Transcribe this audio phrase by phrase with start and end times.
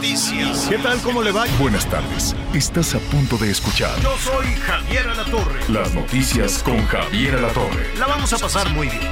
[0.00, 0.66] noticias.
[0.66, 0.98] ¿Qué tal?
[1.02, 1.44] ¿Cómo le va?
[1.58, 2.34] Buenas tardes.
[2.54, 5.60] Estás a punto de escuchar Yo soy Javier Alatorre.
[5.68, 7.94] las noticias con Javier Alatorre.
[7.98, 9.10] La vamos a pasar muy bien.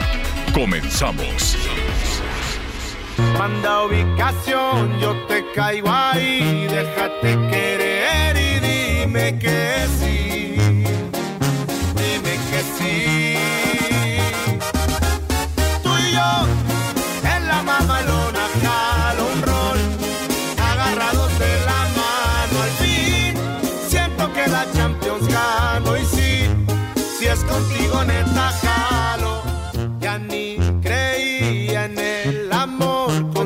[0.54, 1.58] Comenzamos.
[3.38, 10.27] Manda ubicación, yo te caigo ahí, déjate querer y dime que sí,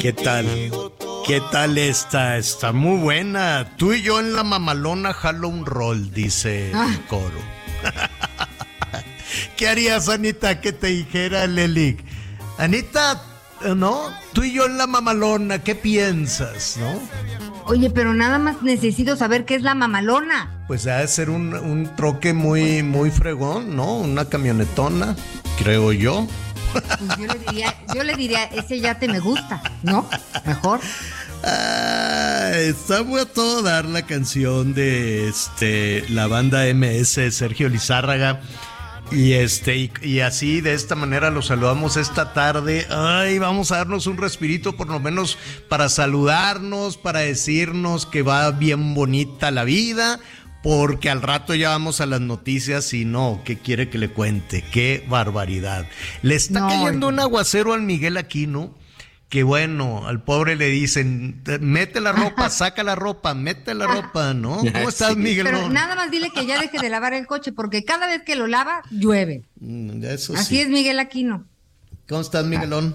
[0.02, 0.46] ¿Qué tal?
[1.24, 2.36] ¿Qué tal esta?
[2.36, 3.76] Está muy buena.
[3.76, 7.38] Tú y yo en la mamalona jalo un rol, dice el coro.
[9.56, 12.04] ¿Qué harías, Anita, que te dijera Lelik?
[12.58, 13.22] Anita,
[13.76, 14.10] ¿no?
[14.32, 16.98] Tú y yo en la mamalona, ¿qué piensas, no?
[17.66, 20.64] Oye, pero nada más necesito saber qué es la mamalona.
[20.66, 23.98] Pues ha de ser un, un troque muy, muy fregón, ¿no?
[23.98, 25.14] Una camionetona,
[25.58, 26.26] creo yo.
[27.18, 30.08] Yo le diría, yo le diría, ese yate me gusta, ¿no?
[30.46, 30.80] Mejor.
[31.42, 38.40] Está muy a todo dar la canción de este la banda MS Sergio Lizárraga.
[39.10, 42.86] Y este, y, y así de esta manera los saludamos esta tarde.
[42.88, 45.36] Ay, vamos a darnos un respirito por lo menos
[45.68, 50.18] para saludarnos, para decirnos que va bien bonita la vida.
[50.62, 54.62] Porque al rato ya vamos a las noticias y no, ¿qué quiere que le cuente?
[54.72, 55.86] ¡Qué barbaridad!
[56.22, 58.74] Le está No, cayendo un aguacero al Miguel Aquino
[59.28, 64.34] que bueno, al pobre le dicen, mete la ropa, saca la ropa, mete la ropa,
[64.34, 64.58] ¿no?
[64.72, 65.46] ¿Cómo estás, Miguel?
[65.46, 68.36] Pero nada más dile que ya deje de lavar el coche, porque cada vez que
[68.36, 69.44] lo lava, llueve.
[69.58, 70.60] Mm, Eso Así sí.
[70.60, 71.46] es Miguel Aquino.
[72.06, 72.94] ¿Cómo estás, Miguelón?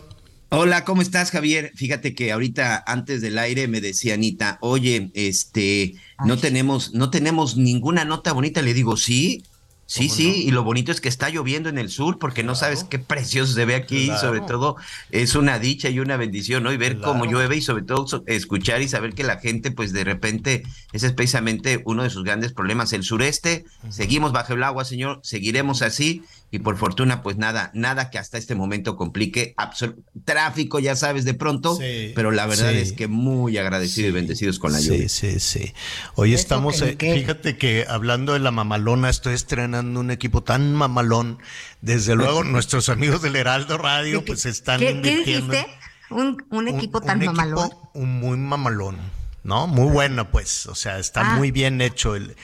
[0.49, 1.73] Hola, ¿cómo estás, Javier?
[1.75, 7.57] Fíjate que ahorita antes del aire me decía Anita, oye, este, no tenemos, no tenemos
[7.57, 8.61] ninguna nota bonita.
[8.61, 9.43] Le digo, sí,
[9.87, 12.83] sí, sí, y lo bonito es que está lloviendo en el sur, porque no sabes
[12.83, 14.21] qué precioso se ve aquí, Claro.
[14.21, 14.75] sobre todo
[15.09, 16.71] es una dicha y una bendición, ¿no?
[16.71, 20.03] Y ver cómo llueve y sobre todo escuchar y saber que la gente, pues de
[20.03, 22.93] repente, ese es precisamente uno de sus grandes problemas.
[22.93, 26.21] El sureste, seguimos bajo el agua, señor, seguiremos así.
[26.49, 29.53] Y por fortuna, pues nada, nada que hasta este momento complique.
[29.57, 32.77] absol- Tráfico, ya sabes, de pronto, Sí, pero la verdad sí.
[32.77, 35.09] es que muy agradecido y bendecidos con la Sí, lluvia.
[35.09, 35.73] sí, sí.
[36.15, 40.43] Hoy Eso estamos, que eh, fíjate que hablando de la mamalona, estoy estrenando un equipo
[40.43, 41.39] tan mamalón.
[41.81, 45.67] Desde luego, nuestros amigos del Heraldo Radio, pues están ¿Qué, qué dijiste?
[46.09, 47.65] Un, un equipo tan un mamalón.
[47.67, 48.97] equipo un muy mamalón,
[49.43, 49.67] ¿no?
[49.67, 50.65] Muy bueno, pues.
[50.67, 51.35] O sea, está Ah.
[51.35, 52.15] muy bien hecho.
[52.15, 52.35] El,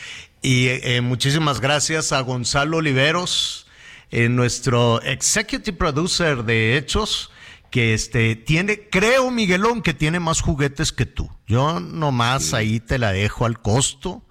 [0.42, 3.66] y eh, muchísimas gracias a Gonzalo Oliveros,
[4.12, 7.32] eh, nuestro executive producer de Hechos,
[7.72, 11.32] que este tiene, creo, Miguelón, que tiene más juguetes que tú.
[11.48, 14.22] Yo nomás ahí te la dejo al costo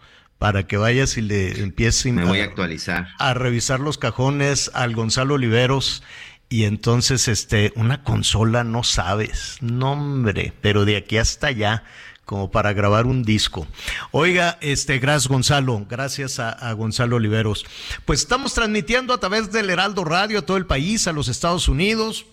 [0.43, 3.07] para que vayas y le empieces Me voy a actualizar.
[3.21, 6.03] a revisar los cajones al Gonzalo Oliveros
[6.49, 11.85] y entonces este una consola no sabes, no hombre, pero de aquí hasta allá
[12.25, 13.69] como para grabar un disco.
[14.11, 17.65] Oiga, este, gracias Gonzalo, gracias a, a Gonzalo Oliveros.
[18.05, 21.69] Pues estamos transmitiendo a través del Heraldo Radio a todo el país, a los Estados
[21.69, 22.27] Unidos,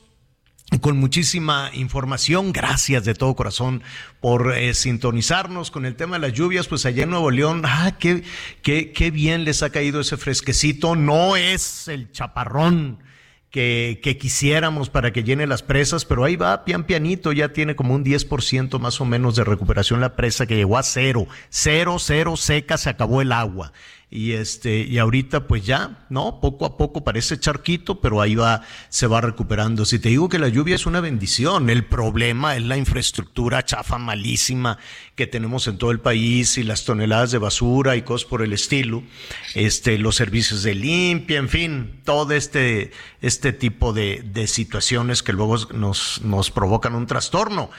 [0.78, 2.54] con muchísima información.
[2.54, 3.82] Gracias de todo corazón
[4.20, 6.68] por eh, sintonizarnos con el tema de las lluvias.
[6.68, 8.24] Pues allá en Nuevo León, ah, qué,
[8.62, 10.96] qué, qué bien les ha caído ese fresquecito.
[10.96, 13.00] No es el chaparrón
[13.50, 17.76] que, que quisiéramos para que llene las presas, pero ahí va, pian pianito, ya tiene
[17.76, 21.98] como un 10% más o menos de recuperación la presa que llegó a cero, cero,
[22.00, 23.74] cero seca, se acabó el agua.
[24.12, 26.40] Y este, y ahorita pues ya, ¿no?
[26.42, 29.86] Poco a poco parece charquito, pero ahí va, se va recuperando.
[29.86, 34.00] Si te digo que la lluvia es una bendición, el problema es la infraestructura chafa
[34.00, 34.80] malísima
[35.14, 38.52] que tenemos en todo el país y las toneladas de basura y cosas por el
[38.52, 39.04] estilo,
[39.54, 42.92] este, los servicios de limpia, en fin, todo este,
[43.22, 47.70] este tipo de, de situaciones que luego nos, nos provocan un trastorno.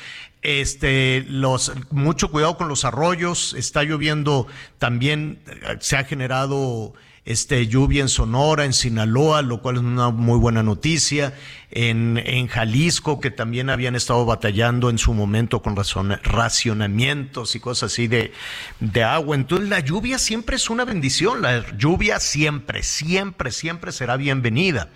[0.43, 4.47] Este, los, mucho cuidado con los arroyos, está lloviendo
[4.79, 5.41] también,
[5.81, 6.95] se ha generado
[7.27, 11.35] este, lluvia en Sonora, en Sinaloa, lo cual es una muy buena noticia,
[11.71, 17.93] en, en Jalisco, que también habían estado batallando en su momento con racionamientos y cosas
[17.93, 18.33] así de,
[18.81, 19.37] de agua.
[19.37, 24.89] Entonces la lluvia siempre es una bendición, la lluvia siempre, siempre, siempre será bienvenida.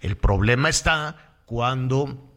[0.00, 2.35] El problema está cuando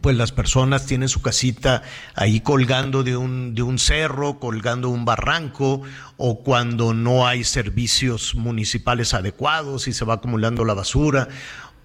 [0.00, 1.82] pues las personas tienen su casita
[2.14, 5.82] ahí colgando de un, de un cerro, colgando un barranco,
[6.16, 11.28] o cuando no hay servicios municipales adecuados y se va acumulando la basura,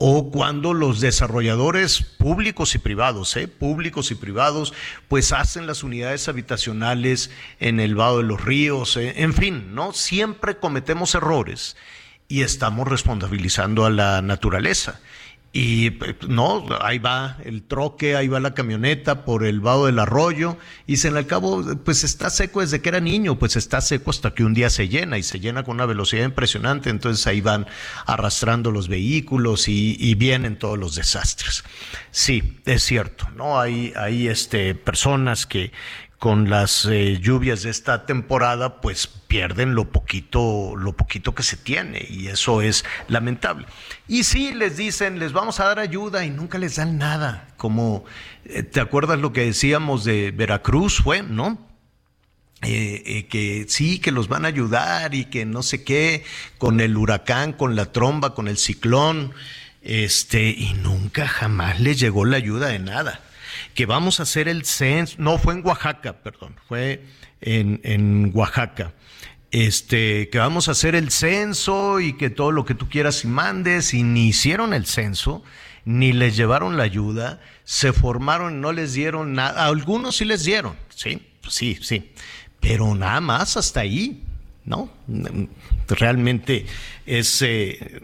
[0.03, 3.47] o cuando los desarrolladores públicos y privados, ¿eh?
[3.47, 4.73] públicos y privados,
[5.07, 9.13] pues hacen las unidades habitacionales en el vado de los ríos, ¿eh?
[9.17, 9.93] en fin, ¿no?
[9.93, 11.77] Siempre cometemos errores
[12.27, 14.99] y estamos responsabilizando a la naturaleza.
[15.53, 15.97] Y
[16.29, 20.57] no, ahí va el troque, ahí va la camioneta por el vado del arroyo.
[20.87, 24.33] Y se le cabo, pues está seco desde que era niño, pues está seco hasta
[24.33, 26.89] que un día se llena y se llena con una velocidad impresionante.
[26.89, 27.67] Entonces ahí van
[28.05, 31.65] arrastrando los vehículos y, y vienen todos los desastres.
[32.11, 33.59] Sí, es cierto, ¿no?
[33.59, 35.73] Hay, hay este, personas que,
[36.21, 41.57] con las eh, lluvias de esta temporada, pues pierden lo poquito, lo poquito que se
[41.57, 43.65] tiene y eso es lamentable.
[44.07, 47.47] Y sí, les dicen, les vamos a dar ayuda y nunca les dan nada.
[47.57, 48.05] Como,
[48.45, 51.01] eh, ¿te acuerdas lo que decíamos de Veracruz?
[51.01, 51.57] Fue, ¿no?
[52.61, 56.23] Eh, que sí, que los van a ayudar y que no sé qué,
[56.59, 59.33] con el huracán, con la tromba, con el ciclón,
[59.81, 63.21] este, y nunca jamás les llegó la ayuda de nada
[63.73, 67.03] que vamos a hacer el censo, no, fue en Oaxaca, perdón, fue
[67.41, 68.93] en, en Oaxaca.
[69.51, 73.27] Este, que vamos a hacer el censo y que todo lo que tú quieras y
[73.27, 75.43] mandes, y ni hicieron el censo,
[75.83, 80.75] ni les llevaron la ayuda, se formaron, no les dieron nada, algunos sí les dieron,
[80.95, 82.13] sí, sí, sí,
[82.61, 84.23] pero nada más hasta ahí,
[84.63, 84.89] ¿no?
[85.87, 86.65] Realmente
[87.05, 88.01] es, eh,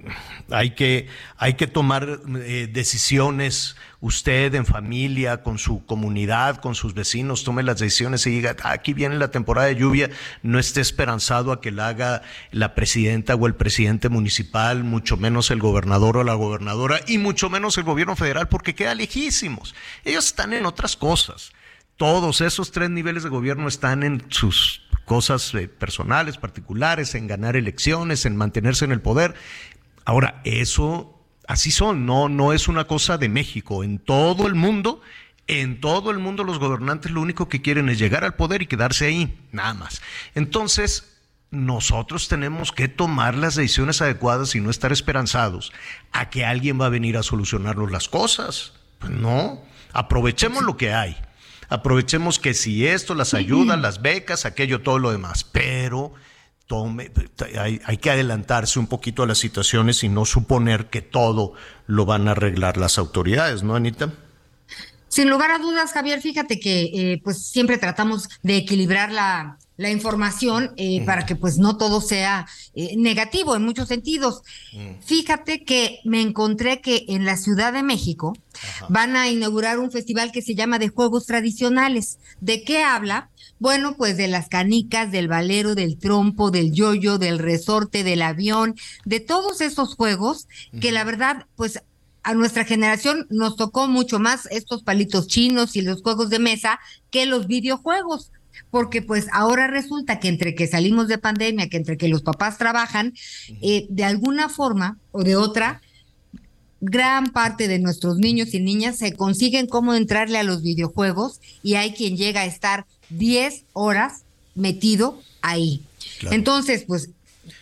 [0.50, 1.08] hay, que,
[1.38, 7.62] hay que tomar eh, decisiones, usted en familia, con su comunidad, con sus vecinos, tome
[7.62, 10.10] las decisiones y diga, ah, aquí viene la temporada de lluvia,
[10.42, 15.52] no esté esperanzado a que la haga la presidenta o el presidente municipal, mucho menos
[15.52, 19.76] el gobernador o la gobernadora, y mucho menos el gobierno federal, porque queda lejísimos.
[20.04, 21.52] Ellos están en otras cosas.
[21.98, 27.56] Todos esos tres niveles de gobierno están en sus cosas eh, personales, particulares, en ganar
[27.56, 29.34] elecciones, en mantenerse en el poder.
[30.06, 33.84] Ahora, eso, así son, no, no es una cosa de México.
[33.86, 35.02] En todo el mundo,
[35.48, 38.68] en todo el mundo los gobernantes lo único que quieren es llegar al poder y
[38.68, 40.02] quedarse ahí, nada más.
[40.36, 41.18] Entonces,
[41.52, 45.72] nosotros tenemos que tomar las decisiones adecuadas y no estar esperanzados
[46.12, 48.74] a que alguien va a venir a solucionarnos las cosas.
[49.00, 49.64] Pues no,
[49.94, 51.16] aprovechemos lo que hay.
[51.70, 55.44] Aprovechemos que si esto, las ayudas, las becas, aquello, todo lo demás.
[55.44, 56.14] Pero
[56.66, 57.12] tome,
[57.60, 61.54] hay, hay, que adelantarse un poquito a las situaciones y no suponer que todo
[61.86, 64.14] lo van a arreglar las autoridades, ¿no, Anita?
[65.08, 69.92] Sin lugar a dudas, Javier, fíjate que eh, pues siempre tratamos de equilibrar la, la
[69.92, 74.42] información eh, para que pues no todo sea eh, negativo en muchos sentidos.
[75.06, 78.36] Fíjate que me encontré que en la Ciudad de México
[78.90, 82.20] van a inaugurar un festival que se llama de Juegos Tradicionales.
[82.42, 83.30] ¿De qué habla?
[83.60, 88.76] Bueno, pues de las canicas, del valero, del trompo, del yoyo, del resorte, del avión,
[89.06, 90.48] de todos esos juegos
[90.80, 91.82] que la verdad pues
[92.24, 96.78] a nuestra generación nos tocó mucho más estos palitos chinos y los juegos de mesa
[97.10, 98.32] que los videojuegos
[98.70, 102.58] porque pues ahora resulta que entre que salimos de pandemia, que entre que los papás
[102.58, 103.14] trabajan,
[103.62, 105.82] eh, de alguna forma o de otra,
[106.80, 111.76] gran parte de nuestros niños y niñas se consiguen cómo entrarle a los videojuegos y
[111.76, 114.24] hay quien llega a estar 10 horas
[114.56, 115.82] metido ahí.
[116.32, 117.10] Entonces, pues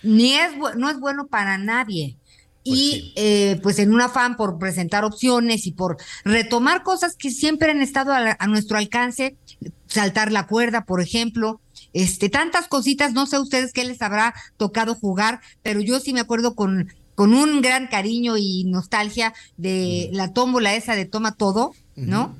[0.04, 2.16] ni es no es bueno para nadie.
[2.66, 7.30] Pues y eh, pues en un afán por presentar opciones y por retomar cosas que
[7.30, 9.36] siempre han estado a, nuestro alcance,
[9.96, 11.60] saltar la cuerda, por ejemplo,
[11.94, 16.20] este, tantas cositas, no sé ustedes qué les habrá tocado jugar, pero yo sí me
[16.20, 21.74] acuerdo con, con un gran cariño y nostalgia de la tómbola esa de toma todo,
[21.96, 22.36] ¿no?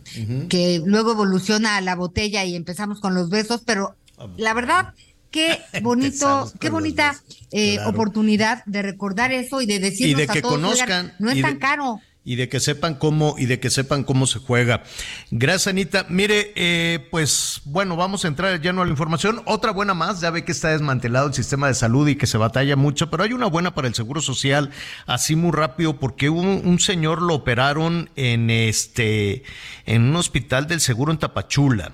[0.50, 3.96] Que luego evoluciona a la botella y empezamos con los besos, pero
[4.38, 4.94] la verdad
[5.32, 7.22] qué bonito, qué bonita
[7.52, 11.58] eh, oportunidad de recordar eso y de decirnos y de que conozcan, no es tan
[11.58, 14.84] caro y de que sepan cómo y de que sepan cómo se juega.
[15.30, 16.08] Gracias, Anita.
[16.10, 19.44] Mire, eh, pues bueno, vamos a entrar ya no a la información.
[19.46, 22.40] Otra buena más, ya ve que está desmantelado el sistema de salud y que se
[22.40, 24.72] batalla mucho, pero hay una buena para el Seguro Social,
[25.06, 29.44] así muy rápido, porque un, un señor lo operaron en este,
[29.86, 31.94] en un hospital del Seguro en Tapachula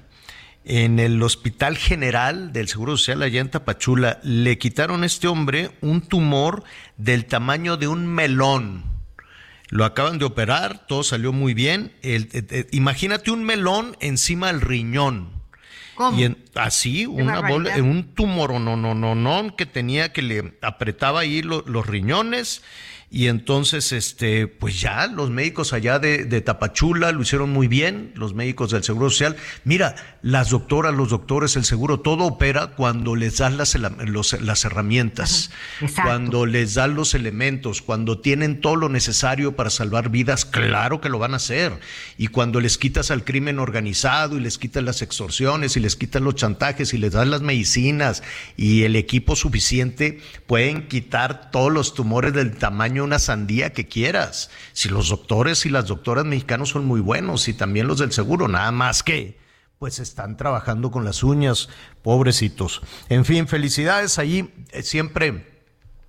[0.63, 5.71] en el Hospital General del Seguro Social allá en Tapachula, le quitaron a este hombre
[5.81, 6.63] un tumor
[6.97, 9.00] del tamaño de un melón.
[9.71, 11.93] Lo acaban de operar, todo salió muy bien.
[12.03, 15.29] El, eh, eh, imagínate un melón encima del riñón.
[15.95, 16.19] ¿Cómo?
[16.19, 20.57] Y en- así, una bola, un tumor no, no, no, no, que tenía que le
[20.61, 22.61] apretaba ahí lo- los riñones.
[23.13, 28.13] Y entonces, este, pues ya los médicos allá de, de Tapachula lo hicieron muy bien,
[28.15, 29.35] los médicos del Seguro Social.
[29.65, 34.63] Mira, las doctoras, los doctores, el seguro, todo opera cuando les das las, los- las
[34.63, 35.51] herramientas,
[36.05, 41.09] cuando les das los elementos, cuando tienen todo lo necesario para salvar vidas, claro que
[41.09, 41.73] lo van a hacer.
[42.17, 46.21] Y cuando les quitas al crimen organizado y les quitas las extorsiones y les quitas
[46.21, 48.23] los chantajes y les das las medicinas
[48.55, 54.49] y el equipo suficiente, pueden quitar todos los tumores del tamaño una sandía que quieras.
[54.73, 58.47] Si los doctores y las doctoras mexicanos son muy buenos y también los del seguro,
[58.47, 59.39] nada más que
[59.79, 61.67] pues están trabajando con las uñas,
[62.03, 62.83] pobrecitos.
[63.09, 65.51] En fin, felicidades allí, eh, siempre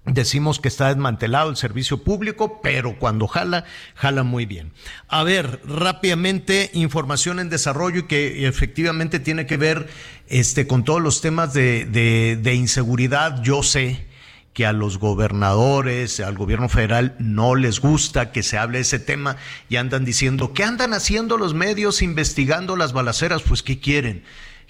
[0.04, 4.72] Decimos que está desmantelado el servicio público, pero cuando jala, jala muy bien.
[5.06, 9.88] A ver, rápidamente, información en desarrollo y que efectivamente tiene que ver
[10.26, 13.44] este, con todos los temas de inseguridad.
[13.44, 14.11] Yo sé
[14.52, 18.98] que a los gobernadores, al gobierno federal, no les gusta que se hable de ese
[18.98, 19.36] tema
[19.68, 23.42] y andan diciendo, ¿qué andan haciendo los medios investigando las balaceras?
[23.42, 24.24] Pues, ¿qué quieren?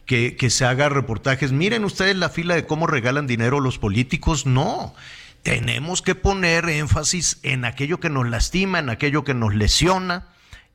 [0.06, 1.52] que, que se haga reportajes.
[1.52, 4.46] Miren ustedes la fila de cómo regalan dinero los políticos.
[4.46, 4.94] No.
[5.42, 10.28] Tenemos que poner énfasis en aquello que nos lastima, en aquello que nos lesiona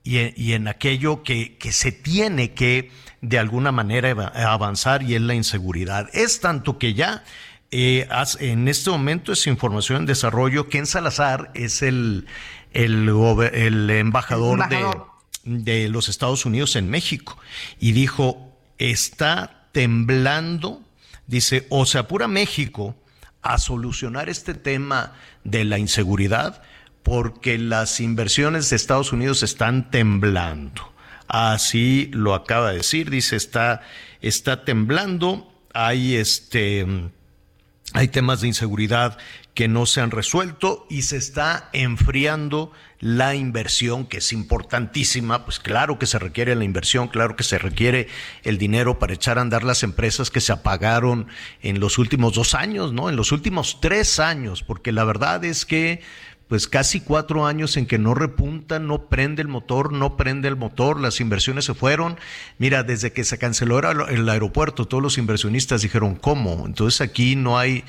[0.04, 5.16] y en, y en aquello que, que se tiene que de alguna manera avanzar y
[5.16, 6.10] es la inseguridad.
[6.14, 7.24] Es tanto que ya
[7.72, 8.08] eh,
[8.40, 10.70] en este momento es información en desarrollo.
[10.70, 12.28] Ken Salazar es el,
[12.74, 13.10] el,
[13.54, 14.98] el embajador, embajador.
[14.98, 17.38] de de los Estados Unidos en México
[17.80, 20.82] y dijo, está temblando,
[21.26, 22.96] dice, o se apura México
[23.42, 25.14] a solucionar este tema
[25.46, 26.62] de la inseguridad
[27.02, 30.94] porque las inversiones de Estados Unidos están temblando.
[31.30, 33.82] Así lo acaba de decir, dice, está,
[34.22, 36.86] está temblando, hay este
[37.94, 39.18] hay temas de inseguridad
[39.54, 45.46] que no se han resuelto y se está enfriando la inversión, que es importantísima.
[45.46, 48.08] Pues claro que se requiere la inversión, claro que se requiere
[48.44, 51.28] el dinero para echar a andar las empresas que se apagaron
[51.64, 53.10] en los últimos dos años, ¿no?
[53.10, 56.02] En los últimos tres años, porque la verdad es que
[56.48, 60.56] pues casi cuatro años en que no repunta, no prende el motor, no prende el
[60.56, 62.18] motor, las inversiones se fueron.
[62.58, 66.64] Mira, desde que se canceló el aeropuerto, todos los inversionistas dijeron, ¿cómo?
[66.66, 67.84] Entonces aquí no hay...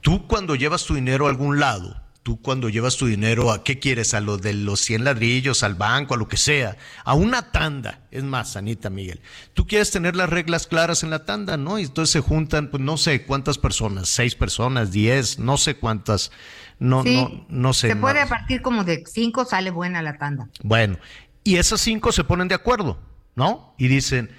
[0.00, 3.78] Tú cuando llevas tu dinero a algún lado, tú cuando llevas tu dinero a qué
[3.78, 7.52] quieres, a lo de los 100 ladrillos, al banco, a lo que sea, a una
[7.52, 9.20] tanda, es más, Anita Miguel,
[9.52, 11.78] tú quieres tener las reglas claras en la tanda, ¿no?
[11.78, 16.32] Y entonces se juntan, pues no sé cuántas personas, seis personas, diez, no sé cuántas,
[16.78, 17.88] no, Sí, no, no sé.
[17.88, 20.48] Se puede a partir como de cinco, sale buena la tanda.
[20.62, 20.96] Bueno,
[21.44, 22.98] y esas cinco se ponen de acuerdo,
[23.34, 23.74] ¿no?
[23.76, 24.30] Y dicen,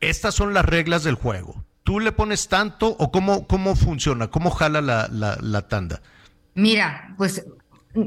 [0.00, 1.62] estas son las reglas del juego.
[1.84, 4.28] ¿Tú le pones tanto o cómo, cómo funciona?
[4.28, 6.00] ¿Cómo jala la, la, la tanda?
[6.54, 7.44] Mira, pues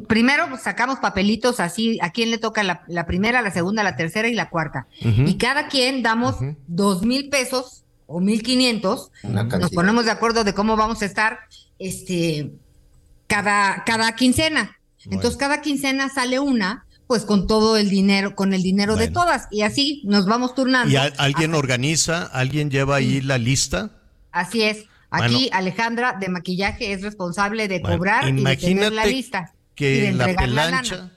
[0.07, 3.95] primero pues, sacamos papelitos así, a quién le toca la, la primera, la segunda, la
[3.95, 4.87] tercera y la cuarta.
[4.99, 6.35] Y cada quien damos
[6.67, 9.11] dos mil pesos o mil quinientos.
[9.59, 11.39] Nos ponemos de acuerdo de cómo vamos a estar
[11.79, 12.51] este,
[13.27, 14.77] cada, cada quincena.
[15.05, 19.47] Entonces, cada quincena sale una, pues con todo el dinero, con el dinero de todas.
[19.49, 20.91] Y así nos vamos turnando.
[20.93, 23.91] ¿Y a- alguien organiza, alguien lleva ahí la lista?
[24.31, 24.85] Así es.
[25.11, 29.53] Aquí Alejandra de maquillaje es responsable de Bueno, cobrar y de tener la lista.
[29.53, 31.11] y que de la pelancha,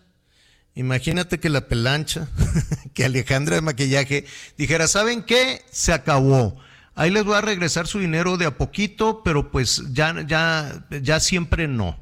[0.75, 2.29] imagínate que la pelancha,
[2.95, 4.27] que Alejandra de maquillaje
[4.59, 5.63] dijera, ¿saben qué?
[5.71, 6.57] Se acabó.
[6.97, 11.21] Ahí les voy a regresar su dinero de a poquito, pero pues ya, ya, ya
[11.21, 11.97] siempre no.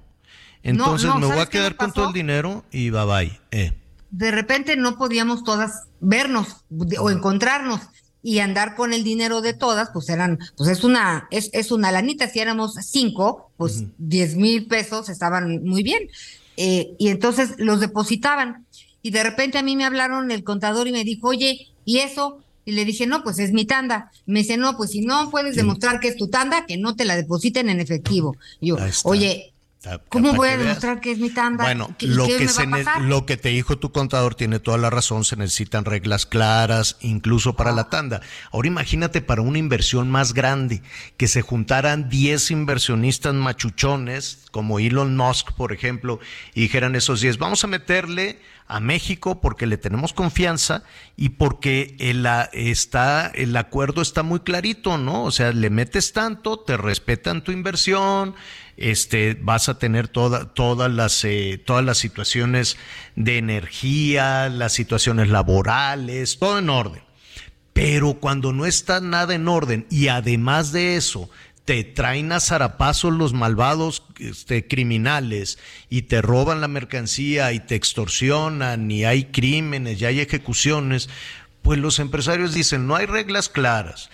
[0.63, 3.41] Entonces no, me voy ¿sabes a quedar con todo el dinero y bye bye.
[3.51, 3.73] Eh.
[4.11, 6.65] De repente no podíamos todas vernos
[6.99, 7.81] o encontrarnos
[8.23, 11.91] y andar con el dinero de todas, pues eran, pues es una, es, es una
[11.91, 12.29] lanita.
[12.29, 16.09] Si éramos cinco, pues diez mil pesos estaban muy bien.
[16.57, 18.67] Eh, y entonces los depositaban.
[19.03, 22.39] Y de repente a mí me hablaron el contador y me dijo, oye, ¿y eso?
[22.65, 24.13] Y le dije, no, pues es mi tanda.
[24.27, 27.05] Me dice, no, pues si no puedes demostrar que es tu tanda, que no te
[27.05, 28.37] la depositen en efectivo.
[28.61, 29.52] Y yo, oye,
[30.09, 31.65] ¿cómo voy a demostrar que es mi tanda?
[31.65, 32.67] Bueno, ¿Qué- lo que, se
[33.01, 37.55] lo que te dijo tu contador tiene toda la razón, se necesitan reglas claras, incluso
[37.55, 38.21] para la tanda.
[38.51, 40.83] Ahora imagínate para una inversión más grande,
[41.17, 46.21] que se juntaran 10 inversionistas machuchones, como Elon Musk, por ejemplo,
[46.55, 50.83] y dijeran esos 10, vamos a meterle a México porque le tenemos confianza
[51.17, 55.25] y porque el, está, el acuerdo está muy clarito, ¿no?
[55.25, 58.35] O sea, le metes tanto, te respetan tu inversión,
[58.77, 62.77] este, vas a tener toda, todas, las, eh, todas las situaciones
[63.17, 67.03] de energía, las situaciones laborales, todo en orden.
[67.73, 71.31] Pero cuando no está nada en orden y además de eso
[71.65, 77.77] te traen a zarapazos los malvados este, criminales y te roban la mercancía y te
[77.77, 81.09] extorsionan y hay crímenes y hay ejecuciones,
[81.63, 84.11] pues los empresarios dicen, no hay reglas claras.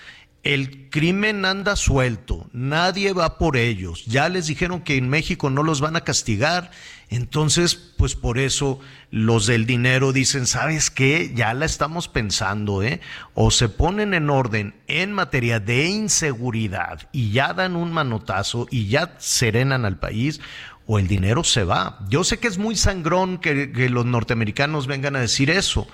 [0.48, 4.06] El crimen anda suelto, nadie va por ellos.
[4.06, 6.70] Ya les dijeron que en México no los van a castigar
[7.10, 11.32] entonces, pues por eso los del dinero dicen, ¿sabes qué?
[11.34, 13.00] Ya la estamos pensando, ¿eh?
[13.34, 18.88] O se ponen en orden en materia de inseguridad y ya dan un manotazo y
[18.88, 20.40] ya serenan al país,
[20.86, 21.98] o el dinero se va.
[22.10, 25.86] Yo sé que es muy sangrón que, que los norteamericanos vengan a decir eso,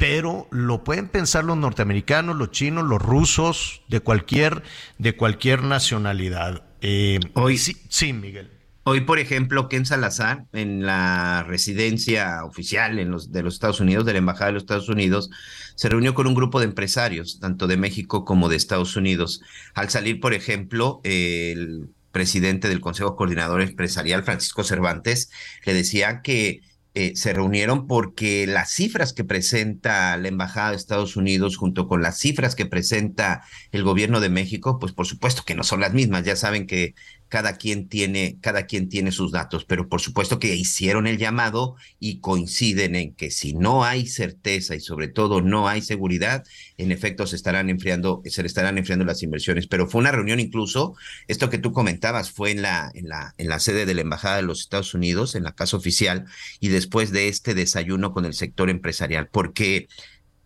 [0.00, 4.62] pero lo pueden pensar los norteamericanos, los chinos, los rusos, de cualquier,
[4.96, 6.64] de cualquier nacionalidad.
[6.80, 8.50] Eh, Hoy, sí, sí, Miguel.
[8.84, 14.06] Hoy, por ejemplo, Ken Salazar, en la residencia oficial en los, de los Estados Unidos,
[14.06, 15.28] de la Embajada de los Estados Unidos,
[15.74, 19.42] se reunió con un grupo de empresarios, tanto de México como de Estados Unidos.
[19.74, 25.30] Al salir, por ejemplo, el presidente del Consejo Coordinador Empresarial, Francisco Cervantes,
[25.66, 26.62] le decía que
[26.94, 32.02] eh, se reunieron porque las cifras que presenta la Embajada de Estados Unidos junto con
[32.02, 35.94] las cifras que presenta el gobierno de México, pues por supuesto que no son las
[35.94, 36.24] mismas.
[36.24, 36.94] Ya saben que
[37.30, 41.76] cada quien tiene, cada quien tiene sus datos, pero por supuesto que hicieron el llamado
[42.00, 46.44] y coinciden en que si no hay certeza y sobre todo no hay seguridad,
[46.76, 49.68] en efecto se estarán enfriando, se le estarán enfriando las inversiones.
[49.68, 50.96] Pero fue una reunión incluso,
[51.28, 54.36] esto que tú comentabas fue en la, en la, en la sede de la Embajada
[54.36, 56.26] de los Estados Unidos, en la casa oficial,
[56.58, 59.88] y después de este desayuno con el sector empresarial, porque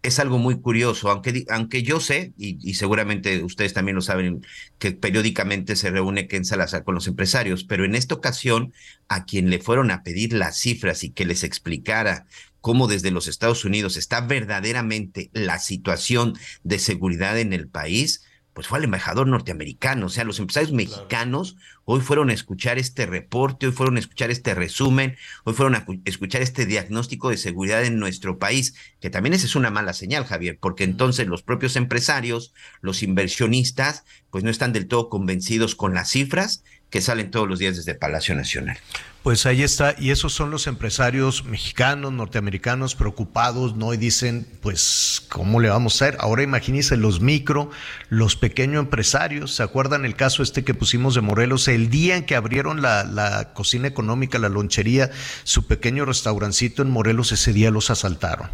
[0.04, 4.44] es algo muy curioso, aunque, aunque yo sé, y, seguramente ustedes también lo saben,
[4.78, 8.74] que periódicamente se reúne Ken Salazar con los empresarios, pero en esta ocasión,
[9.08, 12.26] a quien le fueron a pedir las cifras y que les explicara
[12.60, 18.68] cómo desde los Estados Unidos está verdaderamente la situación de seguridad en el país, pues
[18.68, 23.66] fue al embajador norteamericano, o sea, los empresarios mexicanos hoy fueron a escuchar este reporte,
[23.66, 27.99] hoy fueron a escuchar este resumen, hoy fueron a escuchar este diagnóstico de seguridad en
[27.99, 32.53] nuestro país, que también esa es una mala señal, Javier, porque entonces los propios empresarios,
[32.81, 37.59] los inversionistas, pues no están del todo convencidos con las cifras que salen todos los
[37.59, 38.79] días desde Palacio Nacional.
[39.25, 43.94] Pues ahí está, y esos son los empresarios mexicanos, norteamericanos preocupados, ¿no?
[43.94, 46.16] Y dicen, pues, ¿cómo le vamos a hacer?
[46.20, 47.70] Ahora imagínense los micro,
[48.11, 51.66] los pequeños empresarios, ¿se acuerdan el caso este que pusimos de Morelos?
[51.74, 55.10] El día en que abrieron la, la cocina económica, la lonchería,
[55.44, 58.48] su pequeño restaurancito en Morelos, ese día los asaltaron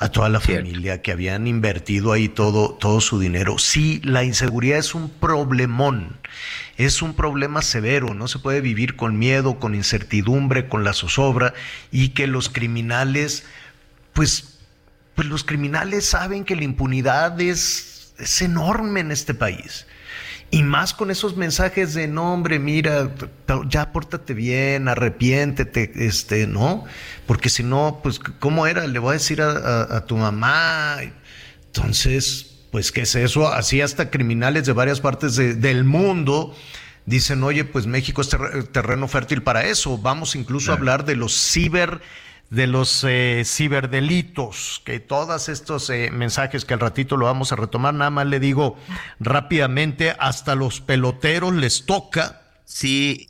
[0.00, 3.58] a toda la familia que habían invertido ahí todo, todo su dinero.
[3.58, 6.18] Sí, la inseguridad es un problemón,
[6.76, 11.54] es un problema severo, no se puede vivir con miedo, con incertidumbre, con la zozobra
[11.92, 13.44] y que los criminales,
[14.12, 14.58] pues,
[15.14, 19.86] pues los criminales saben que la impunidad es, es enorme en este país.
[20.54, 23.10] Y más con esos mensajes de no, hombre, mira,
[23.68, 26.84] ya pórtate bien, arrepiéntete, este, ¿no?
[27.26, 28.86] Porque si no, pues, ¿cómo era?
[28.86, 30.98] Le voy a decir a, tu mamá.
[31.66, 33.48] Entonces, pues, ¿qué es eso?
[33.48, 36.54] Así hasta criminales de varias partes del mundo
[37.04, 38.28] dicen, oye, pues México es
[38.70, 39.98] terreno fértil para eso.
[39.98, 42.00] Vamos incluso a hablar de los ciber
[42.50, 47.56] de los eh, ciberdelitos, que todos estos eh, mensajes que al ratito lo vamos a
[47.56, 48.76] retomar, nada más le digo
[49.20, 52.42] rápidamente, hasta los peloteros les toca.
[52.64, 53.28] Sí,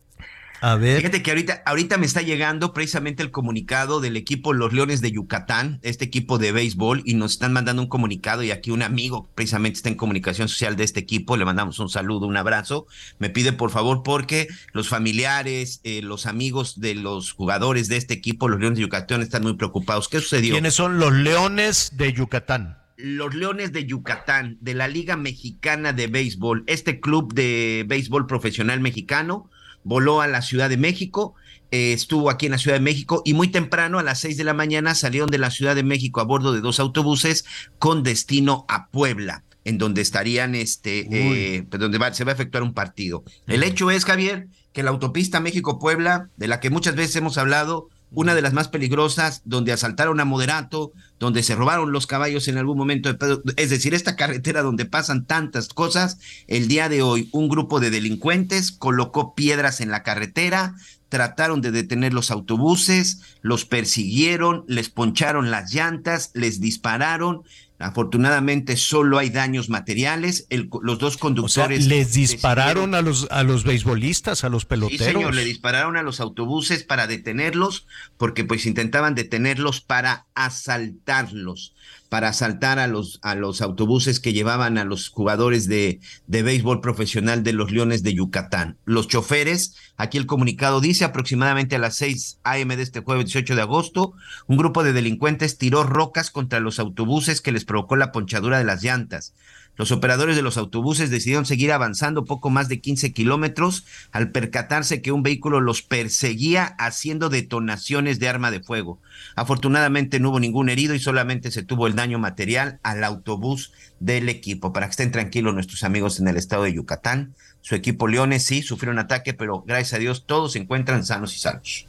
[0.64, 0.96] a ver.
[0.96, 5.12] Fíjate que ahorita, ahorita me está llegando precisamente el comunicado del equipo Los Leones de
[5.12, 9.28] Yucatán, este equipo de béisbol, y nos están mandando un comunicado y aquí un amigo
[9.34, 12.86] precisamente está en comunicación social de este equipo, le mandamos un saludo, un abrazo.
[13.18, 18.14] Me pide por favor porque los familiares, eh, los amigos de los jugadores de este
[18.14, 20.08] equipo, los Leones de Yucatán, están muy preocupados.
[20.08, 20.54] ¿Qué sucedió?
[20.54, 22.78] ¿Quiénes son los Leones de Yucatán?
[22.96, 28.78] los Leones de Yucatán, de la Liga Mexicana de Béisbol, este club de béisbol profesional
[28.80, 29.50] mexicano,
[29.84, 31.34] voló a la Ciudad de México,
[31.70, 34.44] eh, estuvo aquí en la Ciudad de México y muy temprano a las seis de
[34.44, 37.44] la mañana salieron de la Ciudad de México a bordo de dos autobuses
[37.78, 42.62] con destino a Puebla en donde estarían, este, eh, pues, donde se va a efectuar
[42.62, 43.24] un partido.
[43.46, 47.88] El hecho es, Javier, que la autopista México-Puebla, de la que muchas veces hemos hablado,
[48.14, 52.58] una de las más peligrosas, donde asaltaron a Moderato, donde se robaron los caballos en
[52.58, 53.16] algún momento.
[53.56, 57.90] Es decir, esta carretera donde pasan tantas cosas, el día de hoy un grupo de
[57.90, 60.74] delincuentes colocó piedras en la carretera,
[61.08, 67.42] trataron de detener los autobuses, los persiguieron, les poncharon las llantas, les dispararon.
[67.80, 70.46] Afortunadamente solo hay daños materiales.
[70.82, 75.06] los dos conductores les dispararon a los a los beisbolistas, a los peloteros.
[75.06, 81.74] Sí, señor, le dispararon a los autobuses para detenerlos, porque pues intentaban detenerlos para asaltarlos
[82.14, 85.98] para asaltar a los, a los autobuses que llevaban a los jugadores de,
[86.28, 88.78] de béisbol profesional de los Leones de Yucatán.
[88.84, 92.76] Los choferes, aquí el comunicado dice, aproximadamente a las 6 a.m.
[92.76, 94.12] de este jueves 18 de agosto,
[94.46, 98.64] un grupo de delincuentes tiró rocas contra los autobuses que les provocó la ponchadura de
[98.64, 99.34] las llantas.
[99.76, 105.02] Los operadores de los autobuses decidieron seguir avanzando poco más de 15 kilómetros al percatarse
[105.02, 109.00] que un vehículo los perseguía haciendo detonaciones de arma de fuego.
[109.34, 114.28] Afortunadamente no hubo ningún herido y solamente se tuvo el daño material al autobús del
[114.28, 114.72] equipo.
[114.72, 118.62] Para que estén tranquilos nuestros amigos en el estado de Yucatán, su equipo Leones sí
[118.62, 121.86] sufrió un ataque, pero gracias a Dios todos se encuentran sanos y salvos.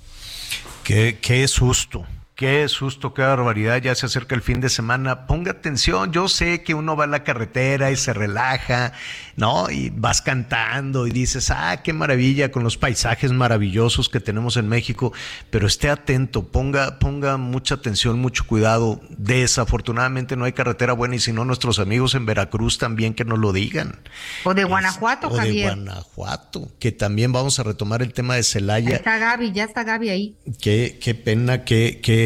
[0.84, 5.26] Qué, qué susto, Qué susto, qué barbaridad, ya se acerca el fin de semana.
[5.26, 8.92] Ponga atención, yo sé que uno va a la carretera y se relaja,
[9.38, 9.70] ¿no?
[9.70, 14.68] Y vas cantando y dices, ah, qué maravilla con los paisajes maravillosos que tenemos en
[14.68, 15.14] México,
[15.50, 19.00] pero esté atento, ponga, ponga mucha atención, mucho cuidado.
[19.12, 23.40] Desafortunadamente no hay carretera buena y si no, nuestros amigos en Veracruz también que nos
[23.40, 24.02] lo digan.
[24.44, 28.90] O de Guanajuato, o de Guanajuato, que también vamos a retomar el tema de Celaya.
[28.90, 30.38] Ya está Gaby, ya está Gaby ahí.
[30.62, 32.25] Qué, qué pena, qué, qué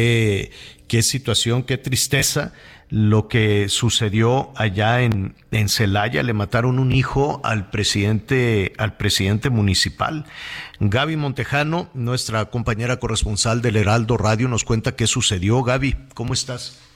[0.88, 2.52] qué, situación, qué tristeza
[2.90, 6.22] lo que sucedió allá en, en Celaya.
[6.22, 10.24] Le mataron un hijo al presidente, al presidente municipal.
[10.80, 15.62] Gaby Montejano, nuestra compañera corresponsal del Heraldo Radio, nos cuenta qué sucedió.
[15.62, 16.86] Gaby, ¿cómo estás?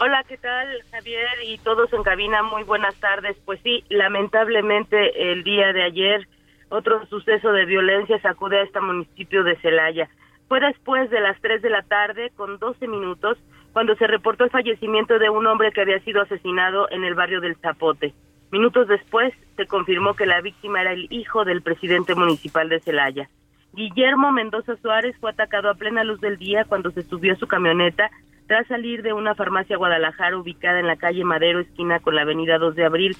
[0.00, 1.28] Hola, ¿qué tal, Javier?
[1.46, 3.36] Y todos en cabina, muy buenas tardes.
[3.44, 6.26] Pues sí, lamentablemente el día de ayer
[6.68, 10.08] otro suceso de violencia sacude a este municipio de Celaya.
[10.54, 13.36] Fue después de las 3 de la tarde, con 12 minutos,
[13.72, 17.40] cuando se reportó el fallecimiento de un hombre que había sido asesinado en el barrio
[17.40, 18.14] del Zapote.
[18.52, 23.28] Minutos después, se confirmó que la víctima era el hijo del presidente municipal de Celaya.
[23.72, 27.48] Guillermo Mendoza Suárez fue atacado a plena luz del día cuando se subió a su
[27.48, 28.08] camioneta
[28.46, 32.58] tras salir de una farmacia Guadalajara ubicada en la calle Madero, esquina con la avenida
[32.58, 33.16] 2 de abril.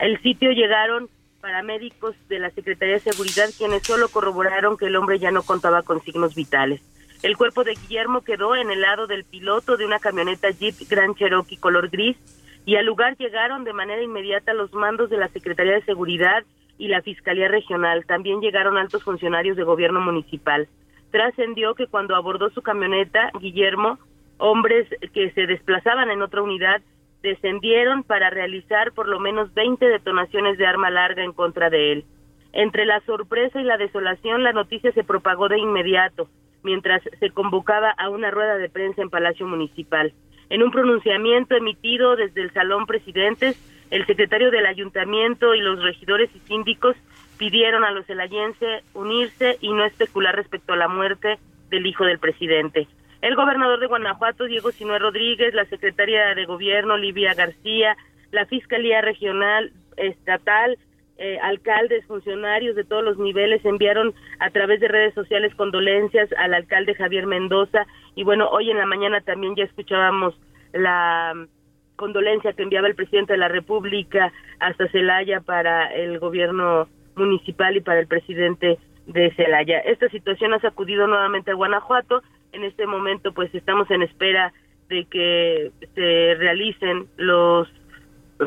[0.00, 1.08] El sitio llegaron
[1.42, 5.82] paramédicos de la Secretaría de Seguridad quienes solo corroboraron que el hombre ya no contaba
[5.82, 6.80] con signos vitales.
[7.22, 11.16] El cuerpo de Guillermo quedó en el lado del piloto de una camioneta Jeep Grand
[11.16, 12.16] Cherokee color gris
[12.64, 16.44] y al lugar llegaron de manera inmediata los mandos de la Secretaría de Seguridad
[16.78, 18.06] y la Fiscalía Regional.
[18.06, 20.68] También llegaron altos funcionarios de gobierno municipal.
[21.10, 23.98] Trascendió que cuando abordó su camioneta, Guillermo,
[24.38, 26.82] hombres que se desplazaban en otra unidad
[27.22, 32.04] descendieron para realizar por lo menos 20 detonaciones de arma larga en contra de él.
[32.52, 36.28] Entre la sorpresa y la desolación, la noticia se propagó de inmediato,
[36.62, 40.12] mientras se convocaba a una rueda de prensa en Palacio Municipal.
[40.50, 43.56] En un pronunciamiento emitido desde el Salón Presidentes,
[43.90, 46.96] el secretario del Ayuntamiento y los regidores y síndicos
[47.38, 51.38] pidieron a los celayenses unirse y no especular respecto a la muerte
[51.70, 52.86] del hijo del presidente
[53.22, 57.96] el gobernador de Guanajuato, Diego Sinue Rodríguez, la secretaria de Gobierno, Livia García,
[58.32, 60.76] la Fiscalía Regional, Estatal,
[61.18, 66.52] eh, alcaldes, funcionarios de todos los niveles enviaron a través de redes sociales condolencias al
[66.52, 70.34] alcalde Javier Mendoza y bueno, hoy en la mañana también ya escuchábamos
[70.72, 71.46] la mm,
[71.94, 77.82] condolencia que enviaba el presidente de la República hasta Celaya para el gobierno municipal y
[77.82, 79.78] para el presidente de Celaya.
[79.78, 82.22] Esta situación ha sacudido nuevamente a Guanajuato
[82.52, 84.52] en este momento pues estamos en espera
[84.88, 87.68] de que se realicen los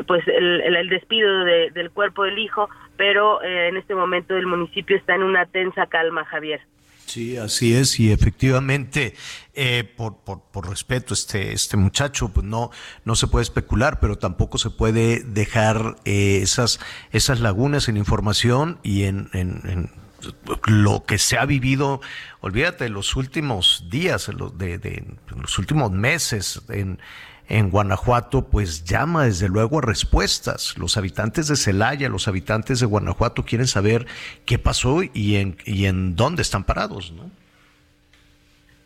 [0.06, 5.14] pues el, despido del cuerpo del hijo, pero eh, en este momento el municipio está
[5.14, 6.60] en una tensa calma, Javier.
[7.06, 9.14] Sí, así es, y efectivamente,
[9.54, 12.70] eh, por, por, por, respeto, este, este muchacho, pues no,
[13.04, 16.80] no se puede especular, pero tampoco se puede dejar eh, esas,
[17.12, 19.88] esas lagunas en información y en, en
[20.66, 22.00] lo que se ha vivido,
[22.40, 25.04] olvídate, los últimos días, de, de,
[25.36, 26.98] los últimos meses en,
[27.48, 30.76] en Guanajuato, pues llama desde luego a respuestas.
[30.78, 34.06] Los habitantes de Celaya, los habitantes de Guanajuato quieren saber
[34.44, 37.30] qué pasó y en, y en dónde están parados, ¿no?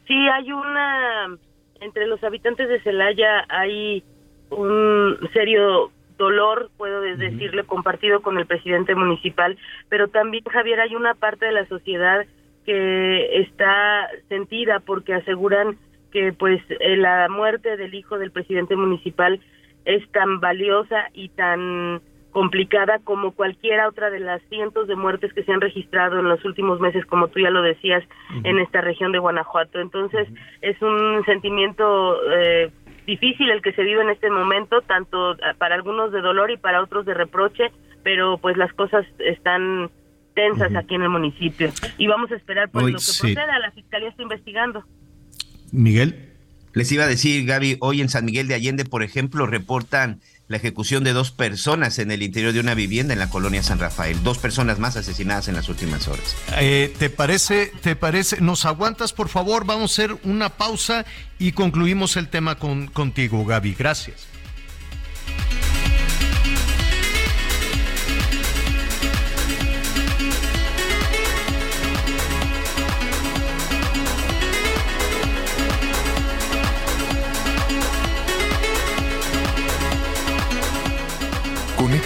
[0.07, 1.39] Sí, hay una,
[1.81, 4.03] entre los habitantes de Celaya hay
[4.51, 9.57] un serio dolor, puedo decirle, compartido con el presidente municipal,
[9.89, 12.27] pero también, Javier, hay una parte de la sociedad
[12.65, 15.79] que está sentida porque aseguran
[16.13, 19.41] que pues eh, la muerte del hijo del presidente municipal
[19.85, 22.03] es tan valiosa y tan
[22.33, 26.45] complicada como cualquiera otra de las cientos de muertes que se han registrado en los
[26.45, 28.05] últimos meses, como tú ya lo decías,
[28.45, 29.81] en esta región de Guanajuato.
[29.81, 30.29] Entonces,
[30.61, 32.71] es un sentimiento eh,
[33.07, 36.83] difícil el que se vive en este momento, tanto para algunos de dolor y para
[36.83, 37.71] otros de reproche,
[38.03, 39.91] pero pues las cosas están
[40.35, 41.73] tensas aquí en el municipio.
[41.99, 44.85] Y vamos a esperar pues lo que proceda, la Fiscalía está investigando.
[45.73, 46.27] Miguel.
[46.73, 50.57] Les iba a decir, Gaby, hoy en San Miguel de Allende, por ejemplo, reportan la
[50.57, 54.21] ejecución de dos personas en el interior de una vivienda en la colonia San Rafael.
[54.25, 56.35] Dos personas más asesinadas en las últimas horas.
[56.59, 58.41] Eh, ¿Te parece, te parece?
[58.41, 59.65] ¿Nos aguantas, por favor?
[59.65, 61.07] Vamos a hacer una pausa
[61.39, 63.77] y concluimos el tema con, contigo, Gaby.
[63.79, 64.30] Gracias.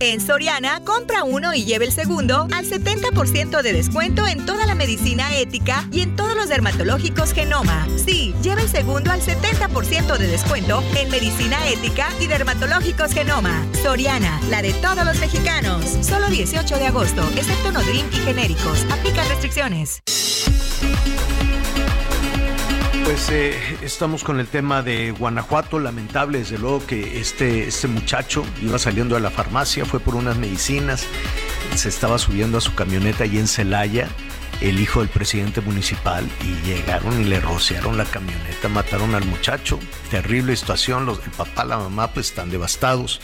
[0.00, 4.74] En Soriana, compra uno y lleve el segundo al 70% de descuento en toda la
[4.74, 7.86] medicina ética y en todos los dermatológicos Genoma.
[8.04, 13.64] Sí, lleve el segundo al 70% de descuento en medicina ética y dermatológicos Genoma.
[13.82, 15.84] Soriana, la de todos los mexicanos.
[16.02, 18.84] Solo 18 de agosto, excepto Nodrim y genéricos.
[18.90, 20.02] Aplica restricciones.
[23.04, 25.78] Pues eh, estamos con el tema de Guanajuato.
[25.78, 30.38] Lamentable, desde luego, que este, este muchacho iba saliendo de la farmacia, fue por unas
[30.38, 31.04] medicinas,
[31.74, 34.08] se estaba subiendo a su camioneta allí en Celaya,
[34.62, 39.78] el hijo del presidente municipal, y llegaron y le rociaron la camioneta, mataron al muchacho.
[40.10, 43.20] Terrible situación, los, el papá, la mamá, pues están devastados.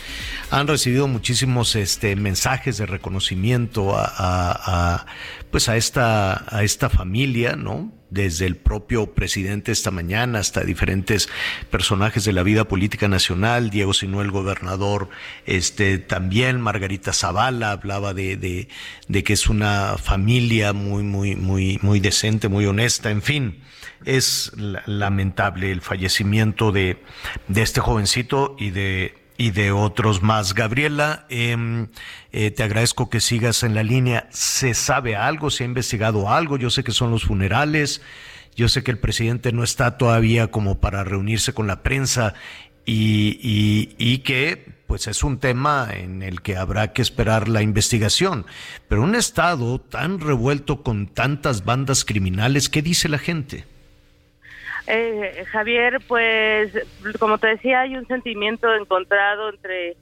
[0.50, 5.06] Han recibido muchísimos este, mensajes de reconocimiento a, a, a
[5.50, 7.98] pues a esta, a esta familia, ¿no?
[8.10, 11.28] Desde el propio presidente esta mañana hasta diferentes
[11.70, 15.08] personajes de la vida política nacional, Diego Sinú, el gobernador,
[15.46, 18.68] este, también Margarita Zavala hablaba de, de,
[19.08, 23.62] de que es una familia muy, muy, muy, muy decente, muy honesta, en fin.
[24.04, 24.52] Es
[24.86, 27.02] lamentable el fallecimiento de,
[27.48, 30.52] de este jovencito y de, y de otros más.
[30.52, 31.86] Gabriela, eh,
[32.30, 34.28] eh, te agradezco que sigas en la línea.
[34.28, 35.48] ¿Se sabe algo?
[35.48, 36.58] ¿Se ha investigado algo?
[36.58, 38.02] Yo sé que son los funerales.
[38.54, 42.34] Yo sé que el presidente no está todavía como para reunirse con la prensa
[42.84, 47.62] y, y, y que pues es un tema en el que habrá que esperar la
[47.62, 48.44] investigación.
[48.88, 53.64] Pero un estado tan revuelto con tantas bandas criminales, ¿qué dice la gente?
[54.86, 56.72] Eh, Javier, pues
[57.18, 59.96] como te decía, hay un sentimiento encontrado entre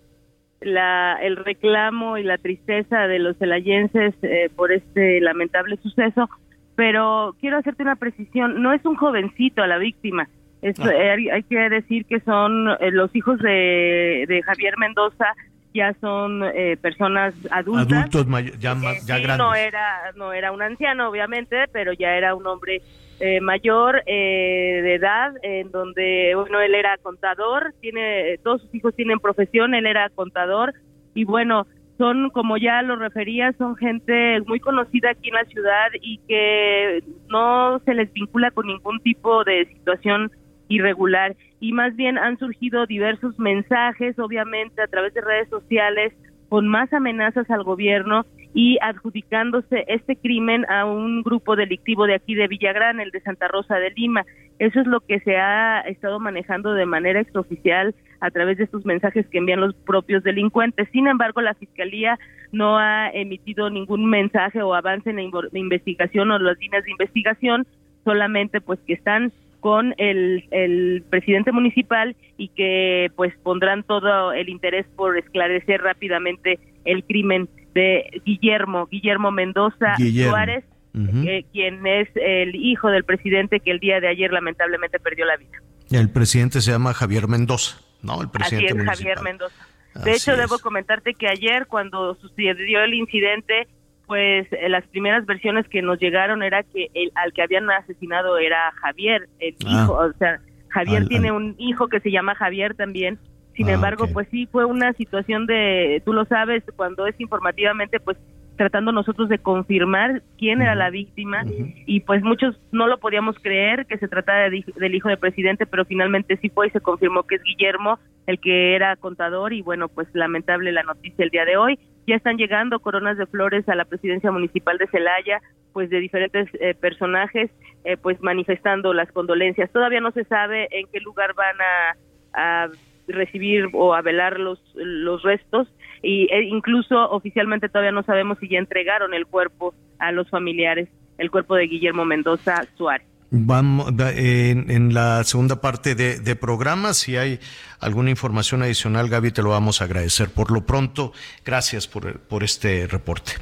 [0.61, 6.29] la, el reclamo y la tristeza de los celayenses eh, por este lamentable suceso,
[6.75, 10.29] pero quiero hacerte una precisión, no es un jovencito a la víctima,
[10.63, 15.27] es, eh, hay, que decir que son eh, los hijos de, de Javier Mendoza,
[15.75, 16.43] ya son
[16.81, 17.93] personas adultas.
[17.93, 18.27] Adultos
[18.59, 18.75] ya,
[19.07, 19.39] ya grandes.
[19.39, 22.81] No era, no era un anciano, obviamente, pero ya era un hombre
[23.21, 28.95] eh, mayor eh, de edad, en donde, bueno, él era contador, tiene, todos sus hijos
[28.95, 30.75] tienen profesión, él era contador,
[31.15, 31.67] y bueno,
[31.99, 37.03] son, como ya lo refería, son gente muy conocida aquí en la ciudad y que
[37.29, 40.31] no se les vincula con ningún tipo de situación
[40.69, 41.35] irregular.
[41.59, 46.13] Y más bien han surgido diversos mensajes, obviamente a través de redes sociales,
[46.49, 52.35] con más amenazas al gobierno y adjudicándose este crimen a un grupo delictivo de aquí
[52.35, 54.25] de Villagrán, el de Santa Rosa de Lima.
[54.59, 58.85] Eso es lo que se ha estado manejando de manera extraoficial a través de estos
[58.85, 60.89] mensajes que envían los propios delincuentes.
[60.93, 62.19] Sin embargo, la Fiscalía
[62.51, 67.67] no ha emitido ningún mensaje o avance en la investigación o las líneas de investigación,
[68.05, 74.49] solamente pues que están con el, el presidente municipal y que pues pondrán todo el
[74.49, 80.65] interés por esclarecer rápidamente el crimen de Guillermo, Guillermo Mendoza Suárez,
[80.95, 85.37] eh, quien es el hijo del presidente que el día de ayer lamentablemente perdió la
[85.37, 85.59] vida.
[85.93, 88.21] El presidente se llama Javier Mendoza, ¿no?
[88.21, 89.69] El presidente Así es, Javier Mendoza.
[90.05, 93.69] De hecho, debo comentarte que ayer cuando sucedió el incidente,
[94.07, 98.39] pues eh, las primeras versiones que nos llegaron era que el al que habían asesinado
[98.39, 99.71] era Javier, el ah.
[99.71, 103.19] hijo, o sea, Javier tiene un hijo que se llama Javier también.
[103.59, 107.99] Sin ah, embargo, pues sí fue una situación de, tú lo sabes, cuando es informativamente,
[107.99, 108.17] pues
[108.57, 111.43] tratando nosotros de confirmar quién era la víctima
[111.85, 115.85] y pues muchos no lo podíamos creer que se trataba del hijo del presidente, pero
[115.85, 119.89] finalmente sí fue y se confirmó que es Guillermo el que era contador y bueno,
[119.89, 121.81] pues lamentable la noticia el día de hoy.
[122.07, 125.41] Ya están llegando coronas de flores a la presidencia municipal de Celaya,
[125.73, 127.51] pues de diferentes eh, personajes,
[127.85, 129.71] eh, pues manifestando las condolencias.
[129.73, 132.69] Todavía no se sabe en qué lugar van a, a
[133.09, 135.69] recibir o a velar los, los restos
[136.03, 140.89] y e incluso oficialmente todavía no sabemos si ya entregaron el cuerpo a los familiares,
[141.19, 143.07] el cuerpo de Guillermo Mendoza Suárez.
[143.31, 146.95] Vamos en, en, la segunda parte de, de, programa.
[146.95, 147.39] Si hay
[147.79, 150.31] alguna información adicional, Gaby, te lo vamos a agradecer.
[150.31, 151.13] Por lo pronto,
[151.45, 153.33] gracias por, por este reporte.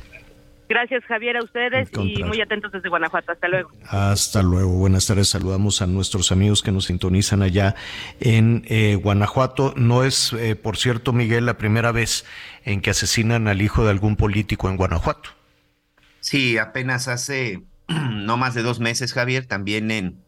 [0.68, 3.32] Gracias, Javier, a ustedes y muy atentos desde Guanajuato.
[3.32, 3.70] Hasta luego.
[3.88, 4.70] Hasta luego.
[4.70, 5.28] Buenas tardes.
[5.28, 7.76] Saludamos a nuestros amigos que nos sintonizan allá
[8.20, 9.74] en eh, Guanajuato.
[9.76, 12.24] No es, eh, por cierto, Miguel, la primera vez
[12.64, 15.30] en que asesinan al hijo de algún político en Guanajuato.
[16.20, 20.20] Sí, apenas hace no más de dos meses, Javier, también en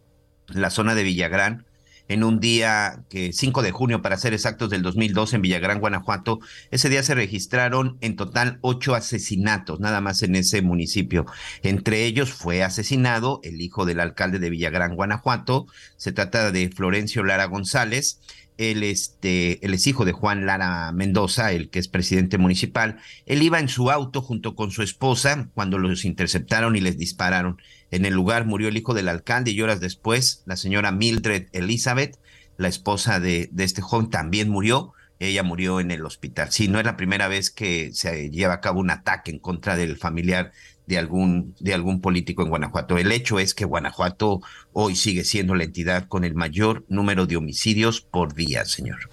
[0.46, 1.66] la zona de Villagrán,
[2.08, 6.40] en un día que 5 de junio, para ser exactos, del 2002 en Villagrán, Guanajuato.
[6.70, 11.26] Ese día se registraron en total ocho asesinatos, nada más en ese municipio.
[11.62, 15.66] Entre ellos fue asesinado el hijo del alcalde de Villagrán, Guanajuato.
[15.96, 18.20] Se trata de Florencio Lara González.
[18.58, 22.98] Él, este, él es hijo de Juan Lara Mendoza, el que es presidente municipal.
[23.24, 27.60] Él iba en su auto junto con su esposa cuando los interceptaron y les dispararon.
[27.90, 32.18] En el lugar murió el hijo del alcalde y horas después la señora Mildred Elizabeth,
[32.56, 34.92] la esposa de, de este joven, también murió.
[35.20, 36.52] Ella murió en el hospital.
[36.52, 39.76] Sí, no es la primera vez que se lleva a cabo un ataque en contra
[39.76, 40.52] del familiar
[40.88, 42.96] de algún, de algún político en Guanajuato.
[42.96, 44.40] El hecho es que Guanajuato
[44.72, 49.10] hoy sigue siendo la entidad con el mayor número de homicidios por día, señor.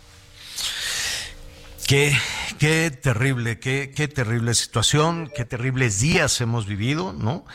[1.86, 2.16] Qué,
[2.60, 7.46] qué terrible, qué, qué terrible situación, qué terribles días hemos vivido, ¿no?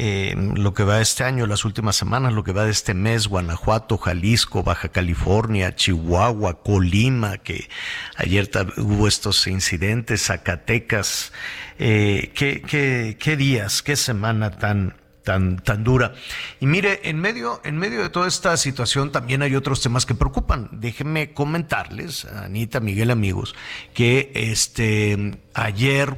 [0.00, 3.26] Eh, lo que va este año, las últimas semanas, lo que va de este mes,
[3.26, 7.68] Guanajuato, Jalisco, Baja California, Chihuahua, Colima, que
[8.16, 11.32] ayer hubo estos incidentes, Zacatecas,
[11.80, 14.94] eh, ¿qué, qué, qué días, qué semana tan,
[15.28, 16.14] tan, tan dura.
[16.58, 20.14] Y mire, en medio, en medio de toda esta situación también hay otros temas que
[20.14, 20.70] preocupan.
[20.72, 23.54] Déjenme comentarles, Anita, Miguel, amigos,
[23.92, 26.16] que este ayer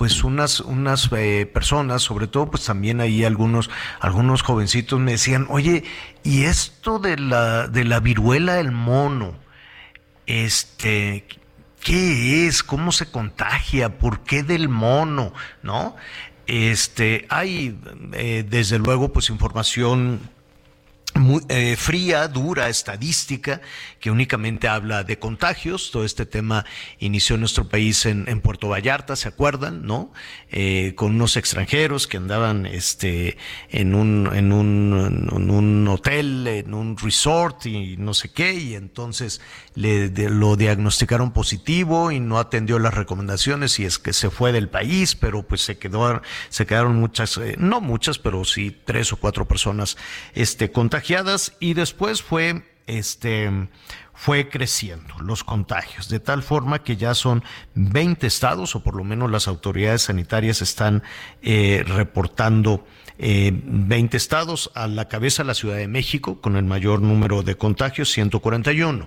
[0.00, 3.68] pues unas, unas eh, personas, sobre todo pues también ahí algunos,
[4.00, 5.84] algunos jovencitos me decían, oye,
[6.22, 9.34] ¿y esto de la, de la viruela del mono?
[10.24, 11.26] Este,
[11.82, 12.62] ¿qué es?
[12.62, 13.98] ¿Cómo se contagia?
[13.98, 15.34] ¿Por qué del mono?
[15.62, 15.96] ¿No?
[16.46, 17.78] Este, hay
[18.14, 20.20] eh, desde luego pues información
[21.14, 23.60] muy eh, fría, dura, estadística,
[23.98, 25.90] que únicamente habla de contagios.
[25.90, 26.64] Todo este tema
[26.98, 29.84] inició en nuestro país en, en Puerto Vallarta, ¿se acuerdan?
[29.86, 30.12] ¿No?
[30.50, 33.36] Eh, con unos extranjeros que andaban este,
[33.70, 38.74] en, un, en, un, en un hotel, en un resort y no sé qué, y
[38.74, 39.40] entonces
[39.74, 44.68] le, lo diagnosticaron positivo y no atendió las recomendaciones y es que se fue del
[44.68, 49.16] país, pero pues se quedó, se quedaron muchas, eh, no muchas, pero sí tres o
[49.16, 49.96] cuatro personas
[50.34, 50.99] este, contagiadas
[51.60, 53.68] y después fue este
[54.20, 57.42] fue creciendo los contagios, de tal forma que ya son
[57.74, 61.02] 20 estados, o por lo menos las autoridades sanitarias están
[61.40, 62.86] eh, reportando
[63.18, 67.54] eh, 20 estados, a la cabeza la Ciudad de México, con el mayor número de
[67.54, 69.06] contagios, 141.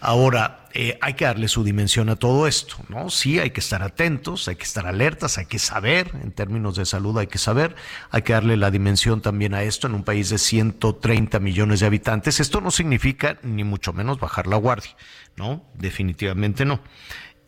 [0.00, 3.10] Ahora, eh, hay que darle su dimensión a todo esto, ¿no?
[3.10, 6.86] Sí, hay que estar atentos, hay que estar alertas, hay que saber, en términos de
[6.86, 7.74] salud hay que saber,
[8.10, 11.86] hay que darle la dimensión también a esto en un país de 130 millones de
[11.86, 12.38] habitantes.
[12.38, 14.94] Esto no significa ni mucho menos bajar la guardia,
[15.36, 15.64] ¿no?
[15.74, 16.80] Definitivamente no.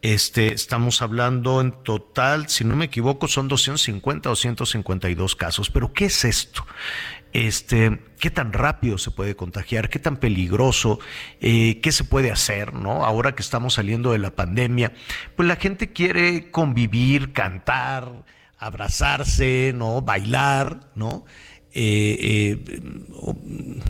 [0.02, 5.70] Este, estamos hablando en total, si no me equivoco, son 250 o 152 casos.
[5.70, 6.66] Pero ¿qué es esto?
[7.33, 10.99] Este, qué tan rápido se puede contagiar, qué tan peligroso,
[11.40, 13.05] eh, qué se puede hacer, ¿no?
[13.05, 14.93] Ahora que estamos saliendo de la pandemia,
[15.37, 18.25] pues la gente quiere convivir, cantar,
[18.59, 20.03] abrazarse, ¿no?
[20.03, 21.25] Bailar, ¿no?
[21.73, 22.81] Eh, eh,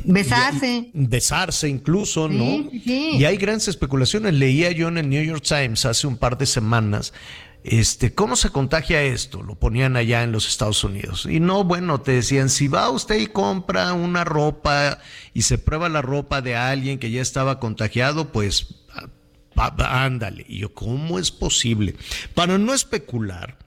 [0.05, 0.91] besarse.
[0.93, 2.69] besarse incluso, ¿no?
[2.71, 4.35] Y hay grandes especulaciones.
[4.35, 7.15] Leía yo en el New York Times hace un par de semanas
[7.63, 9.43] este, ¿cómo se contagia esto?
[9.43, 11.27] Lo ponían allá en los Estados Unidos.
[11.27, 14.99] Y no, bueno, te decían, si va usted y compra una ropa
[15.35, 18.75] y se prueba la ropa de alguien que ya estaba contagiado, pues
[19.57, 20.45] ándale.
[20.49, 21.97] Y yo, ¿cómo es posible?
[22.35, 23.59] Para no especular,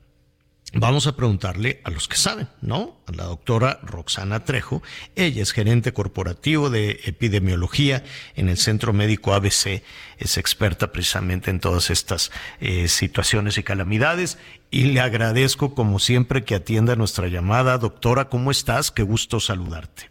[0.74, 2.97] vamos a preguntarle a los que saben, ¿no?
[3.07, 4.82] A la doctora Roxana Trejo.
[5.15, 8.03] Ella es gerente corporativo de epidemiología
[8.36, 9.84] en el Centro Médico ABC.
[10.17, 14.39] Es experta precisamente en todas estas eh, situaciones y calamidades.
[14.71, 17.78] Y le agradezco, como siempre, que atienda nuestra llamada.
[17.78, 18.91] Doctora, ¿cómo estás?
[18.91, 20.09] Qué gusto saludarte.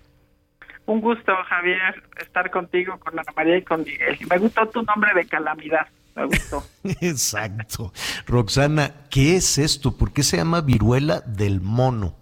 [0.87, 4.19] Un gusto, Javier, estar contigo, con Ana María y con Miguel.
[4.29, 6.63] Me gustó tu nombre de calamidad me gustó.
[7.01, 7.93] Exacto.
[8.27, 9.97] Roxana, ¿qué es esto?
[9.97, 12.15] ¿Por qué se llama viruela del mono?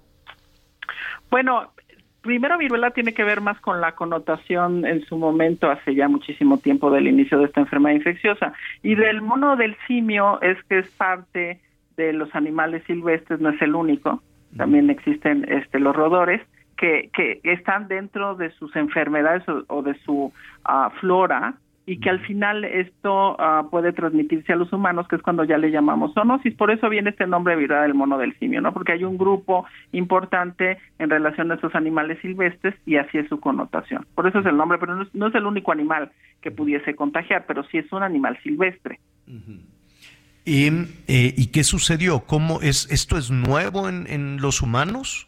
[1.31, 1.73] Bueno,
[2.21, 6.59] primero viruela tiene que ver más con la connotación en su momento, hace ya muchísimo
[6.59, 8.53] tiempo del inicio de esta enfermedad infecciosa.
[8.83, 11.61] Y del mono del simio es que es parte
[11.97, 14.23] de los animales silvestres, no es el único.
[14.57, 16.43] También existen este, los rodores
[16.77, 20.33] que, que están dentro de sus enfermedades o, de su
[20.65, 21.55] ah, flora
[21.91, 25.59] y que al final esto ah, puede transmitirse a los humanos, que es cuando ya
[25.59, 26.55] le llamamos zoonosis.
[26.55, 28.73] Por eso viene este nombre viral del mono del simio, ¿no?
[28.73, 33.41] Porque hay un grupo importante en relación a estos animales silvestres y así es su
[33.41, 34.07] connotación.
[34.15, 37.65] Por eso es el nombre, pero no es, el único animal que pudiese contagiar, pero
[37.65, 39.01] sí es un animal silvestre.
[40.45, 40.69] ¿Y,
[41.09, 42.21] eh, ¿Y qué sucedió?
[42.21, 45.27] ¿Cómo es esto es nuevo en, en los humanos?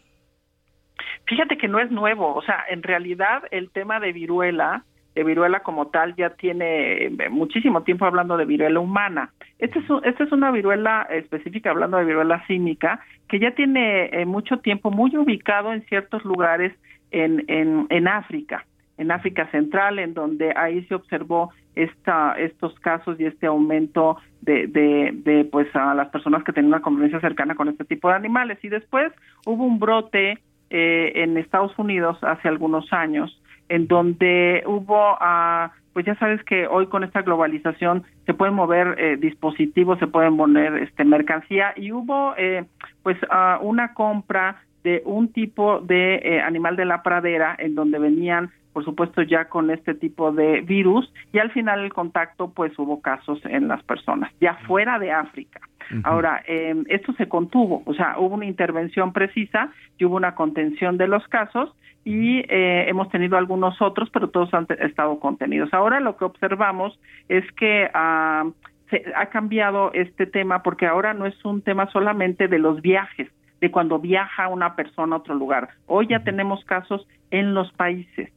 [1.27, 4.85] Fíjate que no es nuevo, o sea, en realidad el tema de viruela
[5.15, 9.31] de viruela como tal ya tiene eh, muchísimo tiempo hablando de viruela humana.
[9.59, 14.25] Esta es, esta es una viruela específica, hablando de viruela cínica, que ya tiene eh,
[14.25, 16.73] mucho tiempo muy ubicado en ciertos lugares
[17.11, 18.65] en, en, en África,
[18.97, 24.67] en África Central, en donde ahí se observó esta, estos casos y este aumento de,
[24.67, 28.15] de, de pues a las personas que tenían una convivencia cercana con este tipo de
[28.15, 28.57] animales.
[28.63, 29.11] Y después
[29.45, 30.39] hubo un brote
[30.69, 33.39] eh, en Estados Unidos hace algunos años
[33.69, 38.95] en donde hubo, uh, pues ya sabes que hoy con esta globalización se pueden mover
[38.97, 42.65] eh, dispositivos, se pueden poner este mercancía y hubo eh,
[43.03, 47.99] pues uh, una compra de un tipo de eh, animal de la pradera en donde
[47.99, 52.77] venían por supuesto ya con este tipo de virus y al final el contacto pues
[52.77, 55.61] hubo casos en las personas ya fuera de África.
[56.03, 60.97] Ahora, eh, esto se contuvo, o sea, hubo una intervención precisa y hubo una contención
[60.97, 65.73] de los casos y eh, hemos tenido algunos otros, pero todos han estado contenidos.
[65.73, 66.99] Ahora lo que observamos
[67.29, 68.45] es que ah,
[68.89, 73.29] se ha cambiado este tema porque ahora no es un tema solamente de los viajes,
[73.61, 75.69] de cuando viaja una persona a otro lugar.
[75.87, 78.31] Hoy ya tenemos casos en los países.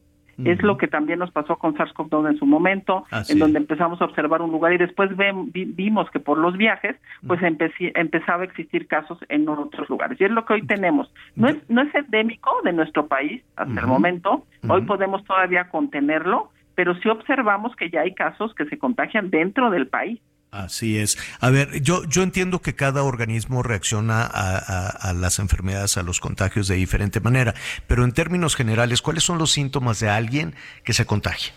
[0.45, 4.05] Es lo que también nos pasó con SARS-CoV-2 en su momento, en donde empezamos a
[4.05, 5.11] observar un lugar y después
[5.55, 10.21] vimos que por los viajes, pues empezaba a existir casos en otros lugares.
[10.21, 11.11] Y es lo que hoy tenemos.
[11.37, 16.51] No es, no es endémico de nuestro país hasta el momento, hoy podemos todavía contenerlo,
[16.75, 20.21] pero sí observamos que ya hay casos que se contagian dentro del país.
[20.57, 21.19] Así es.
[21.41, 26.69] A ver, yo, yo entiendo que cada organismo reacciona a, las enfermedades, a los contagios
[26.69, 27.55] de diferente manera,
[27.87, 30.55] pero en términos generales, ¿cuáles son los síntomas de alguien
[30.85, 31.53] que se contagia?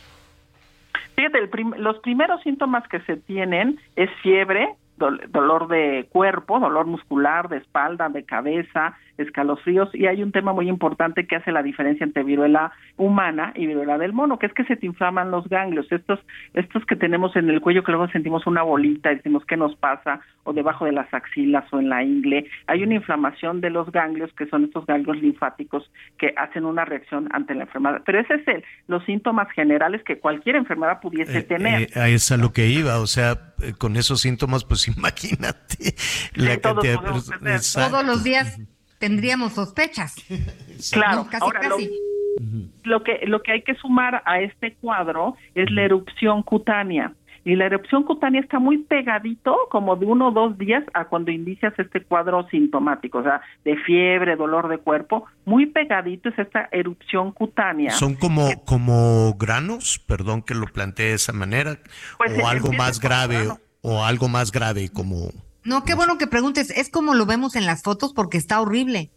[1.15, 1.39] Fíjate,
[1.77, 8.09] los primeros síntomas que se tienen es fiebre, dolor de cuerpo, dolor muscular, de espalda,
[8.09, 12.71] de cabeza, escalofríos y hay un tema muy importante que hace la diferencia entre viruela
[12.97, 16.19] humana y viruela del mono, que es que se te inflaman los ganglios, estos
[16.53, 19.75] estos que tenemos en el cuello que luego sentimos una bolita y decimos qué nos
[19.75, 23.91] pasa o debajo de las axilas o en la ingle, hay una inflamación de los
[23.91, 28.35] ganglios que son estos ganglios linfáticos que hacen una reacción ante la enfermedad, pero ese
[28.35, 31.81] es el los síntomas generales que cualquier enfermedad pudiese eh, tener.
[31.81, 35.95] Eh, ahí es a lo que iba, o sea, eh, con esos síntomas pues imagínate
[36.33, 38.59] la cantidad de Todos los días
[38.99, 40.15] tendríamos sospechas.
[40.91, 41.61] claro, ahora
[42.83, 47.13] Lo, que lo que hay que sumar a este cuadro es la erupción cutánea.
[47.45, 51.31] Y la erupción cutánea está muy pegadito, como de uno o dos días, a cuando
[51.31, 56.67] inicias este cuadro sintomático, o sea, de fiebre, dolor de cuerpo, muy pegadito es esta
[56.71, 57.91] erupción cutánea.
[57.91, 59.99] ¿Son como, como granos?
[60.05, 61.79] Perdón que lo plantee de esa manera.
[62.17, 63.47] Pues o algo más grave,
[63.81, 65.29] o algo más grave como...
[65.69, 66.71] No, qué bueno que preguntes.
[66.71, 69.11] Es como lo vemos en las fotos porque está horrible.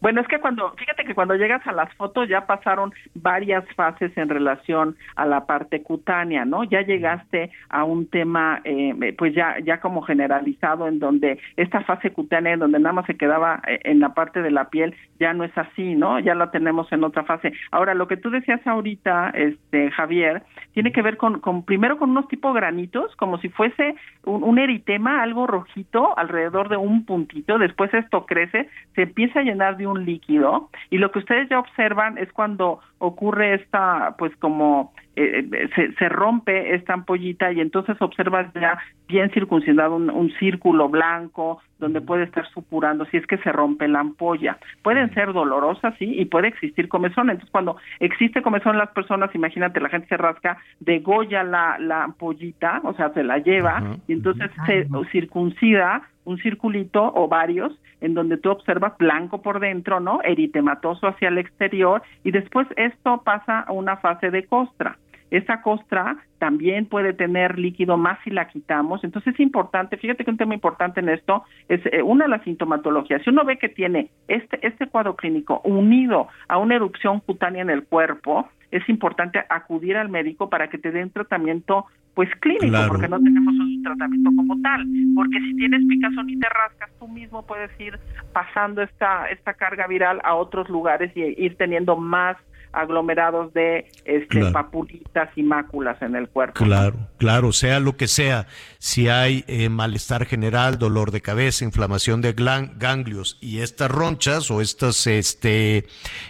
[0.00, 4.16] Bueno, es que cuando, fíjate que cuando llegas a las fotos ya pasaron varias fases
[4.16, 6.64] en relación a la parte cutánea, ¿no?
[6.64, 12.10] Ya llegaste a un tema, eh, pues ya, ya como generalizado, en donde esta fase
[12.10, 15.32] cutánea, en donde nada más se quedaba eh, en la parte de la piel, ya
[15.32, 16.18] no es así, ¿no?
[16.18, 17.52] Ya la tenemos en otra fase.
[17.70, 20.42] Ahora, lo que tú decías ahorita, este, Javier,
[20.72, 23.94] tiene que ver con, con primero con unos tipo granitos, como si fuese
[24.24, 29.42] un, un eritema, algo rojito alrededor de un puntito, después esto crece, se empieza a
[29.42, 34.34] llenar de un líquido y lo que ustedes ya observan es cuando ocurre esta pues
[34.36, 38.78] como eh, eh, se, se, rompe esta ampollita y entonces observas ya
[39.08, 44.00] bien circuncidado un, círculo blanco donde puede estar supurando si es que se rompe la
[44.00, 44.58] ampolla.
[44.82, 47.30] Pueden ser dolorosas, sí, y puede existir comezón.
[47.30, 52.04] Entonces, cuando existe comezón en las personas, imagínate, la gente se rasca, degolla la, la
[52.04, 58.14] ampollita, o sea, se la lleva, y entonces se circuncida un circulito o varios en
[58.14, 60.20] donde tú observas blanco por dentro, ¿no?
[60.22, 64.98] Eritematoso hacia el exterior y después esto pasa a una fase de costra.
[65.30, 69.02] Esa costra también puede tener líquido más si la quitamos.
[69.02, 72.42] Entonces es importante, fíjate que un tema importante en esto es eh, una de las
[72.44, 73.22] sintomatologías.
[73.22, 77.70] Si uno ve que tiene este, este cuadro clínico unido a una erupción cutánea en
[77.70, 82.78] el cuerpo, es importante acudir al médico para que te dé un tratamiento pues clínico,
[82.88, 87.08] porque no tenemos un tratamiento como tal, porque si tienes picazón y te rascas, tú
[87.08, 87.98] mismo puedes ir
[88.32, 92.38] pasando esta, esta carga viral a otros lugares y ir teniendo más
[92.76, 96.62] aglomerados de este, papulitas y máculas en el cuerpo.
[96.62, 98.46] Claro, claro, sea lo que sea,
[98.78, 104.60] si hay eh, malestar general, dolor de cabeza, inflamación de ganglios y estas ronchas o
[104.60, 105.86] estos este,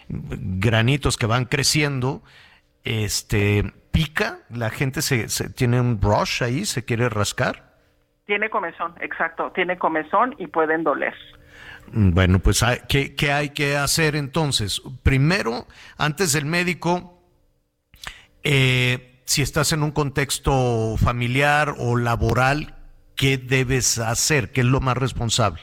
[0.08, 2.22] granitos que van creciendo,
[2.84, 7.74] este, pica, la gente se, se tiene un brush ahí, se quiere rascar.
[8.24, 11.14] Tiene comezón, exacto, tiene comezón y pueden doler.
[11.92, 14.82] Bueno, pues ¿qué, ¿qué, hay que hacer entonces?
[15.02, 15.66] Primero,
[15.96, 17.22] antes del médico,
[18.42, 22.76] eh, si estás en un contexto familiar o laboral,
[23.14, 24.52] ¿qué debes hacer?
[24.52, 25.60] ¿Qué es lo más responsable?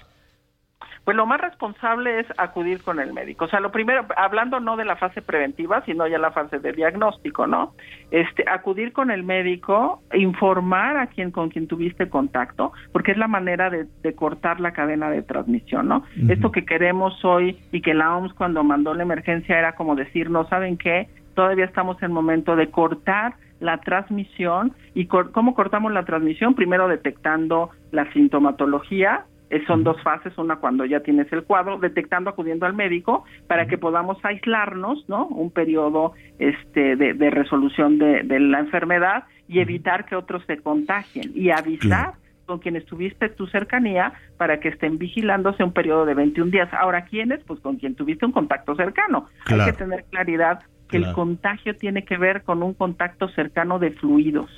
[1.04, 3.45] Pues lo más responsable es acudir con el médico.
[3.45, 6.72] O sea, lo primero, hablando no de la fase preventiva, sino ya la fase de
[6.72, 7.74] diagnóstico, ¿no?
[8.10, 13.28] Este, acudir con el médico, informar a quien con quien tuviste contacto, porque es la
[13.28, 16.04] manera de, cortar la cadena de transmisión, ¿no?
[16.30, 20.30] Esto que queremos hoy y que la OMS cuando mandó la emergencia era como decir,
[20.30, 26.06] no saben qué, todavía estamos en momento de cortar la transmisión y cómo cortamos la
[26.06, 31.78] transmisión primero detectando la sintomatología eh, son dos fases, una cuando ya tienes el cuadro,
[31.78, 35.28] detectando, acudiendo al médico para que podamos aislarnos, ¿no?
[35.28, 41.51] Un periodo este, de, resolución de, la enfermedad y evitar que otros se contagien y
[41.51, 42.16] avisar
[42.47, 46.70] con quienes tuviste tu cercanía para que estén vigilándose un periodo de 21 días.
[46.74, 47.43] Ahora, ¿quiénes?
[47.43, 49.28] Pues con quien tuviste un contacto cercano.
[49.45, 53.91] Hay que tener claridad que el contagio tiene que ver con un contacto cercano de
[53.91, 54.49] fluidos.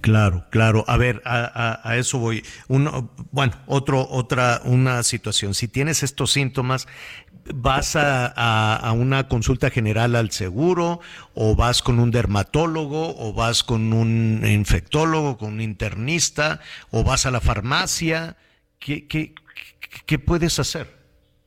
[0.00, 0.84] Claro, claro.
[0.88, 2.44] A ver, a, eso voy.
[2.68, 5.54] Uno, bueno, otro, otra, una situación.
[5.54, 6.86] Si tienes estos síntomas,
[7.54, 11.00] ¿vas a, una consulta general al seguro
[11.34, 16.60] o vas con un dermatólogo o vas con un infectólogo, con un internista
[16.90, 18.36] o vas a la farmacia?
[18.78, 19.34] ¿Qué, qué,
[20.06, 20.99] qué puedes hacer?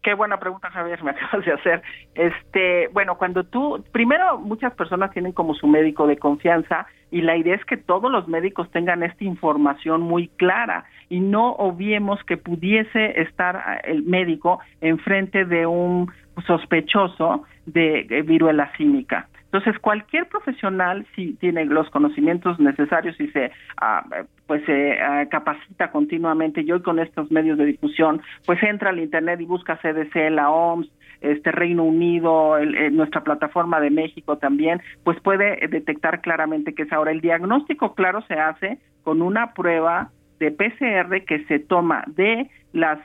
[0.03, 1.81] Qué buena pregunta, Javier, me acabas de hacer.
[2.13, 7.37] Este, bueno, cuando tú, primero muchas personas tienen como su médico de confianza y la
[7.37, 12.37] idea es que todos los médicos tengan esta información muy clara y no obviemos que
[12.37, 16.11] pudiese estar ah, el médico enfrente de un
[16.45, 19.27] sospechoso de viruela cínica.
[19.53, 24.03] Entonces, cualquier profesional, si tiene los conocimientos necesarios y se ah,
[24.47, 28.99] pues se ah, capacita continuamente, y hoy con estos medios de difusión, pues entra al
[28.99, 30.89] Internet y busca CDC, la OMS,
[31.21, 32.57] este Reino Unido,
[32.91, 37.11] nuestra plataforma de México también, pues puede detectar claramente que es ahora.
[37.11, 42.99] El diagnóstico claro se hace con una prueba de PCR que se toma de las,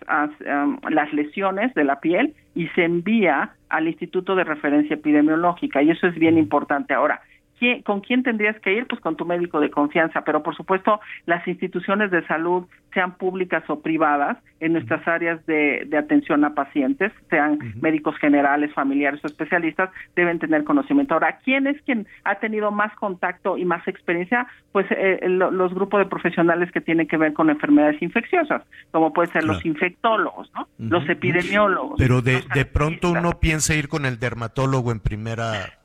[0.88, 5.82] las lesiones de la piel y se envía al Instituto de Referencia Epidemiológica.
[5.82, 6.94] Y eso es bien importante.
[6.94, 7.20] Ahora,
[7.84, 8.86] ¿Con quién tendrías que ir?
[8.86, 13.62] Pues con tu médico de confianza, pero por supuesto las instituciones de salud, sean públicas
[13.68, 19.90] o privadas, en nuestras áreas de, atención a pacientes, sean médicos generales, familiares o especialistas,
[20.16, 21.14] deben tener conocimiento.
[21.14, 24.46] Ahora, ¿quién es quien ha tenido más contacto y más experiencia?
[24.72, 29.32] Pues eh, los grupos de profesionales que tienen que ver con enfermedades infecciosas, como pueden
[29.32, 30.66] ser los infectólogos, ¿no?
[30.78, 31.96] Los epidemiólogos.
[31.98, 35.77] Pero de, de pronto uno piensa ir con el dermatólogo en primera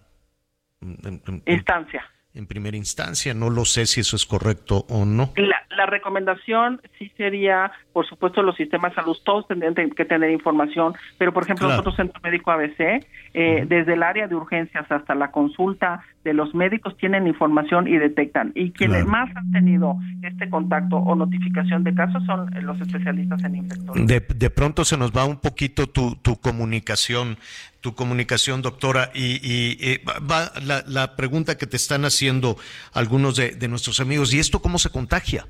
[1.45, 2.03] instancia.
[2.33, 5.33] En primera instancia, no lo sé si eso es correcto o no.
[5.35, 10.31] La, la recomendación sí sería, por supuesto, los sistemas de salud, todos tendrían que tener
[10.31, 15.15] información, pero por ejemplo, nosotros, Centro Médico ABC, eh, desde el área de urgencias hasta
[15.15, 18.51] la consulta de los médicos tienen información y detectan.
[18.55, 23.55] Y quienes más han tenido este contacto o notificación de casos son los especialistas en
[23.55, 24.05] infectología.
[24.05, 27.37] De, de pronto se nos va un poquito tu, tu comunicación
[27.83, 29.11] tu comunicación, doctora.
[29.13, 30.51] Y, va
[30.87, 32.57] la, pregunta que te están haciendo
[32.93, 35.45] algunos de, nuestros amigos, ¿y esto cómo se contagia?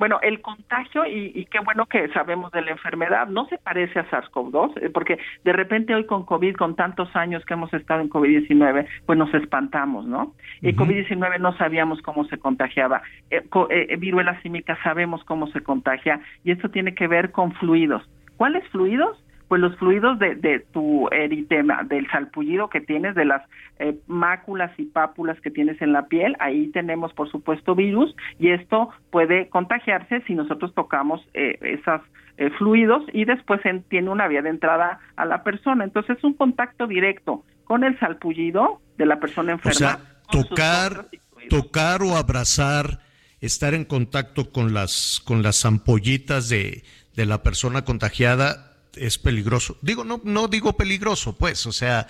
[0.00, 4.08] Bueno, el contagio, y, qué bueno que sabemos de la enfermedad, no se parece a
[4.10, 8.08] SARS-CoV-2, eh, porque de repente hoy con COVID, con tantos años que hemos estado en
[8.08, 10.32] COVID-19, pues nos espantamos, ¿no?
[10.62, 13.02] Y COVID-19 no sabíamos cómo se contagiaba.
[13.30, 18.02] Eh, eh, viruela símica sabemos cómo se contagia, y esto tiene que ver con fluidos.
[18.38, 19.22] ¿Cuáles fluidos?
[19.50, 23.42] Pues los fluidos de, de tu eritema, del salpullido que tienes, de las
[23.80, 28.50] eh, máculas y pápulas que tienes en la piel, ahí tenemos por supuesto virus y
[28.50, 32.00] esto puede contagiarse si nosotros tocamos eh, esos
[32.36, 35.82] eh, fluidos y después tiene una vía de entrada a la persona.
[35.82, 39.72] Entonces es un contacto directo con el salpullido de la persona enferma.
[39.72, 39.98] O sea,
[40.30, 41.06] tocar,
[41.48, 43.00] tocar o abrazar,
[43.40, 46.84] estar en contacto con las, con las ampollitas de,
[47.16, 49.76] de la persona contagiada es peligroso.
[49.82, 52.06] Digo, no, no digo peligroso, pues, o sea,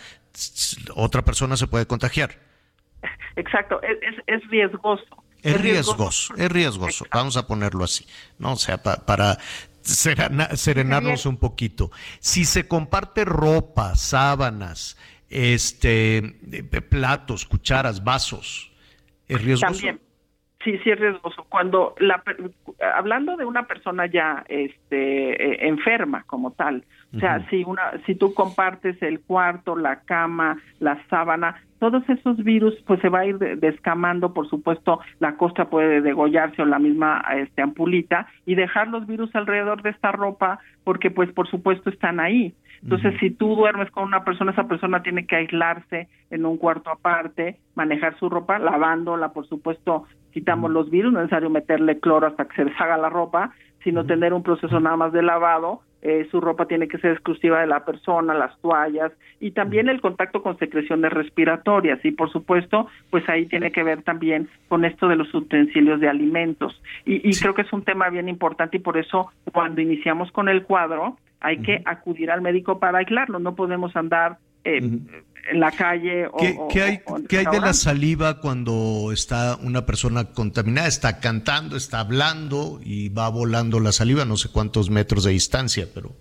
[0.94, 2.38] otra persona se puede contagiar.
[3.36, 5.24] Exacto, es, es, riesgoso.
[5.42, 8.06] Es, riesgoso, es riesgoso, vamos a ponerlo así,
[8.38, 8.52] ¿no?
[8.52, 9.38] O sea, para
[9.82, 11.90] serenarnos un poquito.
[12.18, 14.98] Si se comparte ropa, sábanas,
[15.30, 16.36] este,
[16.88, 18.72] platos, cucharas, vasos,
[19.28, 19.72] ¿es riesgoso?
[19.72, 20.09] También.
[20.62, 21.46] Sí, sí es riesgoso.
[21.48, 22.22] Cuando la
[22.94, 26.84] hablando de una persona ya este eh, enferma como tal,
[27.16, 32.36] o sea, si una si tú compartes el cuarto, la cama, la sábana, todos esos
[32.44, 36.78] virus pues se va a ir descamando, por supuesto, la costa puede degollarse o la
[36.78, 41.88] misma este ampulita y dejar los virus alrededor de esta ropa porque pues por supuesto
[41.88, 42.54] están ahí.
[42.82, 46.90] Entonces, si tú duermes con una persona, esa persona tiene que aislarse en un cuarto
[46.90, 52.26] aparte, manejar su ropa, lavándola, por supuesto, quitamos los virus, no es necesario meterle cloro
[52.26, 53.52] hasta que se deshaga la ropa,
[53.82, 55.80] sino tener un proceso nada más de lavado.
[56.02, 60.00] Eh, su ropa tiene que ser exclusiva de la persona, las toallas y también el
[60.00, 65.08] contacto con secreciones respiratorias y por supuesto pues ahí tiene que ver también con esto
[65.08, 66.80] de los utensilios de alimentos.
[67.04, 70.48] Y, y creo que es un tema bien importante y por eso cuando iniciamos con
[70.48, 74.76] el cuadro hay que acudir al médico para aislarlo, no podemos andar eh,
[75.50, 80.26] en la calle o, ¿Qué, hay, ¿qué hay de la saliva cuando está una persona
[80.32, 80.86] contaminada?
[80.86, 85.88] Está cantando, está hablando y va volando la saliva, no sé cuántos metros de distancia,
[85.92, 86.14] pero...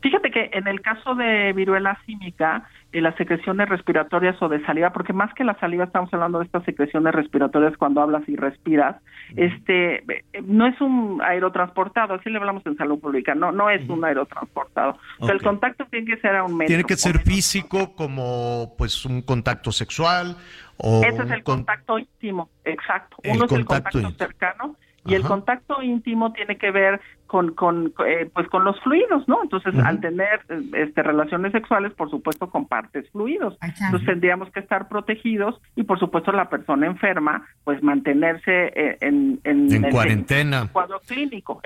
[0.00, 4.92] Fíjate que en el caso de viruela símica, eh, las secreciones respiratorias o de saliva,
[4.92, 8.96] porque más que la saliva estamos hablando de estas secreciones respiratorias cuando hablas y respiras,
[9.36, 13.88] este eh, no es un aerotransportado, así le hablamos en salud pública, no no es
[13.88, 14.98] un aerotransportado.
[15.18, 16.68] O sea, el contacto tiene que ser a un metro.
[16.68, 20.36] Tiene que ser físico como pues un contacto sexual
[20.76, 23.16] o Ese es el contacto íntimo, exacto.
[23.24, 24.76] Uno es el contacto cercano
[25.08, 29.42] y el contacto íntimo tiene que ver con, con eh, pues con los fluidos, ¿no?
[29.42, 30.40] Entonces, al tener
[30.74, 33.56] este, relaciones sexuales, por supuesto, compartes fluidos.
[33.60, 39.40] Entonces, tendríamos que estar protegidos y, por supuesto, la persona enferma, pues mantenerse eh, en,
[39.44, 40.68] en, cuarentena.
[40.72, 41.60] cuadro clínico.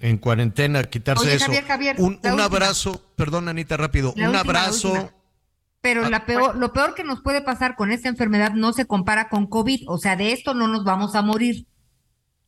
[0.00, 1.50] En, cuarentena, quitarse eso.
[1.98, 5.10] un, un abrazo, perdón, Anita, rápido, un abrazo.
[5.82, 8.86] Pero ah, la peor, lo peor que nos puede pasar con esta enfermedad no se
[8.86, 11.66] compara con COVID, o sea, de esto no nos vamos a morir.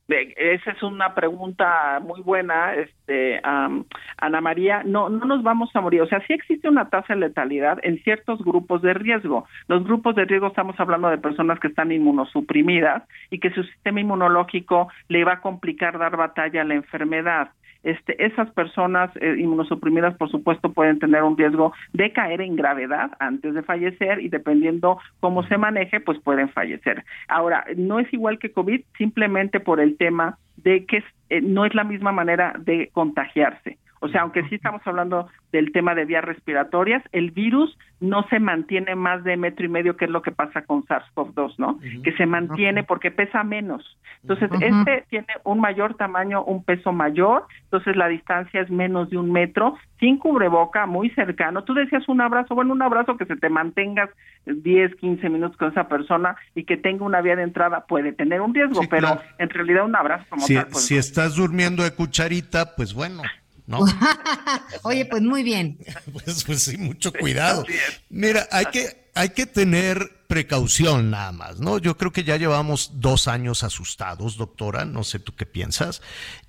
[0.06, 4.82] Esa es una pregunta muy buena, este, Ana María.
[4.84, 6.02] No, no nos vamos a morir.
[6.02, 9.46] O sea, sí existe una tasa de letalidad en ciertos grupos de riesgo.
[9.66, 14.00] Los grupos de riesgo estamos hablando de personas que están inmunosuprimidas y que su sistema
[14.00, 17.50] inmunológico le va a complicar dar batalla a la enfermedad.
[17.84, 23.12] Este, esas personas eh, inmunosuprimidas, por supuesto, pueden tener un riesgo de caer en gravedad
[23.20, 27.04] antes de fallecer y dependiendo cómo se maneje, pues pueden fallecer.
[27.28, 31.74] Ahora, no es igual que COVID simplemente por el tema de que eh, no es
[31.74, 33.78] la misma manera de contagiarse.
[34.04, 38.38] O sea, aunque sí estamos hablando del tema de vías respiratorias, el virus no se
[38.38, 41.80] mantiene más de metro y medio, que es lo que pasa con SARS-CoV-2, ¿no?
[42.02, 43.96] Que se mantiene porque pesa menos.
[44.20, 49.16] Entonces, este tiene un mayor tamaño, un peso mayor, entonces la distancia es menos de
[49.16, 51.64] un metro, sin cubreboca, muy cercano.
[51.64, 54.10] Tú decías un abrazo, bueno, un abrazo que se te mantengas
[54.44, 58.42] 10, 15 minutos con esa persona y que tenga una vía de entrada puede tener
[58.42, 60.66] un riesgo, pero en realidad un abrazo como si, tal.
[60.66, 63.22] Pues si estás durmiendo de cucharita, pues bueno.
[63.66, 63.80] ¿No?
[64.82, 65.78] Oye, pues muy bien.
[66.12, 67.64] Pues, pues sí, mucho cuidado.
[68.08, 71.78] Mira, hay que, hay que tener precaución nada más, ¿no?
[71.78, 76.02] Yo creo que ya llevamos dos años asustados, doctora, no sé tú qué piensas,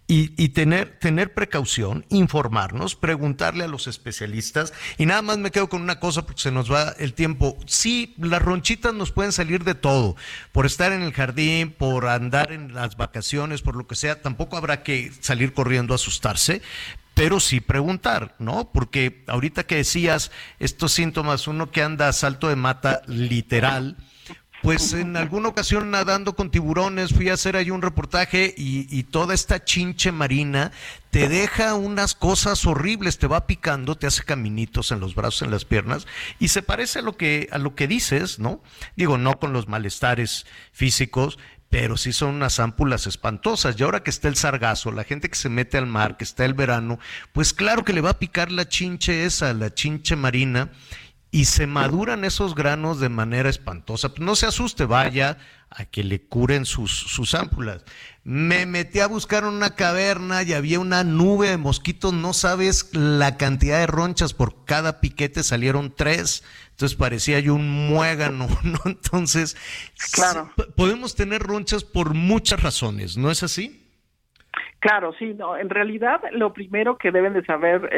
[0.07, 5.68] y, y, tener, tener precaución, informarnos, preguntarle a los especialistas, y nada más me quedo
[5.68, 7.57] con una cosa porque se nos va el tiempo.
[7.66, 10.16] Sí, las ronchitas nos pueden salir de todo,
[10.51, 14.57] por estar en el jardín, por andar en las vacaciones, por lo que sea, tampoco
[14.57, 16.61] habrá que salir corriendo a asustarse,
[17.16, 18.72] pero sí preguntar, ¿no?
[18.72, 23.97] Porque ahorita que decías estos síntomas, uno que anda a salto de mata literal,
[24.61, 29.34] pues en alguna ocasión nadando con tiburones, fui a hacer ahí un reportaje y, toda
[29.34, 30.72] esta chinche marina
[31.11, 35.51] te deja unas cosas horribles, te va picando, te hace caminitos en los brazos, en
[35.51, 36.07] las piernas,
[36.39, 38.61] y se parece a lo que, a lo que dices, ¿no?
[38.95, 41.38] Digo, no con los malestares físicos,
[41.70, 43.76] pero sí son unas ámpulas espantosas.
[43.78, 46.45] Y ahora que está el sargazo, la gente que se mete al mar, que está
[46.45, 46.99] el verano,
[47.34, 50.72] pues claro que le va a picar la chinche esa, la chinche marina,
[51.32, 54.07] y se maduran esos granos de manera espantosa.
[54.09, 55.38] Pues no se asuste, vaya
[55.70, 57.84] a que le curen sus, sus ámpulas.
[58.24, 63.36] Me metí a buscar una caverna y había una nube de mosquitos, no sabes la
[63.36, 66.43] cantidad de ronchas, por cada piquete salieron tres,
[66.76, 68.80] entonces parecía yo un muégano, ¿no?
[68.84, 69.55] Entonces,
[70.11, 70.51] claro.
[70.76, 73.84] podemos tener ronchas por muchas razones, ¿no es así?
[74.86, 77.89] Claro, sí, no, en realidad lo primero que deben de saber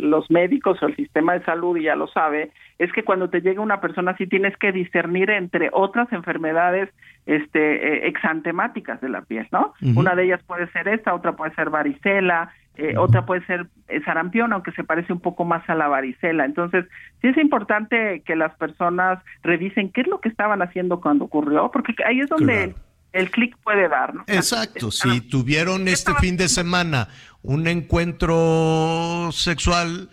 [0.00, 3.42] los médicos o el sistema de salud, y ya lo sabe, es que cuando te
[3.42, 6.88] llega una persona así tienes que discernir entre otras enfermedades
[7.26, 9.74] este, eh, exantemáticas de la piel, ¿no?
[9.94, 14.00] Una de ellas puede ser esta, otra puede ser varicela, eh, otra puede ser eh,
[14.06, 16.46] sarampión, aunque se parece un poco más a la varicela.
[16.46, 16.86] Entonces,
[17.20, 21.70] sí es importante que las personas revisen qué es lo que estaban haciendo cuando ocurrió,
[21.70, 22.74] porque ahí es donde
[23.12, 24.14] el clic puede dar.
[24.14, 24.24] ¿no?
[24.26, 27.08] Exacto, si tuvieron este fin de semana
[27.42, 30.10] un encuentro sexual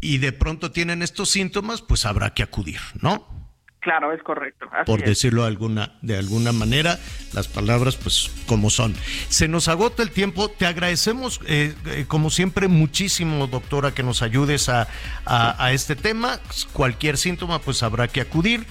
[0.00, 3.34] y de pronto tienen estos síntomas, pues habrá que acudir, ¿no?
[3.80, 4.66] Claro, es correcto.
[4.86, 6.98] Por decirlo de alguna, de alguna manera,
[7.34, 8.94] las palabras pues como son.
[9.28, 10.48] Se nos agota el tiempo.
[10.48, 14.88] Te agradecemos, eh, eh, como siempre, muchísimo, doctora, que nos ayudes a,
[15.26, 16.40] a, a este tema.
[16.72, 18.66] Cualquier síntoma, pues habrá que acudir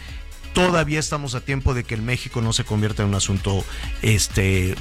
[0.53, 3.63] todavía estamos a tiempo de que el México no se convierta en un asunto
[4.01, 4.75] este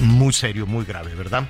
[0.00, 1.48] muy serio, muy grave, ¿verdad?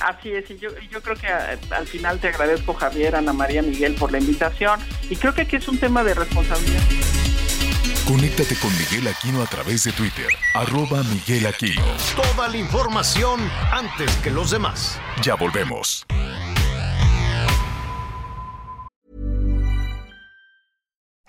[0.00, 3.94] Así es, y yo, yo creo que al final te agradezco Javier, Ana María, Miguel
[3.94, 6.82] por la invitación y creo que aquí es un tema de responsabilidad.
[8.06, 11.84] Conéctate con Miguel Aquino a través de Twitter, arroba Miguel Aquino.
[12.16, 13.40] Toda la información
[13.70, 14.98] antes que los demás.
[15.22, 16.06] Ya volvemos.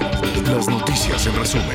[0.00, 1.66] Las noticias en resumen.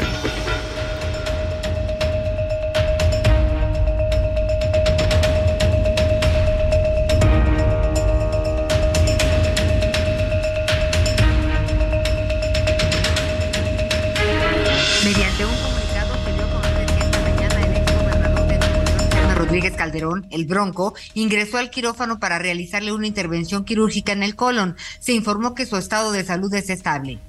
[15.03, 18.84] Mediante un comunicado se dio a conocer que esta mañana el ex gobernador de Nuevo
[18.84, 24.36] León, Rodríguez Calderón, el Bronco, ingresó al quirófano para realizarle una intervención quirúrgica en el
[24.36, 24.78] colon.
[24.99, 27.19] Se informó que su estado de salud es estable.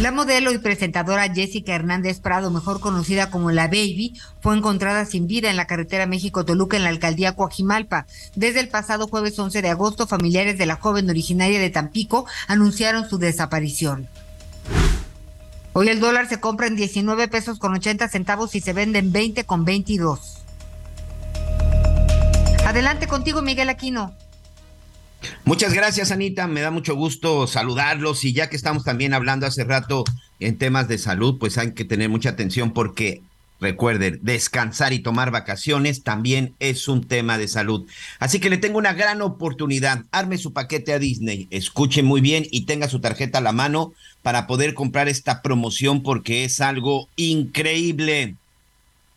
[0.00, 5.28] La modelo y presentadora Jessica Hernández Prado, mejor conocida como La Baby, fue encontrada sin
[5.28, 8.06] vida en la carretera México-Toluca en la alcaldía Coajimalpa.
[8.34, 13.08] Desde el pasado jueves 11 de agosto, familiares de la joven originaria de Tampico anunciaron
[13.08, 14.08] su desaparición.
[15.74, 19.12] Hoy el dólar se compra en 19 pesos con 80 centavos y se vende en
[19.12, 20.38] 20 con 22.
[22.66, 24.14] Adelante contigo, Miguel Aquino.
[25.44, 26.46] Muchas gracias, Anita.
[26.46, 28.24] Me da mucho gusto saludarlos.
[28.24, 30.04] Y ya que estamos también hablando hace rato
[30.40, 33.22] en temas de salud, pues hay que tener mucha atención porque
[33.60, 37.86] recuerden, descansar y tomar vacaciones también es un tema de salud.
[38.18, 40.04] Así que le tengo una gran oportunidad.
[40.12, 43.92] Arme su paquete a Disney, escuche muy bien y tenga su tarjeta a la mano
[44.22, 48.36] para poder comprar esta promoción porque es algo increíble.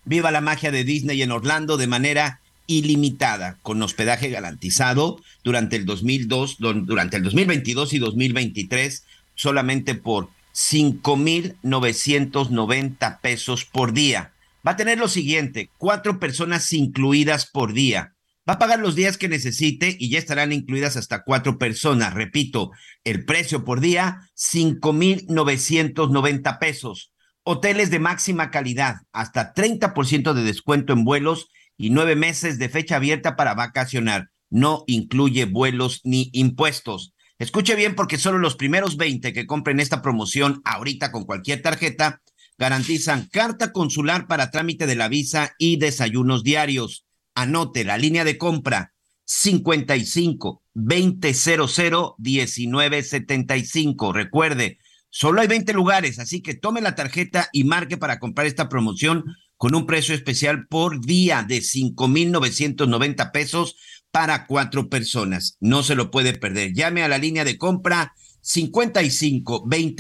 [0.06, 5.86] Viva la magia de Disney en Orlando de manera ilimitada con hospedaje garantizado durante el
[5.86, 9.04] 2002, durante el 2022 y 2023
[9.36, 14.34] solamente por 5.990 pesos por día.
[14.68, 18.16] Va a tener lo siguiente, cuatro personas incluidas por día.
[18.50, 22.14] Va a pagar los días que necesite y ya estarán incluidas hasta cuatro personas.
[22.14, 22.72] Repito,
[23.04, 27.12] el precio por día, 5.990 pesos.
[27.44, 32.96] Hoteles de máxima calidad, hasta 30% de descuento en vuelos y nueve meses de fecha
[32.96, 34.30] abierta para vacacionar.
[34.50, 37.14] No incluye vuelos ni impuestos.
[37.40, 42.22] Escuche bien porque solo los primeros 20 que compren esta promoción ahorita con cualquier tarjeta
[42.58, 47.06] garantizan carta consular para trámite de la visa y desayunos diarios.
[47.36, 48.94] Anote la línea de compra
[49.26, 54.14] 55 2000 1975.
[54.14, 58.70] Recuerde, solo hay 20 lugares, así que tome la tarjeta y marque para comprar esta
[58.70, 59.26] promoción
[59.58, 63.76] con un precio especial por día de 5,990 pesos
[64.12, 65.58] para cuatro personas.
[65.60, 66.74] No se lo puede perder.
[66.74, 69.96] Llame a la línea de compra 55 2000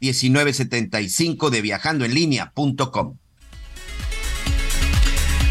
[0.00, 3.18] 1975 de viajandoenlinea.com.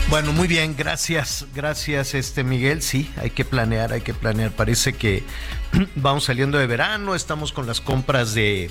[0.10, 2.82] Bueno, muy bien, gracias, gracias este Miguel.
[2.82, 4.52] Sí, hay que planear, hay que planear.
[4.52, 5.24] Parece que
[5.96, 8.70] vamos saliendo de verano, estamos con las compras de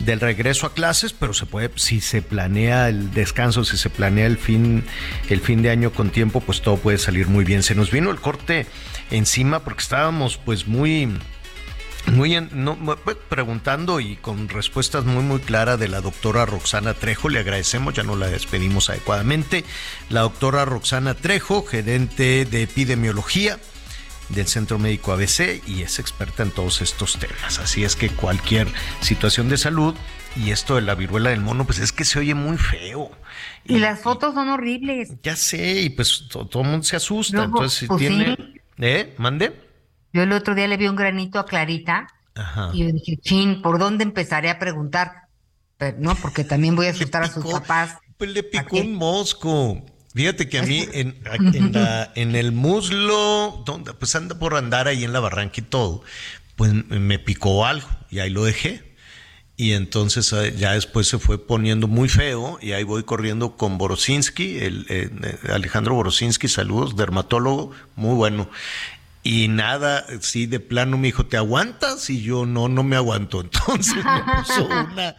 [0.00, 4.26] del regreso a clases, pero se puede, si se planea el descanso, si se planea
[4.26, 4.84] el fin,
[5.28, 7.62] el fin de año con tiempo, pues todo puede salir muy bien.
[7.62, 8.66] Se nos vino el corte
[9.10, 11.16] encima porque estábamos pues muy,
[12.06, 17.28] muy no, pues, preguntando y con respuestas muy muy claras de la doctora Roxana Trejo,
[17.28, 19.64] le agradecemos, ya no la despedimos adecuadamente.
[20.10, 23.58] La doctora Roxana Trejo, gerente de epidemiología
[24.28, 27.58] del Centro Médico ABC y es experta en todos estos temas.
[27.58, 28.68] Así es que cualquier
[29.00, 29.94] situación de salud
[30.36, 33.10] y esto de la viruela del mono, pues es que se oye muy feo.
[33.64, 35.12] Y, las fotos son horribles.
[35.22, 37.44] Ya sé, y pues todo, el mundo se asusta.
[37.44, 38.36] Entonces, si pues tiene.
[38.78, 39.14] ¿Eh?
[39.18, 39.63] ¿Mande?
[40.14, 42.06] Yo el otro día le vi un granito a Clarita
[42.36, 42.70] Ajá.
[42.72, 45.24] y yo dije, chin, ¿por dónde empezaré a preguntar?
[45.76, 47.98] Pero, no, porque también voy a asustar a sus papás.
[48.16, 49.84] Pues le picó un mosco.
[50.14, 51.18] Fíjate que a mí en,
[52.14, 56.04] en, el muslo, donde, pues anda por andar ahí en la barranca y todo,
[56.54, 58.94] pues me picó algo y ahí lo dejé.
[59.56, 63.78] Y entonces ah, ya después se fue poniendo muy feo y ahí voy corriendo con
[63.78, 65.10] Borosinski, el, eh,
[65.48, 68.48] Alejandro Borosinski, saludos, dermatólogo, muy bueno.
[69.24, 72.08] Y nada, sí, de plano me dijo, ¿te aguantas?
[72.10, 73.40] Y yo no, no me aguanto.
[73.42, 75.16] Entonces me puso una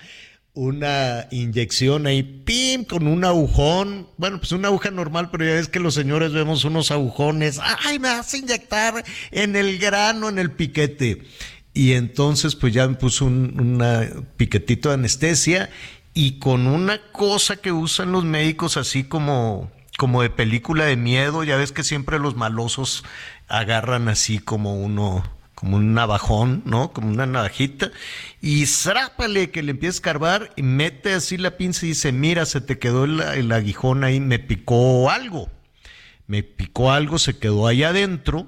[0.56, 4.08] una inyección ahí, pim, con un agujón.
[4.18, 7.60] Bueno, pues una aguja normal, pero ya ves que los señores vemos unos agujones.
[7.84, 11.24] ¡Ay, me vas a inyectar en el grano, en el piquete!
[11.74, 15.70] Y entonces, pues ya me puso un piquetito de anestesia
[16.14, 21.44] y con una cosa que usan los médicos, así como, como de película de miedo.
[21.44, 23.04] Ya ves que siempre los malosos
[23.48, 25.24] agarran así como uno
[25.56, 26.92] como un navajón, ¿no?
[26.92, 27.92] Como una navajita,
[28.42, 32.46] y zrápale que le empieza a escarbar y mete así la pinza y dice, mira,
[32.46, 35.50] se te quedó el, aguijón ahí, me picó algo.
[36.28, 38.48] Me picó algo, se quedó ahí adentro,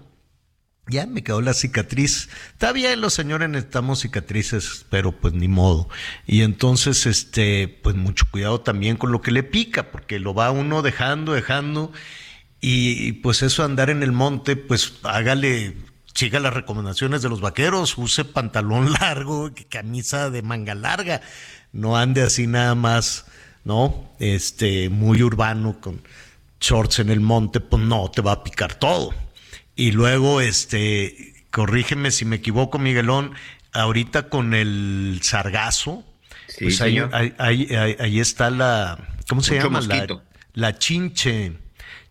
[0.88, 2.30] ya me quedó la cicatriz.
[2.52, 5.88] Está bien, los señores necesitamos cicatrices, pero pues ni modo.
[6.26, 10.52] Y entonces, este, pues mucho cuidado también con lo que le pica, porque lo va
[10.52, 11.92] uno dejando, dejando.
[12.60, 15.76] Y pues eso andar en el monte, pues hágale
[16.18, 21.22] siga las recomendaciones de los vaqueros, use pantalón largo, camisa de manga larga,
[21.72, 23.26] no ande así nada más,
[23.64, 24.10] ¿no?
[24.18, 26.02] Este, muy urbano con
[26.60, 29.14] shorts en el monte, pues no, te va a picar todo.
[29.76, 33.34] Y luego, este, corrígeme si me equivoco, Miguelón,
[33.72, 36.04] ahorita con el sargazo,
[36.60, 37.00] pues ahí,
[37.38, 38.98] ahí, está la,
[39.30, 39.82] ¿cómo se llama?
[39.82, 40.08] La,
[40.54, 41.54] la chinche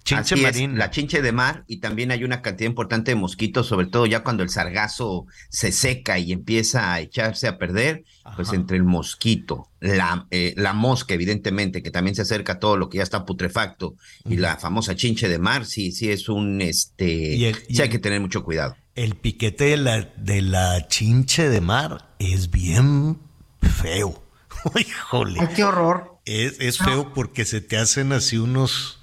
[0.06, 0.36] Chinche
[0.68, 4.22] la chinche de mar y también hay una cantidad importante de mosquitos, sobre todo ya
[4.22, 8.04] cuando el sargazo se seca y empieza a echarse a perder,
[8.36, 12.76] pues entre el mosquito, la, eh, la mosca evidentemente, que también se acerca a todo
[12.76, 16.62] lo que ya está putrefacto, y la famosa chinche de mar, sí, sí es un,
[16.62, 18.76] este, sí hay que tener mucho cuidado.
[18.94, 23.18] El piquete de la, de la chinche de mar es bien
[23.60, 24.22] feo.
[24.78, 25.40] Híjole.
[25.56, 26.20] qué horror.
[26.24, 29.00] Es, es feo porque se te hacen así unos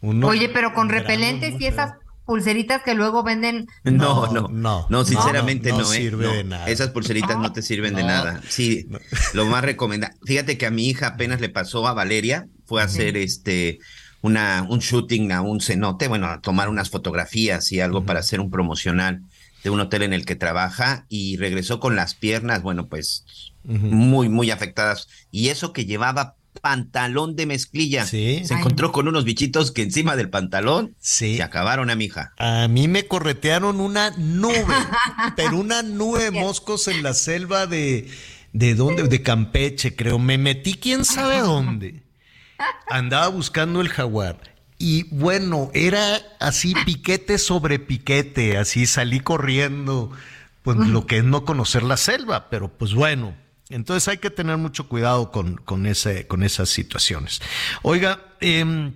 [0.00, 1.92] Oye, pero con repelentes y esas
[2.26, 3.68] pulseritas que luego venden.
[3.84, 5.96] No, no, no, no, sinceramente no, no, ¿eh?
[5.96, 6.68] sirve de nada.
[6.68, 8.42] Esas pulseritas no te sirven de nada.
[8.48, 8.88] Sí,
[9.32, 10.16] lo más recomendable.
[10.24, 13.78] Fíjate que a mi hija apenas le pasó a Valeria, fue a hacer este
[14.22, 18.40] una un shooting a un cenote, bueno, a tomar unas fotografías y algo para hacer
[18.40, 19.22] un promocional
[19.62, 23.24] de un hotel en el que trabaja y regresó con las piernas, bueno, pues
[23.64, 25.08] muy, muy afectadas.
[25.30, 28.06] Y eso que llevaba pantalón de mezclilla.
[28.06, 32.32] Se encontró con unos bichitos que encima del pantalón se acabaron a mi hija.
[32.38, 34.64] A mí me corretearon una nube,
[35.36, 38.08] pero una nube de moscos en la selva de,
[38.52, 39.04] ¿de dónde?
[39.04, 40.18] De Campeche, creo.
[40.18, 42.02] Me metí quién sabe dónde.
[42.88, 44.56] Andaba buscando el jaguar.
[44.78, 50.10] Y bueno, era así piquete sobre piquete, así salí corriendo,
[50.62, 53.34] pues lo que es no conocer la selva, pero pues bueno,
[53.68, 57.40] entonces hay que tener mucho cuidado con, con, ese, con esas situaciones.
[57.82, 58.94] Oiga, em,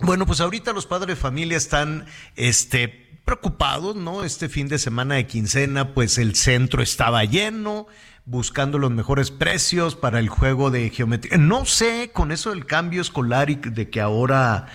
[0.00, 4.24] bueno, pues ahorita los padres de familia están este, preocupados, ¿no?
[4.24, 7.86] Este fin de semana de quincena, pues el centro estaba lleno,
[8.24, 11.38] buscando los mejores precios para el juego de geometría.
[11.38, 14.66] No sé, con eso del cambio escolar y de que ahora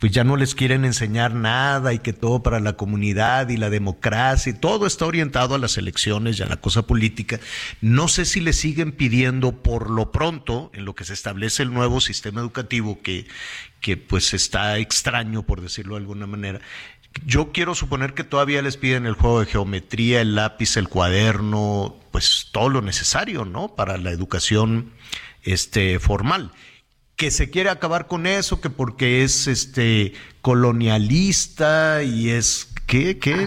[0.00, 3.68] pues ya no les quieren enseñar nada y que todo para la comunidad y la
[3.68, 7.38] democracia todo está orientado a las elecciones y a la cosa política.
[7.82, 11.74] No sé si le siguen pidiendo por lo pronto, en lo que se establece el
[11.74, 13.26] nuevo sistema educativo que,
[13.82, 16.60] que pues está extraño, por decirlo de alguna manera,
[17.26, 21.96] yo quiero suponer que todavía les piden el juego de geometría, el lápiz, el cuaderno,
[22.10, 23.74] pues todo lo necesario, ¿no?
[23.74, 24.92] Para la educación
[25.42, 26.52] este, formal.
[27.20, 33.18] Que se quiere acabar con eso, que porque es este colonialista y es ¿qué?
[33.18, 33.46] ¿Qué?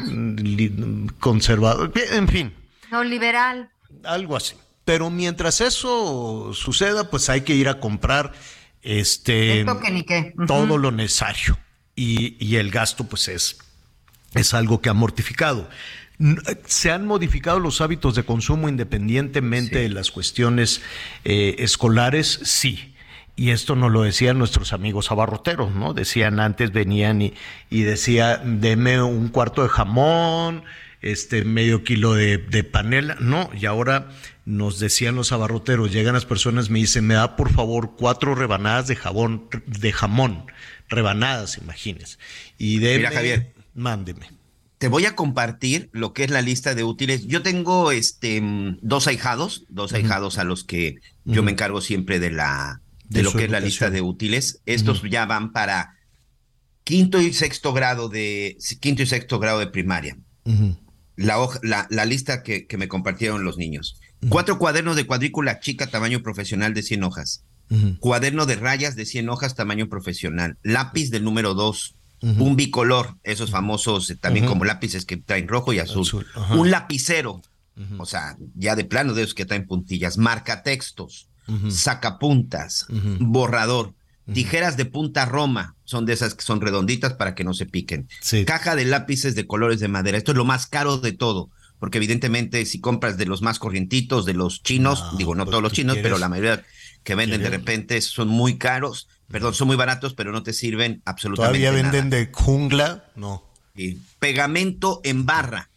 [1.20, 2.54] conservador, en fin.
[2.92, 3.72] No liberal.
[4.04, 4.54] Algo así.
[4.86, 8.34] Pero mientras eso suceda, pues hay que ir a comprar
[8.84, 9.66] este
[10.46, 11.58] todo lo necesario
[11.96, 13.58] y, el gasto pues es,
[14.36, 15.68] es algo que ha mortificado.
[16.68, 20.84] Se han modificado los hábitos de consumo independientemente de las cuestiones
[21.26, 22.93] eh, escolares, sí.
[23.36, 25.94] Y esto nos lo decían nuestros amigos abarroteros, ¿no?
[25.94, 27.34] Decían antes, venían y,
[27.70, 30.64] y decía, deme un cuarto de jamón,
[31.02, 33.18] este medio kilo de, de, panela.
[33.20, 34.10] No, y ahora
[34.46, 38.88] nos decían los abarroteros, llegan las personas, me dicen, me da por favor cuatro rebanadas
[38.88, 40.46] de jabón, de jamón
[40.90, 42.18] rebanadas, imagínese.
[42.58, 44.30] Y de Mira, Javier, mándeme.
[44.78, 47.26] Te voy a compartir lo que es la lista de útiles.
[47.26, 48.42] Yo tengo este
[48.82, 52.82] dos ahijados, dos ahijados a los que yo me encargo siempre de la
[53.14, 54.62] de, lo que es la lista de útiles.
[54.66, 55.98] Estos ya van para
[56.84, 60.18] quinto y sexto grado de quinto y sexto grado de primaria.
[61.16, 64.00] la, la, la, lista que, que, me compartieron los niños.
[64.30, 67.44] Cuatro cuadernos de cuadrícula chica, tamaño profesional de 100 hojas.
[68.00, 73.50] Cuaderno de rayas de 100 hojas tamaño profesional, lápiz del número 2, un bicolor, esos
[73.50, 77.42] famosos eh, también como lápices que traen rojo y azul, un lapicero,
[77.98, 80.18] o sea, ya de plano de esos que traen puntillas,
[81.70, 82.86] sacapuntas,
[83.20, 83.94] borrador,
[84.34, 88.08] tijeras de punta roma, son de esas que son redonditas para que no se piquen,
[88.46, 91.50] caja de lápices de colores de madera, esto es lo más caro de todo
[91.84, 95.64] porque evidentemente si compras de los más corrientitos, de los chinos, digo no pues, todos
[95.64, 96.64] los chinos, pero la mayoría
[97.04, 101.02] que venden de repente son muy caros, perdón, son muy baratos, pero no te sirven
[101.04, 103.12] absolutamente ¿Todavía venden de jungla?
[103.18, 103.44] No.
[103.76, 105.70] Y pegamento en barra,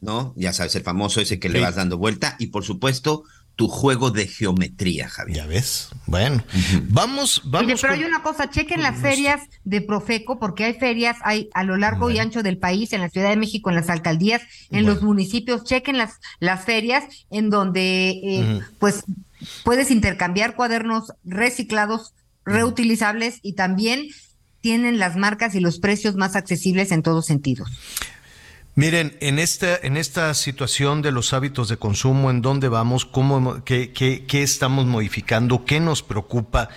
[0.00, 0.32] ¿no?
[0.36, 3.24] Ya sabes, el famoso ese que le vas dando vuelta y por supuesto
[3.56, 5.38] tu juego de geometría, Javier.
[5.38, 5.88] Ya ves.
[6.04, 6.44] Bueno,
[6.88, 7.66] vamos, vamos.
[7.66, 11.64] Oye, pero hay una cosa, chequen las ferias de Profeco, porque hay ferias, hay a
[11.64, 14.84] lo largo y ancho del país, en la Ciudad de México, en las alcaldías, en
[14.84, 19.04] los municipios, chequen las, las ferias en donde, eh, pues,
[19.64, 22.12] puedes intercambiar cuadernos reciclados,
[22.44, 24.08] reutilizables y también
[24.60, 27.70] tienen las marcas y los precios más accesibles en todos sentidos.
[28.78, 33.06] Miren, en esta, en esta situación de los hábitos de consumo, ¿en dónde vamos?
[33.06, 35.64] ¿Cómo, qué, qué, qué estamos modificando?
[35.64, 36.68] ¿Qué nos preocupa?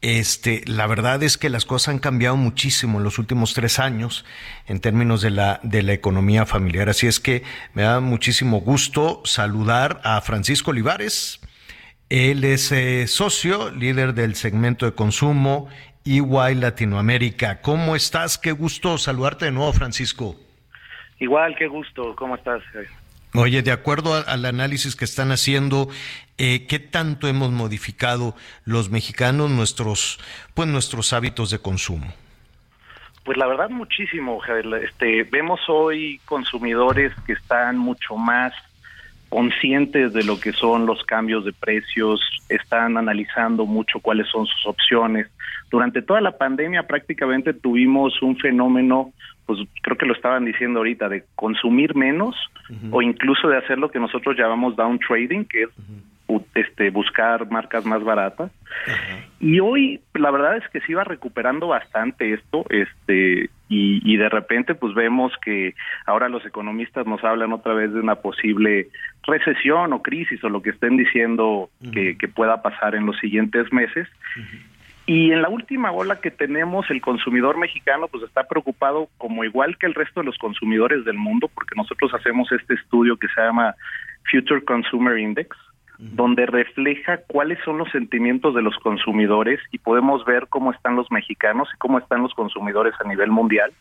[0.00, 4.24] Este, la verdad es que las cosas han cambiado muchísimo en los últimos tres años
[4.66, 6.88] en términos de la, de la economía familiar.
[6.88, 7.42] Así es que
[7.74, 11.38] me da muchísimo gusto saludar a Francisco Olivares.
[12.08, 15.68] Él es eh, socio, líder del segmento de consumo
[16.06, 17.60] EY Latinoamérica.
[17.60, 18.38] ¿Cómo estás?
[18.38, 20.34] Qué gusto saludarte de nuevo, Francisco.
[21.22, 22.16] Igual, qué gusto.
[22.16, 22.64] ¿Cómo estás?
[23.32, 25.86] Oye, de acuerdo al análisis que están haciendo,
[26.36, 30.18] eh, ¿qué tanto hemos modificado los mexicanos nuestros,
[30.54, 32.12] pues nuestros hábitos de consumo?
[33.24, 34.40] Pues la verdad muchísimo.
[34.82, 38.52] Este, vemos hoy consumidores que están mucho más
[39.28, 44.66] conscientes de lo que son los cambios de precios, están analizando mucho cuáles son sus
[44.66, 45.28] opciones.
[45.70, 49.12] Durante toda la pandemia prácticamente tuvimos un fenómeno
[49.46, 52.36] pues creo que lo estaban diciendo ahorita, de consumir menos
[52.90, 55.70] o incluso de hacer lo que nosotros llamamos down trading, que es
[56.54, 58.50] este, buscar marcas más baratas.
[59.40, 64.28] Y hoy la verdad es que se iba recuperando bastante esto, este, y, y, de
[64.28, 65.74] repente pues vemos que
[66.06, 68.88] ahora los economistas nos hablan otra vez de una posible
[69.24, 73.72] recesión o crisis o lo que estén diciendo que, que, pueda pasar en los siguientes
[73.72, 74.08] meses.
[75.06, 79.76] Y en la última ola que tenemos, el consumidor mexicano pues está preocupado como igual
[79.78, 83.40] que el resto de los consumidores del mundo, porque nosotros hacemos este estudio que se
[83.40, 83.74] llama
[84.30, 85.56] Future Consumer Index,
[85.98, 91.10] donde refleja cuáles son los sentimientos de los consumidores y podemos ver cómo están los
[91.10, 93.72] mexicanos y cómo están los consumidores a nivel mundial,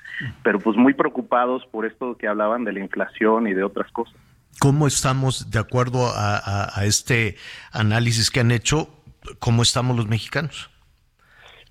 [0.43, 4.15] pero pues muy preocupados por esto que hablaban de la inflación y de otras cosas.
[4.59, 7.37] ¿Cómo estamos, de acuerdo a, a este
[7.71, 8.89] análisis que han hecho,
[9.39, 10.70] cómo estamos los mexicanos?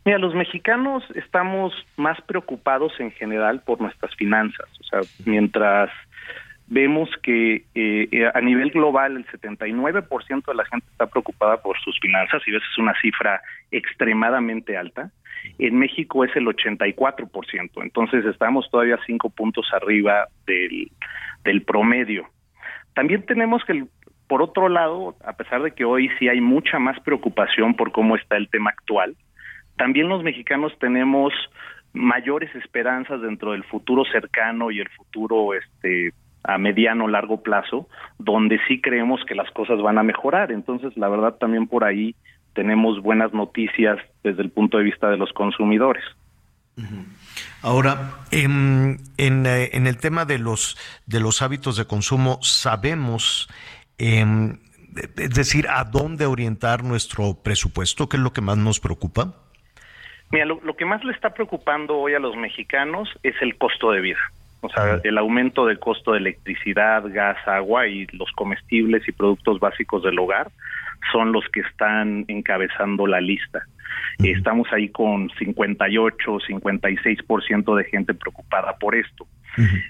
[0.05, 4.69] Mira, los mexicanos estamos más preocupados en general por nuestras finanzas.
[4.81, 5.91] O sea, mientras
[6.71, 11.99] vemos que eh, a nivel global el 79% de la gente está preocupada por sus
[12.01, 15.11] finanzas y esa es una cifra extremadamente alta.
[15.59, 20.91] En México es el 84%, entonces estamos todavía cinco puntos arriba del,
[21.45, 22.29] del promedio.
[22.95, 23.85] También tenemos que,
[24.29, 28.17] por otro lado, a pesar de que hoy sí hay mucha más preocupación por cómo
[28.17, 29.17] está el tema actual,
[29.81, 31.33] también los mexicanos tenemos
[31.95, 36.13] mayores esperanzas dentro del futuro cercano y el futuro este
[36.43, 40.53] a mediano largo plazo, donde sí creemos que las cosas van a mejorar.
[40.53, 42.15] Entonces, la verdad también por ahí
[42.53, 46.05] tenemos buenas noticias desde el punto de vista de los consumidores.
[47.63, 50.77] Ahora, en, eh, en, el tema de los,
[51.07, 53.49] de los hábitos de consumo, sabemos,
[53.97, 54.59] em,
[55.17, 59.35] es decir, a dónde orientar nuestro presupuesto, ¿qué es lo que más nos preocupa?
[60.31, 63.91] Mira, lo, lo que más le está preocupando hoy a los mexicanos es el costo
[63.91, 64.21] de vida.
[64.63, 69.59] O sea, el aumento del costo de electricidad, gas, agua y los comestibles y productos
[69.59, 70.51] básicos del hogar
[71.13, 73.63] son los que están encabezando la lista.
[74.19, 79.27] Estamos ahí con 58, 56% de gente preocupada por esto.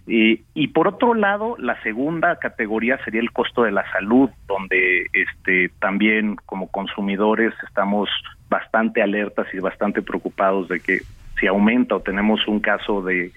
[0.07, 5.71] y por otro lado, la segunda categoría sería el costo de la salud, donde este
[5.81, 8.09] también como consumidores estamos
[8.51, 10.99] bastante alertas y bastante preocupados de que
[11.41, 13.33] si aumenta o tenemos un caso de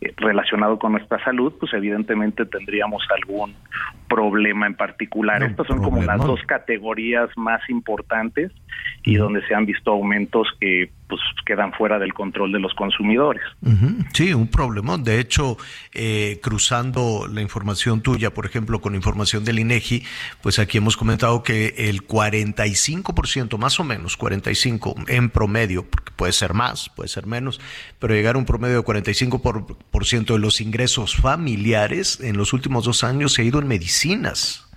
[0.00, 3.54] eh, relacionado con nuestra salud, pues evidentemente tendríamos algún
[4.08, 5.42] problema en particular.
[5.42, 8.52] Estas son como las dos categorías más importantes
[9.04, 13.42] y donde se han visto aumentos que pues quedan fuera del control de los consumidores.
[14.12, 14.98] Sí, un problema.
[14.98, 15.56] De hecho,
[15.92, 20.02] eh, cruzando la información tuya, por ejemplo, con información del INEGI,
[20.42, 26.32] pues aquí hemos comentado que el 45%, más o menos, 45 en promedio, porque puede
[26.32, 27.45] ser más, puede ser menos,
[27.98, 32.36] pero llegar a un promedio de 45% por, por ciento de los ingresos familiares en
[32.36, 34.70] los últimos dos años se ha ido en medicinas.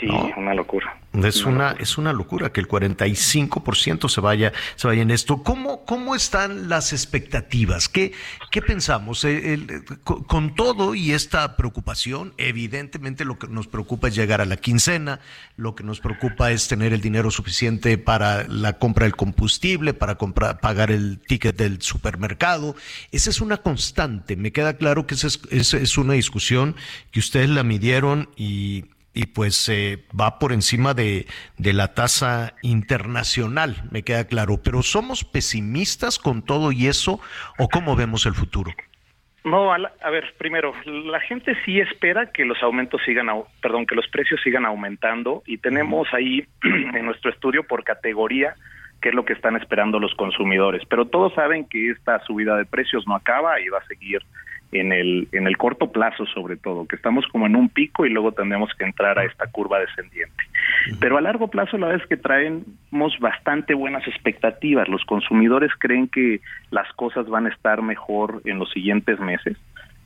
[0.00, 1.01] Sí, una locura.
[1.12, 5.42] Es una, es una locura que el 45% se vaya, se vaya en esto.
[5.42, 7.90] ¿Cómo, cómo están las expectativas?
[7.90, 8.12] ¿Qué,
[8.50, 9.22] qué pensamos?
[9.24, 14.56] Eh, con, todo y esta preocupación, evidentemente lo que nos preocupa es llegar a la
[14.56, 15.20] quincena,
[15.56, 20.16] lo que nos preocupa es tener el dinero suficiente para la compra del combustible, para
[20.16, 22.74] comprar, pagar el ticket del supermercado.
[23.10, 24.36] Esa es una constante.
[24.36, 26.74] Me queda claro que esa es, es una discusión
[27.10, 31.26] que ustedes la midieron y y pues eh, va por encima de,
[31.58, 34.60] de la tasa internacional, me queda claro.
[34.62, 37.20] Pero ¿somos pesimistas con todo y eso
[37.58, 38.72] o cómo vemos el futuro?
[39.44, 43.26] No, a, ver, primero, la gente sí espera que los aumentos sigan,
[43.60, 48.54] perdón, que los precios sigan aumentando y tenemos ahí en nuestro estudio por categoría
[49.00, 50.82] qué es lo que están esperando los consumidores.
[50.88, 54.22] Pero todos saben que esta subida de precios no acaba y va a seguir
[54.72, 58.10] en el, en el corto plazo sobre todo, que estamos como en un pico y
[58.10, 60.42] luego tendremos que entrar a esta curva descendiente.
[60.98, 64.88] Pero a largo plazo la verdad es que traemos bastante buenas expectativas.
[64.88, 69.58] Los consumidores creen que las cosas van a estar mejor en los siguientes meses.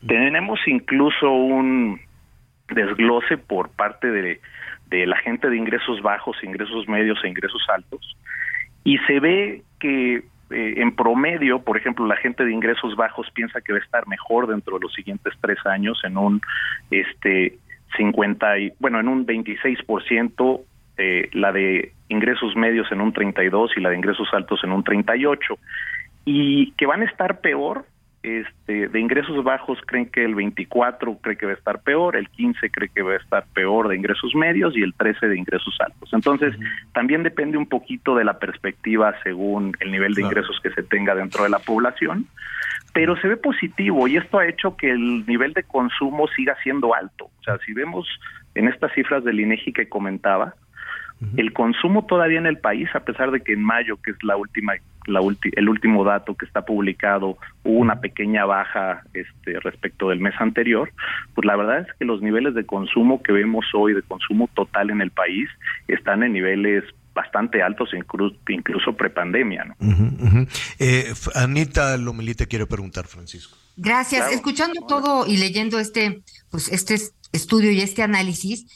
[0.06, 2.00] Tenemos incluso un
[2.68, 4.40] desglose por parte de,
[4.88, 8.16] de la gente de ingresos bajos, ingresos medios e ingresos altos.
[8.82, 13.60] Y se ve que eh, en promedio, por ejemplo, la gente de ingresos bajos piensa
[13.60, 16.40] que va a estar mejor dentro de los siguientes tres años en un
[16.90, 17.58] este
[17.96, 19.78] 50 y bueno en un 26
[20.98, 24.82] eh, la de ingresos medios en un 32 y la de ingresos altos en un
[24.82, 25.58] 38
[26.24, 27.84] y que van a estar peor
[28.26, 32.28] este, de ingresos bajos creen que el 24 cree que va a estar peor, el
[32.28, 35.76] 15 cree que va a estar peor de ingresos medios y el 13 de ingresos
[35.78, 36.12] altos.
[36.12, 36.52] Entonces,
[36.92, 41.14] también depende un poquito de la perspectiva según el nivel de ingresos que se tenga
[41.14, 42.26] dentro de la población,
[42.92, 46.96] pero se ve positivo y esto ha hecho que el nivel de consumo siga siendo
[46.96, 47.26] alto.
[47.26, 48.08] O sea, si vemos
[48.56, 50.54] en estas cifras del INEGI que comentaba,
[51.36, 54.36] el consumo todavía en el país, a pesar de que en mayo, que es la
[54.36, 54.74] última,
[55.06, 55.20] la
[55.52, 60.90] el último dato que está publicado, hubo una pequeña baja este, respecto del mes anterior,
[61.34, 64.90] pues la verdad es que los niveles de consumo que vemos hoy, de consumo total
[64.90, 65.48] en el país,
[65.88, 66.84] están en niveles
[67.14, 69.64] bastante altos, incluso, incluso prepandemia.
[69.64, 70.46] ¿no?
[70.78, 73.56] Eh, Anita Lomelite quiere preguntar, Francisco.
[73.76, 74.32] Gracias.
[74.32, 76.96] Escuchando todo y leyendo este, pues este
[77.32, 78.66] estudio y este análisis,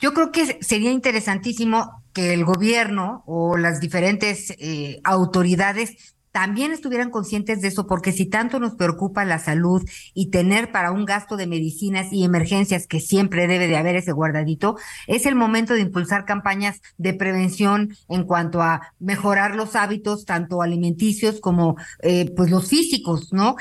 [0.00, 7.10] yo creo que sería interesantísimo que el gobierno o las diferentes eh, autoridades también estuvieran
[7.10, 11.36] conscientes de eso, porque si tanto nos preocupa la salud y tener para un gasto
[11.36, 14.76] de medicinas y emergencias que siempre debe de haber ese guardadito,
[15.06, 20.60] es el momento de impulsar campañas de prevención en cuanto a mejorar los hábitos, tanto
[20.60, 23.54] alimenticios como eh, pues los físicos, ¿no?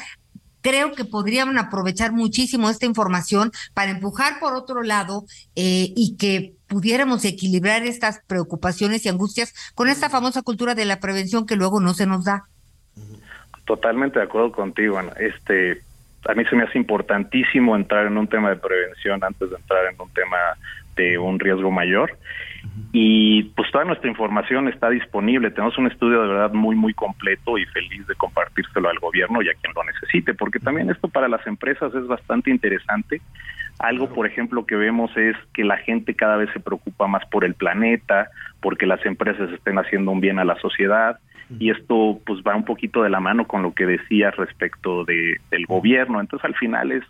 [0.63, 5.25] Creo que podrían aprovechar muchísimo esta información para empujar por otro lado
[5.55, 10.99] eh, y que pudiéramos equilibrar estas preocupaciones y angustias con esta famosa cultura de la
[10.99, 12.45] prevención que luego no se nos da.
[13.65, 15.13] Totalmente de acuerdo contigo, Ana.
[15.19, 15.81] Este,
[16.27, 19.85] a mí se me hace importantísimo entrar en un tema de prevención antes de entrar
[19.85, 20.37] en un tema
[20.95, 22.17] de un riesgo mayor.
[22.91, 25.51] Y pues toda nuestra información está disponible.
[25.51, 29.49] Tenemos un estudio de verdad muy, muy completo y feliz de compartírselo al gobierno y
[29.49, 33.21] a quien lo necesite, porque también esto para las empresas es bastante interesante.
[33.79, 37.43] Algo, por ejemplo, que vemos es que la gente cada vez se preocupa más por
[37.43, 38.29] el planeta,
[38.61, 41.19] porque las empresas estén haciendo un bien a la sociedad
[41.59, 45.39] y esto pues va un poquito de la mano con lo que decías respecto de,
[45.51, 46.19] del gobierno.
[46.19, 47.03] Entonces al final es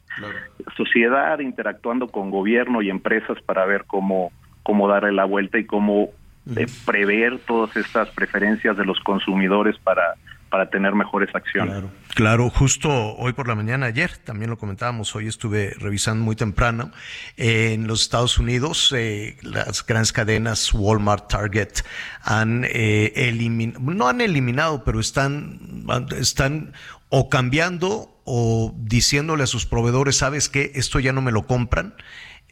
[0.76, 4.31] sociedad interactuando con gobierno y empresas para ver cómo,
[4.64, 6.10] cómo darle la vuelta y cómo
[6.56, 10.15] eh, prever todas estas preferencias de los consumidores para
[10.53, 11.72] para tener mejores acciones.
[11.72, 16.35] Claro, claro, justo hoy por la mañana, ayer también lo comentábamos, hoy estuve revisando muy
[16.35, 16.91] temprano,
[17.38, 21.80] en los Estados Unidos eh, las grandes cadenas Walmart, Target
[22.22, 26.73] han eh, eliminado, no han eliminado, pero están, están
[27.10, 31.95] o cambiando o diciéndole a sus proveedores, sabes que esto ya no me lo compran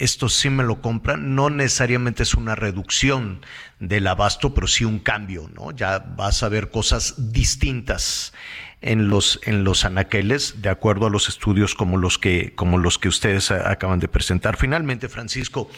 [0.01, 3.41] esto sí me lo compran, no necesariamente es una reducción
[3.79, 5.71] del abasto, pero sí un cambio, ¿no?
[5.71, 8.33] Ya vas a ver cosas distintas
[8.81, 12.97] en los en los anaqueles de acuerdo a los estudios como los que como los
[12.97, 14.57] que ustedes acaban de presentar.
[14.57, 15.69] Finalmente, Francisco,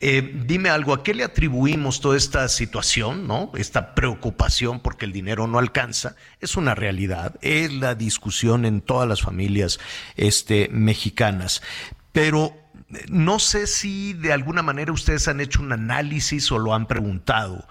[0.00, 3.50] eh, dime algo, ¿a qué le atribuimos toda esta situación, no?
[3.54, 9.08] Esta preocupación porque el dinero no alcanza, es una realidad, es la discusión en todas
[9.08, 9.80] las familias
[10.16, 11.62] este mexicanas.
[12.12, 12.59] Pero
[13.08, 17.66] no sé si de alguna manera ustedes han hecho un análisis o lo han preguntado.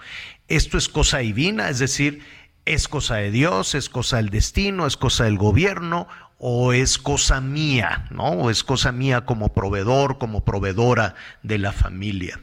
[0.48, 1.68] ¿Esto es cosa divina?
[1.68, 2.22] Es decir,
[2.64, 3.74] ¿es cosa de Dios?
[3.74, 4.86] ¿Es cosa del destino?
[4.86, 6.08] ¿Es cosa del gobierno?
[6.38, 8.06] ¿O es cosa mía?
[8.10, 8.30] ¿No?
[8.30, 12.40] ¿O es cosa mía como proveedor, como proveedora de la familia?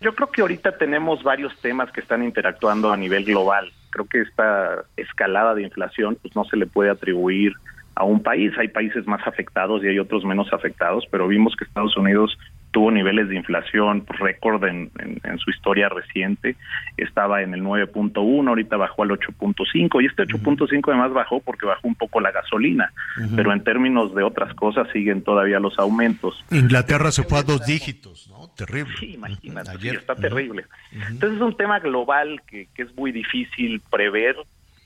[0.00, 3.72] Yo creo que ahorita tenemos varios temas que están interactuando a nivel global.
[3.90, 7.52] Creo que esta escalada de inflación pues no se le puede atribuir
[7.94, 8.52] a un país.
[8.58, 12.36] Hay países más afectados y hay otros menos afectados, pero vimos que Estados Unidos
[12.70, 14.90] tuvo niveles de inflación récord en,
[15.38, 16.56] su historia reciente.
[16.96, 21.88] Estaba en el 9.1, ahorita bajó al 8.5 y este 8.5 además bajó porque bajó
[21.88, 22.92] un poco la gasolina,
[23.34, 26.44] pero en términos de otras cosas siguen todavía los aumentos.
[26.50, 28.48] Inglaterra se fue a dos dígitos, ¿no?
[28.56, 28.94] Terrible.
[28.98, 30.66] Sí, imagínate, está terrible.
[30.92, 34.36] Entonces es un tema global que, que es muy difícil prever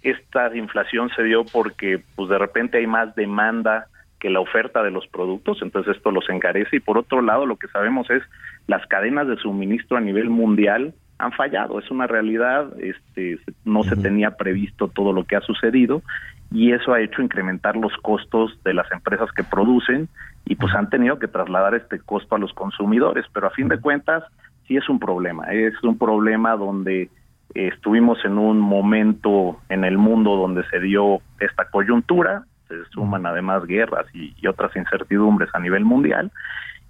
[0.05, 3.87] esta inflación se dio porque pues de repente hay más demanda
[4.21, 6.77] que la oferta de los productos, entonces esto los encarece.
[6.77, 8.23] Y por otro lado lo que sabemos es
[8.67, 13.97] las cadenas de suministro a nivel mundial han fallado, es una realidad, este no se
[13.97, 16.03] tenía previsto todo lo que ha sucedido
[16.51, 20.09] y eso ha hecho incrementar los costos de las empresas que producen
[20.45, 23.81] y pues han tenido que trasladar este costo a los consumidores, pero a fin de
[23.81, 24.25] cuentas
[24.67, 27.11] sí es un problema, es un problema donde
[27.55, 33.65] estuvimos en un momento en el mundo donde se dio esta coyuntura, se suman además
[33.67, 36.33] guerras y, otras incertidumbres a nivel mundial,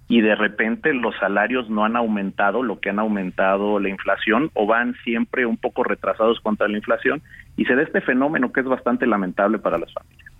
[0.07, 4.67] y de repente los salarios no han aumentado lo que han aumentado la inflación o
[4.67, 7.23] van siempre un poco retrasados contra la inflación
[7.57, 10.31] y se da este fenómeno que es bastante lamentable para las familias.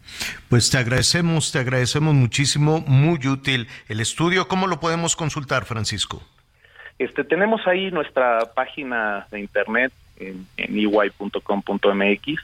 [0.49, 4.47] Pues te agradecemos, te agradecemos muchísimo, muy útil el estudio.
[4.47, 6.21] ¿Cómo lo podemos consultar, Francisco?
[6.99, 12.41] Este, tenemos ahí nuestra página de internet en, en ey.com.mx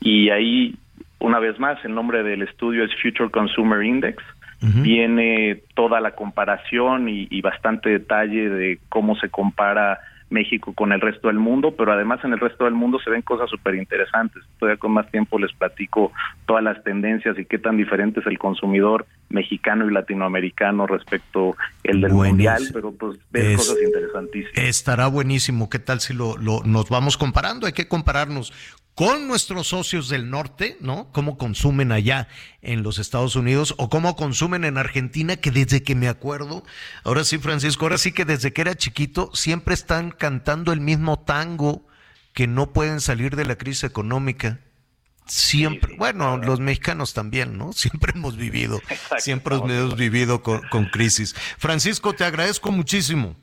[0.00, 0.74] y ahí
[1.20, 4.22] una vez más el nombre del estudio es Future Consumer Index.
[4.62, 10.00] Viene toda la comparación y, bastante detalle de cómo se compara
[10.30, 13.22] México con el resto del mundo, pero además en el resto del mundo se ven
[13.22, 14.42] cosas súper interesantes.
[14.58, 16.12] Todavía con más tiempo les platico
[16.46, 22.00] todas las tendencias y qué tan diferente es el consumidor mexicano y latinoamericano respecto el
[22.00, 24.56] del mundial, pero pues ven cosas interesantísimas.
[24.56, 25.68] Estará buenísimo.
[25.68, 27.66] ¿Qué tal si lo, lo, nos vamos comparando?
[27.66, 28.52] Hay que compararnos
[28.94, 31.10] con nuestros socios del norte, ¿no?
[31.12, 32.28] Cómo consumen allá
[32.60, 36.64] en los Estados Unidos o cómo consumen en Argentina, que desde que me acuerdo,
[37.04, 41.20] ahora sí, Francisco, ahora sí que desde que era chiquito siempre están cantando el mismo
[41.20, 41.86] tango
[42.34, 44.60] que no pueden salir de la crisis económica.
[45.26, 47.72] Siempre, bueno, los mexicanos también, ¿no?
[47.74, 48.80] Siempre hemos vivido,
[49.18, 51.34] siempre hemos vivido con, con crisis.
[51.56, 53.36] Francisco, te agradezco muchísimo.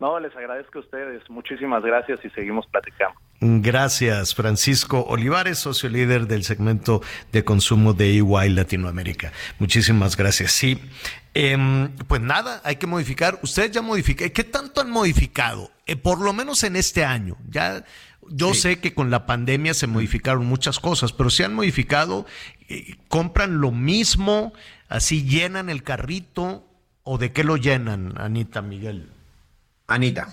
[0.00, 1.22] No, les agradezco a ustedes.
[1.30, 3.18] Muchísimas gracias y seguimos platicando.
[3.42, 7.00] Gracias, Francisco Olivares, socio líder del segmento
[7.32, 9.32] de consumo de EY Latinoamérica.
[9.58, 10.52] Muchísimas gracias.
[10.52, 10.78] Sí,
[11.32, 13.40] em, pues nada, hay que modificar.
[13.42, 14.30] Ustedes ya modificaron.
[14.32, 15.70] ¿Qué tanto han modificado?
[15.86, 17.38] Eh, por lo menos en este año.
[17.48, 17.82] Ya,
[18.28, 22.26] yo sé que con la pandemia se modificaron muchas cosas, pero se han modificado.
[22.68, 24.52] Eh, compran lo mismo,
[24.90, 26.68] así llenan el carrito
[27.04, 29.10] o de qué lo llenan, Anita Miguel.
[29.86, 30.28] Anita.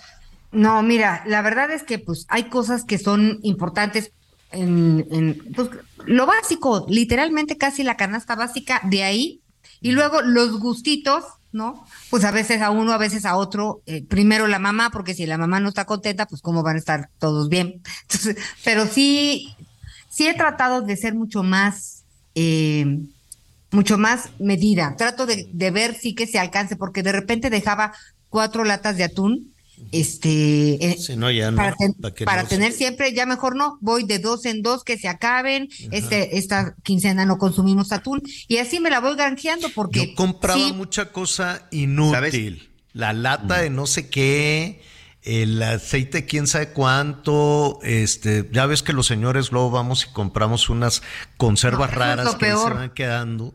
[0.51, 4.11] No, mira, la verdad es que pues hay cosas que son importantes
[4.51, 5.69] en, pues,
[6.05, 9.41] lo básico, literalmente casi la canasta básica de ahí,
[9.81, 11.85] y luego los gustitos, ¿no?
[12.09, 15.25] Pues a veces a uno, a veces a otro, eh, primero la mamá, porque si
[15.25, 17.81] la mamá no está contenta, pues cómo van a estar todos bien.
[18.63, 19.55] pero sí,
[20.09, 22.05] sí he tratado de ser mucho más,
[22.35, 22.99] eh,
[23.71, 24.95] mucho más medida.
[24.97, 27.93] Trato de, de ver sí que se alcance, porque de repente dejaba
[28.29, 29.53] cuatro latas de atún
[29.91, 31.75] este eh, no, ya para,
[32.25, 36.37] para, tener siempre ya mejor no voy de dos en dos que se acaben este
[36.37, 41.11] esta quincena no consumimos atún y así me la voy granjeando porque yo compraba mucha
[41.11, 44.81] cosa inútil la lata de no sé qué
[45.27, 50.69] el aceite quién sabe cuánto este ya ves que los señores luego vamos y compramos
[50.69, 51.03] unas
[51.35, 53.53] conservas raras que se van quedando.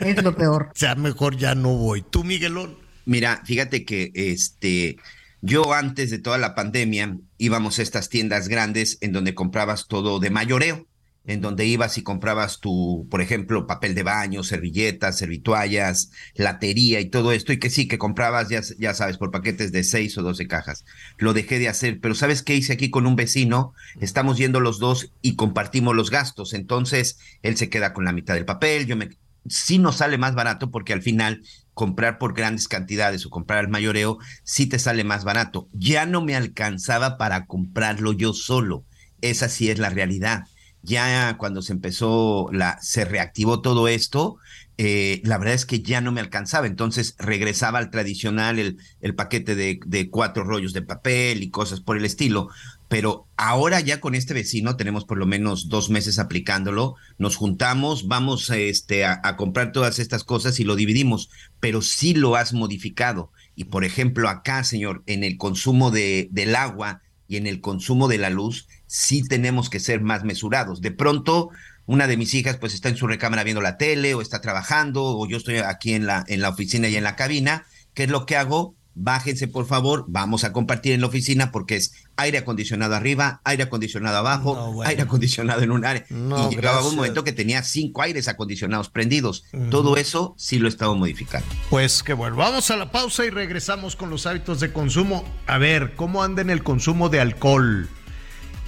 [0.00, 0.70] Es lo peor.
[0.74, 2.02] O sea mejor ya no voy.
[2.02, 2.76] Tú Miguelón.
[3.06, 4.98] Mira fíjate que este
[5.40, 10.18] yo antes de toda la pandemia íbamos a estas tiendas grandes en donde comprabas todo
[10.18, 10.86] de mayoreo,
[11.28, 17.10] en donde ibas y comprabas tu, por ejemplo, papel de baño, servilletas, servituallas, latería y
[17.10, 20.22] todo esto, y que sí, que comprabas, ya, ya sabes, por paquetes de seis o
[20.22, 20.86] doce cajas.
[21.18, 23.74] Lo dejé de hacer, pero ¿sabes qué hice aquí con un vecino?
[24.00, 28.34] Estamos yendo los dos y compartimos los gastos, entonces él se queda con la mitad
[28.34, 29.10] del papel, yo me...
[29.48, 31.42] Sí nos sale más barato porque al final
[31.74, 35.68] comprar por grandes cantidades o comprar al mayoreo, sí te sale más barato.
[35.72, 38.84] Ya no me alcanzaba para comprarlo yo solo.
[39.20, 40.44] Esa sí es la realidad.
[40.82, 44.38] Ya cuando se empezó, la, se reactivó todo esto,
[44.76, 46.66] eh, la verdad es que ya no me alcanzaba.
[46.66, 51.80] Entonces regresaba al tradicional, el, el paquete de, de, cuatro rollos de papel y cosas
[51.80, 52.48] por el estilo
[52.88, 58.08] pero ahora ya con este vecino tenemos por lo menos dos meses aplicándolo, nos juntamos,
[58.08, 63.30] vamos este, a, comprar todas estas cosas y lo dividimos, pero sí lo has modificado.
[63.54, 68.08] Y por ejemplo, acá, señor, en el consumo de, del agua y en el consumo
[68.08, 70.80] de la luz, sí tenemos que ser más mesurados.
[70.80, 71.50] De pronto,
[71.84, 75.04] una de mis hijas pues está en su recámara viendo la tele o está trabajando
[75.04, 77.66] o yo estoy aquí en la, en la oficina y en la cabina.
[77.92, 78.77] ¿Qué es lo que hago?
[78.98, 83.62] Bájense por favor, vamos a compartir en la oficina porque es aire acondicionado arriba, aire
[83.62, 86.04] acondicionado abajo, aire acondicionado en un área.
[86.10, 89.44] y llegaba un momento que tenía cinco aires acondicionados prendidos.
[89.70, 91.46] Todo eso sí lo estaba modificando.
[91.70, 95.24] Pues que bueno, vamos a la pausa y regresamos con los hábitos de consumo.
[95.46, 97.88] A ver, ¿cómo anda en el consumo de alcohol?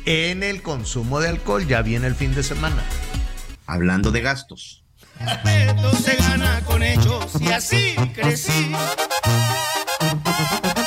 [0.06, 2.82] En el consumo de alcohol ya viene el fin de semana.
[3.66, 4.84] Hablando de gastos.
[6.02, 8.72] se gana con hechos y así crecí.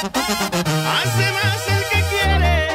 [0.03, 2.67] Hace más el que quiere,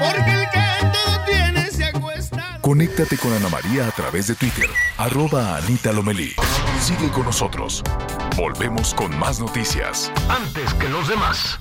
[0.00, 2.58] porque el que todo tiene se acuesta.
[2.60, 4.68] Conéctate con Ana María a través de Twitter,
[4.98, 6.34] arroba Anita Lomelí.
[6.80, 7.84] Sigue con nosotros.
[8.36, 10.10] Volvemos con más noticias.
[10.28, 11.60] Antes que los demás.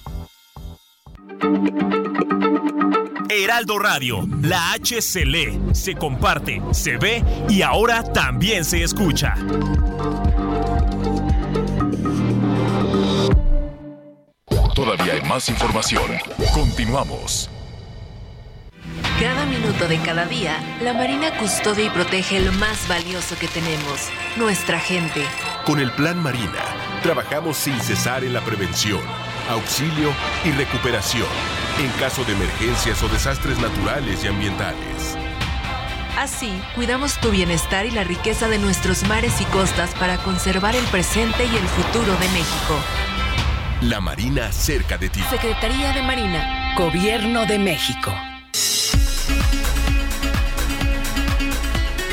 [3.29, 9.35] Heraldo Radio, la H se lee, se comparte, se ve y ahora también se escucha.
[15.29, 16.11] Más información.
[16.55, 17.51] Continuamos.
[19.19, 24.09] Cada minuto de cada día, la Marina custodia y protege lo más valioso que tenemos,
[24.37, 25.23] nuestra gente.
[25.65, 26.63] Con el Plan Marina,
[27.03, 29.01] trabajamos sin cesar en la prevención,
[29.49, 30.11] auxilio
[30.45, 31.27] y recuperación
[31.79, 35.15] en caso de emergencias o desastres naturales y ambientales.
[36.17, 40.85] Así, cuidamos tu bienestar y la riqueza de nuestros mares y costas para conservar el
[40.85, 42.75] presente y el futuro de México.
[43.81, 45.21] La Marina cerca de ti.
[45.29, 46.73] Secretaría de Marina.
[46.77, 48.13] Gobierno de México.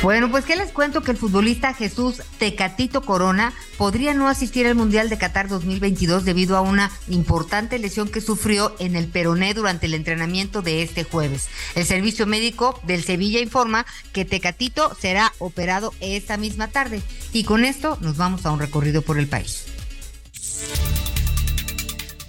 [0.01, 4.75] Bueno, pues que les cuento que el futbolista Jesús Tecatito Corona podría no asistir al
[4.75, 9.87] Mundial de Qatar 2022 debido a una importante lesión que sufrió en el peroné durante
[9.87, 11.49] el entrenamiento de este jueves.
[11.75, 17.01] El servicio médico del Sevilla informa que Tecatito será operado esta misma tarde.
[17.33, 19.65] Y con esto nos vamos a un recorrido por el país.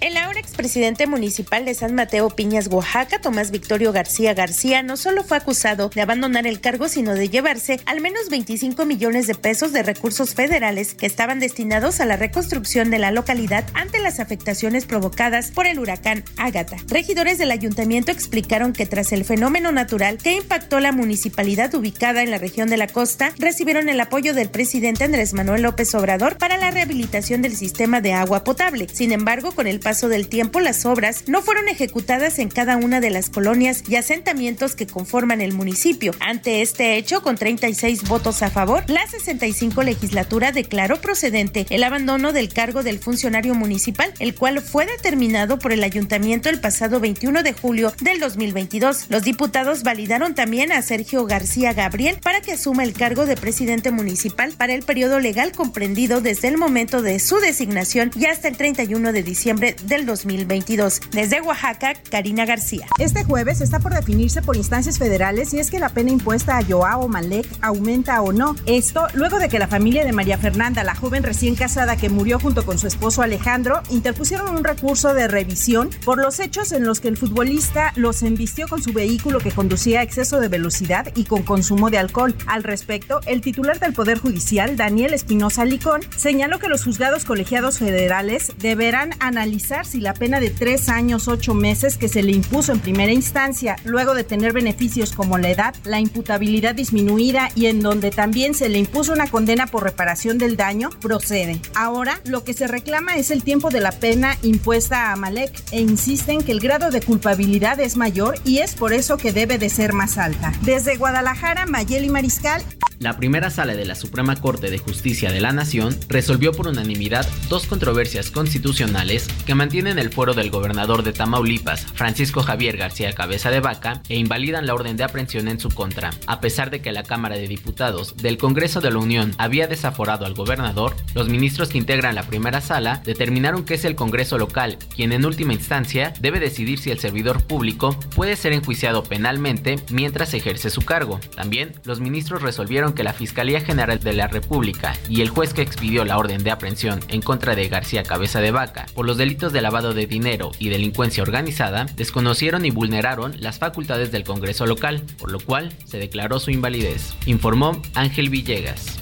[0.01, 5.25] El ahora expresidente municipal de San Mateo Piñas, Oaxaca, Tomás Victorio García García, no solo
[5.25, 9.73] fue acusado de abandonar el cargo, sino de llevarse al menos 25 millones de pesos
[9.73, 14.85] de recursos federales que estaban destinados a la reconstrucción de la localidad ante las afectaciones
[14.85, 16.77] provocadas por el huracán Ágata.
[16.87, 22.31] Regidores del ayuntamiento explicaron que tras el fenómeno natural que impactó la municipalidad ubicada en
[22.31, 26.57] la región de la costa, recibieron el apoyo del presidente Andrés Manuel López Obrador para
[26.57, 28.87] la rehabilitación del sistema de agua potable.
[28.93, 32.99] Sin embargo, con el paso del tiempo, las obras no fueron ejecutadas en cada una
[32.99, 36.13] de las colonias y asentamientos que conforman el municipio.
[36.19, 42.33] Ante este hecho, con 36 votos a favor, la 65 legislatura declaró procedente el abandono
[42.33, 47.41] del cargo del funcionario municipal, el cual fue determinado por el ayuntamiento el pasado 21
[47.41, 49.07] de julio del 2022.
[49.09, 53.89] Los diputados validaron también a Sergio García Gabriel para que asuma el cargo de presidente
[53.89, 58.55] municipal para el periodo legal comprendido desde el momento de su designación y hasta el
[58.55, 61.01] 31 de diciembre del 2022.
[61.11, 62.87] Desde Oaxaca, Karina García.
[62.97, 66.63] Este jueves está por definirse por instancias federales si es que la pena impuesta a
[66.63, 68.55] Joao Malek aumenta o no.
[68.65, 72.39] Esto luego de que la familia de María Fernanda, la joven recién casada que murió
[72.39, 76.99] junto con su esposo Alejandro, interpusieron un recurso de revisión por los hechos en los
[76.99, 81.25] que el futbolista los embistió con su vehículo que conducía a exceso de velocidad y
[81.25, 82.35] con consumo de alcohol.
[82.47, 87.79] Al respecto, el titular del Poder Judicial, Daniel Espinosa Licón, señaló que los juzgados colegiados
[87.79, 92.71] federales deberán analizar si la pena de tres años, ocho meses que se le impuso
[92.71, 97.79] en primera instancia, luego de tener beneficios como la edad, la imputabilidad disminuida y en
[97.81, 101.61] donde también se le impuso una condena por reparación del daño, procede.
[101.75, 105.81] Ahora, lo que se reclama es el tiempo de la pena impuesta a Malek e
[105.81, 109.69] insisten que el grado de culpabilidad es mayor y es por eso que debe de
[109.69, 110.51] ser más alta.
[110.61, 112.63] Desde Guadalajara, Mayeli Mariscal.
[112.99, 117.25] La primera sala de la Suprema Corte de Justicia de la Nación resolvió por unanimidad
[117.47, 123.51] dos controversias constitucionales que mantienen el fuero del gobernador de Tamaulipas, Francisco Javier García Cabeza
[123.51, 126.11] de Vaca, e invalidan la orden de aprehensión en su contra.
[126.27, 130.25] A pesar de que la Cámara de Diputados del Congreso de la Unión había desaforado
[130.25, 134.77] al gobernador, los ministros que integran la primera sala determinaron que es el Congreso local
[134.95, 140.33] quien en última instancia debe decidir si el servidor público puede ser enjuiciado penalmente mientras
[140.33, 141.19] ejerce su cargo.
[141.35, 145.63] También los ministros resolvieron que la Fiscalía General de la República y el juez que
[145.63, 149.48] expidió la orden de aprehensión en contra de García Cabeza de Vaca por los delitos
[149.51, 155.03] de lavado de dinero y delincuencia organizada desconocieron y vulneraron las facultades del Congreso local,
[155.17, 158.99] por lo cual se declaró su invalidez, informó Ángel Villegas.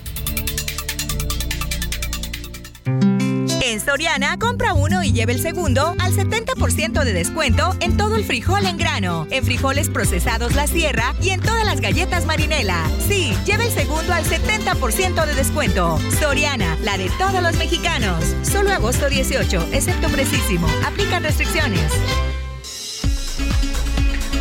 [3.62, 8.24] En Soriana, compra uno y lleve el segundo al 70% de descuento en todo el
[8.24, 12.86] frijol en grano, en frijoles procesados La Sierra y en todas las galletas marinela.
[13.08, 16.00] Sí, lleve el segundo al 70% de descuento.
[16.20, 18.24] Soriana, la de todos los mexicanos.
[18.44, 20.68] Solo agosto 18, excepto precisísimo.
[20.86, 21.92] Aplican restricciones.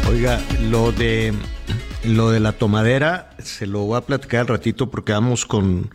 [0.09, 1.34] Oiga, lo de
[2.05, 5.90] lo de la tomadera se lo voy a platicar al ratito porque vamos con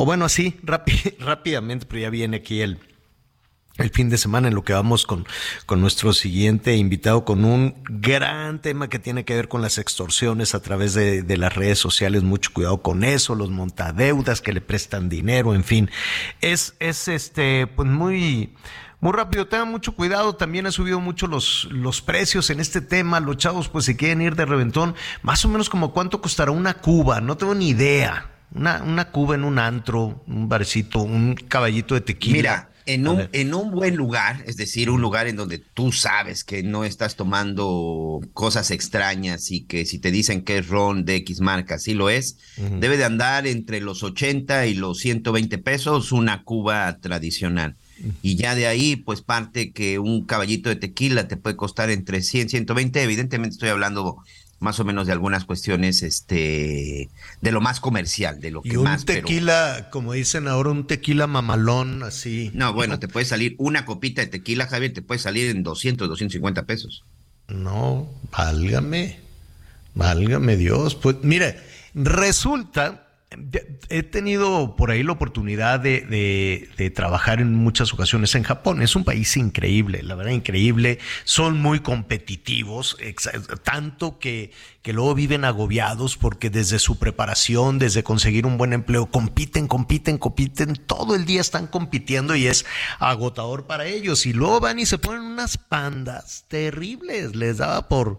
[0.00, 0.56] o bueno, así,
[1.18, 2.78] rápidamente, pero ya viene aquí el,
[3.78, 5.26] el fin de semana en lo que vamos con,
[5.66, 10.54] con nuestro siguiente invitado con un gran tema que tiene que ver con las extorsiones
[10.54, 12.22] a través de, de, las redes sociales.
[12.22, 15.90] Mucho cuidado con eso, los montadeudas que le prestan dinero, en fin.
[16.40, 18.54] Es, es este, pues muy,
[19.00, 23.18] muy rápido, tengan mucho cuidado, también ha subido mucho los, los precios en este tema,
[23.18, 26.74] los chavos pues se quieren ir de reventón, más o menos como cuánto costará una
[26.74, 28.37] cuba, no tengo ni idea.
[28.54, 32.36] Una, una cuba en un antro, un barcito, un caballito de tequila.
[32.36, 36.42] Mira, en un, en un buen lugar, es decir, un lugar en donde tú sabes
[36.42, 41.16] que no estás tomando cosas extrañas y que si te dicen que es ron de
[41.16, 42.78] X marca, sí lo es, uh -huh.
[42.78, 47.76] debe de andar entre los 80 y los 120 pesos una cuba tradicional.
[48.00, 48.12] Uh -huh.
[48.22, 52.22] Y ya de ahí, pues parte que un caballito de tequila te puede costar entre
[52.22, 53.02] 100 y 120.
[53.02, 54.16] Evidentemente estoy hablando
[54.60, 57.08] más o menos de algunas cuestiones este
[57.40, 59.90] de lo más comercial, de lo que y un más tequila, pero...
[59.90, 62.50] como dicen ahora, un tequila mamalón así.
[62.54, 66.08] No, bueno, te puede salir una copita de tequila, Javier, te puede salir en 200,
[66.08, 67.04] 250 pesos.
[67.48, 69.20] No, válgame.
[69.94, 70.94] Válgame Dios.
[70.94, 71.58] Pues mire,
[71.94, 73.07] resulta
[73.90, 78.80] He tenido por ahí la oportunidad de, trabajar en muchas ocasiones en Japón.
[78.80, 80.98] Es un país increíble, la verdad increíble.
[81.24, 82.96] Son muy competitivos,
[83.64, 89.10] tanto que, que luego viven agobiados porque desde su preparación, desde conseguir un buen empleo,
[89.10, 90.74] compiten, compiten, compiten.
[90.74, 92.64] Todo el día están compitiendo y es
[92.98, 94.24] agotador para ellos.
[94.24, 97.36] Y luego van y se ponen unas pandas terribles.
[97.36, 98.16] Les daba por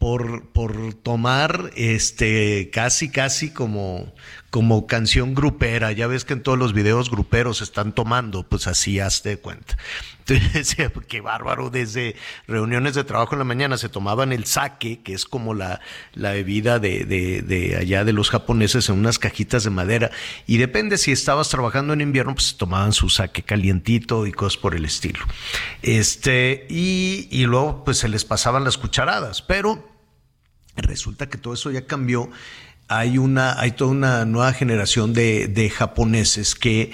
[0.00, 4.10] por, por tomar este casi casi como
[4.48, 5.92] como canción grupera.
[5.92, 9.76] Ya ves que en todos los videos gruperos están tomando, pues así hazte cuenta.
[10.26, 12.16] Entonces qué bárbaro, desde
[12.48, 15.80] reuniones de trabajo en la mañana se tomaban el sake, que es como la,
[16.14, 20.10] la bebida de, de, de, allá de los japoneses en unas cajitas de madera.
[20.46, 24.74] Y depende si estabas trabajando en invierno, pues tomaban su sake calientito y cosas por
[24.74, 25.20] el estilo.
[25.82, 29.89] Este, y, y luego pues se les pasaban las cucharadas, pero
[30.76, 32.30] resulta que todo eso ya cambió
[32.90, 36.90] hay, una, hay toda una nueva generación de, japoneses que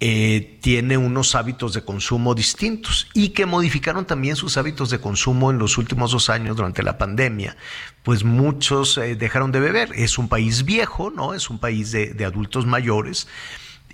[0.00, 5.52] eh, tiene unos hábitos de consumo distintos y que modificaron también sus hábitos de consumo
[5.52, 7.56] en los últimos dos años durante la pandemia.
[8.02, 9.90] Pues muchos eh, dejaron de beber.
[9.94, 11.34] Es un país viejo, ¿no?
[11.34, 13.28] Es un país de, de adultos mayores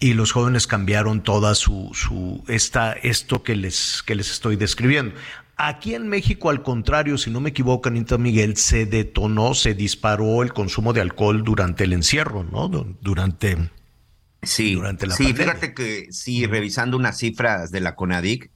[0.01, 5.15] y los jóvenes cambiaron toda su, su esta, esto que les, que les estoy describiendo.
[5.57, 10.43] Aquí en México, al contrario, si no me equivoco, Anita Miguel, se detonó, se disparó
[10.43, 12.69] el consumo de alcohol durante el encierro, ¿no?
[12.69, 13.71] Durante,
[14.43, 18.51] sí, durante la sí, fíjate que sí, revisando unas cifras de la CONADIC,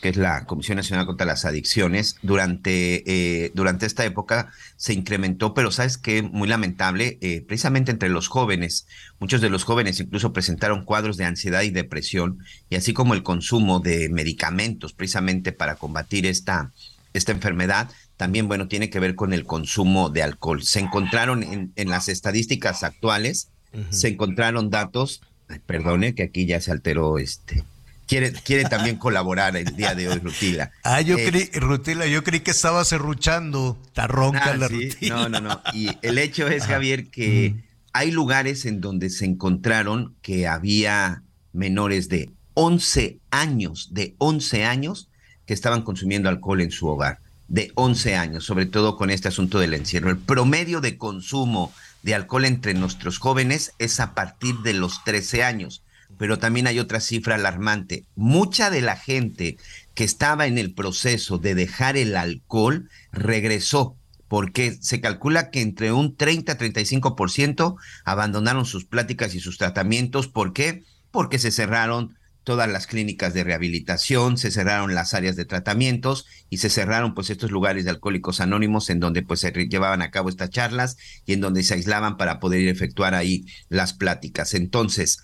[0.00, 5.54] que es la Comisión Nacional contra las Adicciones, durante, eh, durante esta época se incrementó,
[5.54, 8.86] pero sabes que muy lamentable, eh, precisamente entre los jóvenes,
[9.18, 12.38] muchos de los jóvenes incluso presentaron cuadros de ansiedad y depresión,
[12.70, 16.72] y así como el consumo de medicamentos precisamente para combatir esta,
[17.12, 20.62] esta enfermedad, también, bueno, tiene que ver con el consumo de alcohol.
[20.62, 23.48] Se encontraron en, en las estadísticas actuales,
[23.90, 25.22] se encontraron datos,
[25.66, 27.64] perdone que aquí ya se alteró este
[28.06, 30.70] quiere, también colaborar el día de hoy, Rutila.
[30.84, 35.14] Ah, yo eh, creí, Rutila, yo creí que estaba serruchando, está ronca ah, la Rutila.
[35.16, 35.60] No, no, no.
[35.72, 37.54] Y el hecho es, Javier, que
[37.92, 41.22] hay lugares en donde se encontraron que había
[41.52, 45.08] menores de 11 años, de 11 años,
[45.46, 47.18] que estaban consumiendo alcohol en su hogar.
[47.48, 50.10] De 11 años, sobre todo con este asunto del encierro.
[50.10, 51.72] El promedio de consumo
[52.02, 55.82] de alcohol entre nuestros jóvenes es a partir de los 13 años
[56.18, 58.04] pero también hay otra cifra alarmante.
[58.14, 59.56] Mucha de la gente
[59.94, 63.96] que estaba en el proceso de dejar el alcohol regresó,
[64.28, 70.28] porque se calcula que entre un 30 a 35% abandonaron sus pláticas y sus tratamientos.
[70.28, 70.84] ¿Por qué?
[71.10, 76.58] Porque se cerraron todas las clínicas de rehabilitación, se cerraron las áreas de tratamientos y
[76.58, 80.28] se cerraron pues estos lugares de alcohólicos anónimos en donde pues se llevaban a cabo
[80.28, 84.54] estas charlas y en donde se aislaban para poder efectuar ahí las pláticas.
[84.54, 85.18] Entonces,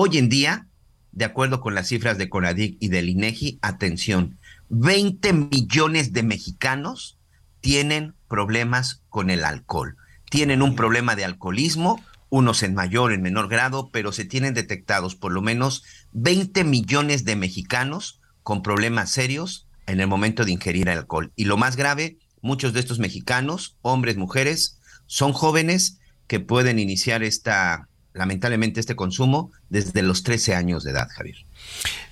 [0.00, 0.68] Hoy en día,
[1.10, 4.38] de acuerdo con las cifras de Conadic y del INEGI, atención,
[4.68, 7.18] 20 millones de mexicanos
[7.60, 9.96] tienen problemas con el alcohol.
[10.30, 15.16] Tienen un problema de alcoholismo, unos en mayor, en menor grado, pero se tienen detectados
[15.16, 20.88] por lo menos 20 millones de mexicanos con problemas serios en el momento de ingerir
[20.88, 21.32] alcohol.
[21.34, 25.98] Y lo más grave, muchos de estos mexicanos, hombres, mujeres, son jóvenes
[26.28, 31.36] que pueden iniciar esta lamentablemente este consumo desde los 13 años de edad, Javier.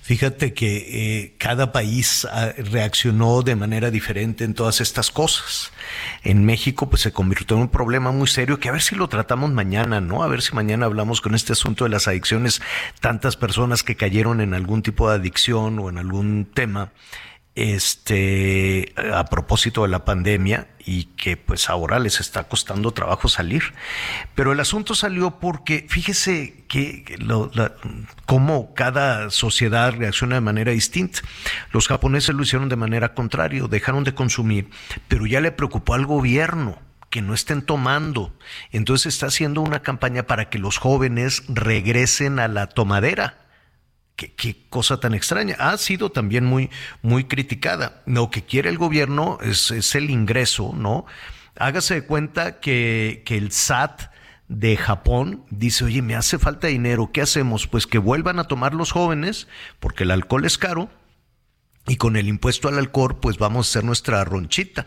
[0.01, 5.73] Fíjate que eh, cada país ah, reaccionó de manera diferente en todas estas cosas.
[6.23, 9.09] En México, pues se convirtió en un problema muy serio que a ver si lo
[9.09, 10.23] tratamos mañana, ¿no?
[10.23, 12.61] A ver si mañana hablamos con este asunto de las adicciones,
[13.01, 16.93] tantas personas que cayeron en algún tipo de adicción o en algún tema
[17.57, 23.73] este, a propósito de la pandemia y que pues ahora les está costando trabajo salir.
[24.35, 27.51] Pero el asunto salió porque fíjese que lo,
[28.27, 31.21] cómo cada sociedad reacciona de manera distinta.
[31.71, 34.69] Los japoneses lo hicieron de manera contraria, dejaron de consumir,
[35.07, 36.79] pero ya le preocupó al gobierno
[37.09, 38.37] que no estén tomando.
[38.71, 43.46] Entonces está haciendo una campaña para que los jóvenes regresen a la tomadera
[44.17, 45.55] Qué, cosa tan extraña.
[45.59, 46.71] Ha sido también muy,
[47.03, 48.01] muy criticada.
[48.07, 51.05] Lo que quiere el gobierno es, es el ingreso, ¿no?
[51.55, 54.11] Hágase de cuenta que, que el SAT
[54.47, 57.67] de Japón dice, oye, me hace falta dinero, ¿qué hacemos?
[57.67, 59.47] Pues que vuelvan a tomar los jóvenes,
[59.79, 60.89] porque el alcohol es caro,
[61.87, 64.85] y con el impuesto al alcohol, pues vamos a hacer nuestra ronchita.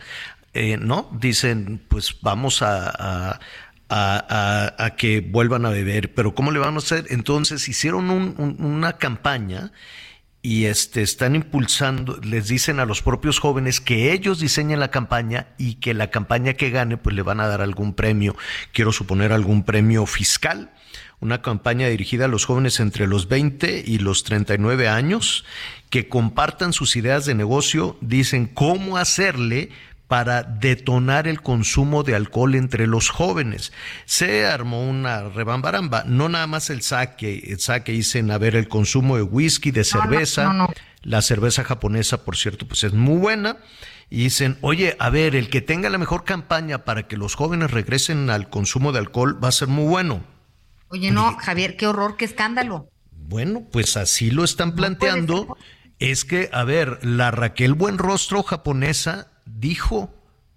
[0.53, 1.09] Eh, ¿No?
[1.13, 3.39] Dicen, pues vamos a, a,
[4.97, 7.05] que vuelvan a beber, pero ¿cómo le van a hacer?
[7.09, 9.71] Entonces hicieron una campaña
[10.41, 15.47] y este, están impulsando, les dicen a los propios jóvenes que ellos diseñen la campaña
[15.57, 18.35] y que la campaña que gane pues le van a dar algún premio,
[18.71, 20.71] quiero suponer algún premio fiscal,
[21.19, 25.45] una campaña dirigida a los jóvenes entre los 20 y los 39 años
[25.91, 29.69] que compartan sus ideas de negocio, dicen cómo hacerle
[30.11, 33.71] para detonar el consumo de alcohol entre los jóvenes.
[34.03, 38.67] Se armó una rebambaramba, no nada más el saque, el saque dicen, a ver, el
[38.67, 40.67] consumo de whisky, de cerveza,
[41.01, 43.59] la cerveza japonesa, por cierto, pues es muy buena,
[44.09, 47.71] y dicen, oye, a ver, el que tenga la mejor campaña para que los jóvenes
[47.71, 50.25] regresen al consumo de alcohol va a ser muy bueno.
[50.89, 52.89] Oye, no, Javier, qué horror, qué escándalo.
[53.13, 55.55] Bueno, pues así lo están planteando.
[55.99, 60.13] Es que, a ver, la Raquel Buenrostro japonesa dijo,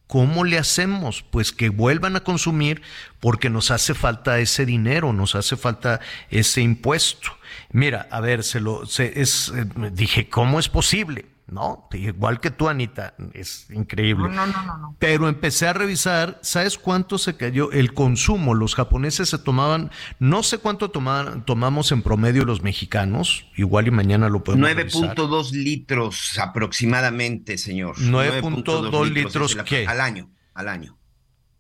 [0.07, 1.23] ¿cómo le hacemos?
[1.23, 2.83] Pues que vuelvan a consumir
[3.21, 6.01] porque nos hace falta ese dinero, nos hace falta
[6.31, 7.37] ese impuesto.
[7.71, 11.27] Mira, a ver, se lo, se, es, eh, dije, ¿cómo es posible?
[11.47, 14.31] No, igual que tú, Anita, es increíble.
[14.31, 14.97] No, no, no, no.
[14.99, 18.55] Pero empecé a revisar, ¿sabes cuánto se cayó el consumo?
[18.55, 23.91] Los japoneses se tomaban, no sé cuánto tomaban, tomamos en promedio los mexicanos, igual y
[23.91, 27.97] mañana lo podemos 9.2 litros aproximadamente, señor.
[27.99, 29.87] 9.2 litros, ¿qué?
[29.87, 30.97] Al año, al año.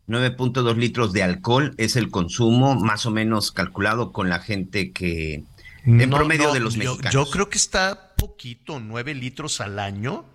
[0.08, 5.44] 9.2 litros de alcohol es el consumo más o menos calculado con la gente que
[5.84, 7.12] en promedio de los mexicanos.
[7.12, 10.26] Yo creo que está poquito, nueve litros al año.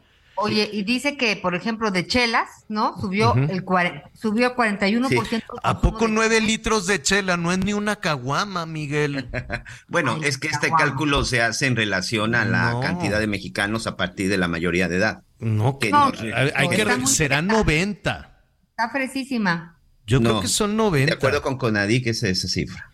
[0.42, 2.98] Oye, y dice que, por ejemplo, de chelas, ¿no?
[3.00, 3.66] Subió el
[4.14, 5.44] subió 41%.
[5.64, 7.36] ¿A poco nueve litros de chela?
[7.36, 9.30] No es ni una caguama, Miguel.
[9.90, 13.98] bueno, es que este cálculo se hace en relación a la cantidad de mexicanos a
[13.98, 15.24] partir de la mayoría de edad.
[15.40, 16.12] No, que no,
[16.56, 18.44] hay que será 90.
[18.70, 19.78] Está fresísima.
[20.08, 21.06] Yo creo que son 90.
[21.06, 22.89] De acuerdo con Conadi, que es esa cifra.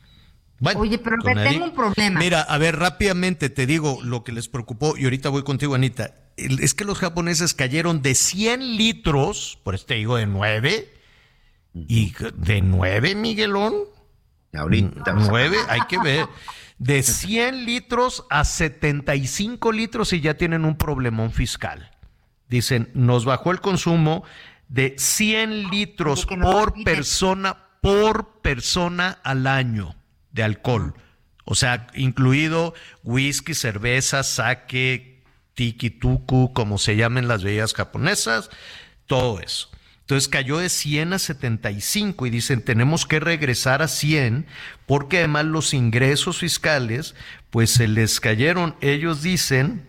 [0.61, 2.19] Oye, pero tengo un problema.
[2.19, 6.15] Mira, a ver, rápidamente te digo lo que les preocupó y ahorita voy contigo, Anita.
[6.38, 10.94] Es que los japoneses cayeron de 100 litros, por este digo de 9,
[11.73, 13.73] y de 9, Miguelón.
[14.53, 15.14] Ahorita.
[15.14, 16.27] 9, hay que ver.
[16.77, 21.91] De 100 litros a 75 litros y ya tienen un problemón fiscal.
[22.48, 24.23] Dicen, nos bajó el consumo
[24.69, 29.95] de 100 litros por persona, por persona al año
[30.35, 30.93] de alcohol.
[31.45, 38.49] O sea, incluido whisky, cerveza, sake, tiki tuku, como se llamen las bebidas japonesas,
[39.07, 39.69] todo eso.
[40.01, 44.45] Entonces cayó de 100 a 75 y dicen, tenemos que regresar a 100
[44.85, 47.15] porque además los ingresos fiscales,
[47.49, 49.87] pues se les cayeron, ellos dicen,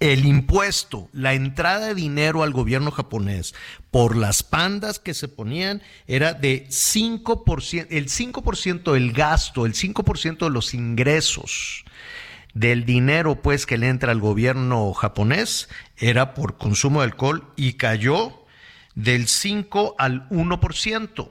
[0.00, 3.54] el impuesto, la entrada de dinero al gobierno japonés
[3.90, 10.38] por las pandas que se ponían era de 5%, el 5% del gasto, el 5%
[10.38, 11.84] de los ingresos
[12.54, 17.74] del dinero pues que le entra al gobierno japonés era por consumo de alcohol y
[17.74, 18.44] cayó
[18.94, 21.28] del 5 al 1%.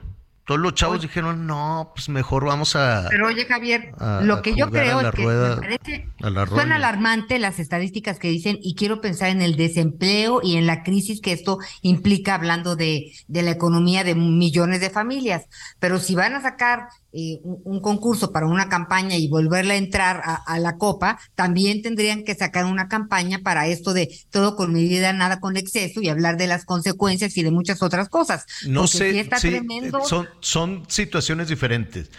[0.50, 3.06] Todos los chavos dijeron, no, pues mejor vamos a.
[3.12, 3.92] Pero oye, Javier,
[4.24, 6.10] lo que yo creo es que me parece,
[6.48, 10.82] suena alarmante las estadísticas que dicen, y quiero pensar en el desempleo y en la
[10.82, 15.46] crisis que esto implica, hablando de, de la economía de millones de familias.
[15.78, 20.22] Pero si van a sacar eh, un, concurso para una campaña y volverla a entrar
[20.24, 25.12] a, la copa, también tendrían que sacar una campaña para esto de todo con medida,
[25.12, 28.46] nada con exceso y hablar de las consecuencias y de muchas otras cosas.
[28.68, 29.28] No sé,
[30.06, 32.12] son, son situaciones diferentes.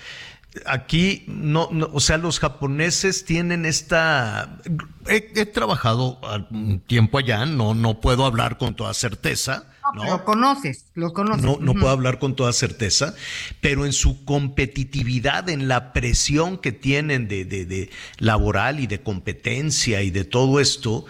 [0.66, 4.58] Aquí no, o sea, los japoneses tienen esta.
[5.06, 6.18] He, trabajado
[6.50, 9.66] un tiempo allá, no, no puedo hablar con toda certeza.
[9.94, 11.44] No, Lo conoces, lo conoces.
[11.44, 13.14] No, no puedo hablar con toda certeza,
[13.60, 19.00] pero en su competitividad, en la presión que tienen de, de, de laboral y de
[19.00, 21.06] competencia y de todo esto,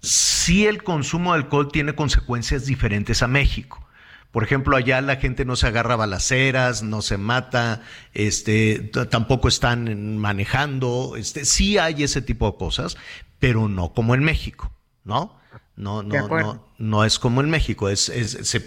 [0.00, 3.86] sí el consumo de alcohol tiene consecuencias diferentes a México.
[4.30, 7.82] Por ejemplo, allá la gente no se agarra balaceras, no se mata,
[8.14, 8.78] este,
[9.10, 12.96] tampoco están manejando, este, sí hay ese tipo de cosas,
[13.40, 14.72] pero no como en México,
[15.04, 15.36] ¿no?
[15.74, 18.60] No, no, no, no es como en México, es, se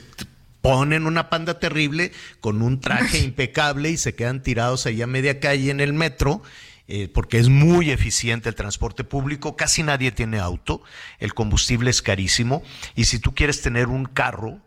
[0.63, 5.39] ponen una panda terrible con un traje impecable y se quedan tirados ahí a media
[5.39, 6.41] calle en el metro.
[6.89, 10.83] Eh, porque es muy eficiente el transporte público, casi nadie tiene auto,
[11.19, 12.61] el combustible es carísimo
[12.93, 14.59] y si tú quieres tener un carro,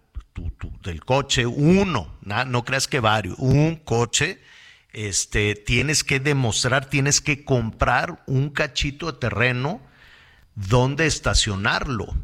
[0.83, 4.41] del coche, uno, no creas que varios, un coche,
[4.93, 9.81] este, tienes que demostrar, tienes que comprar un cachito de terreno
[10.55, 12.15] donde estacionarlo.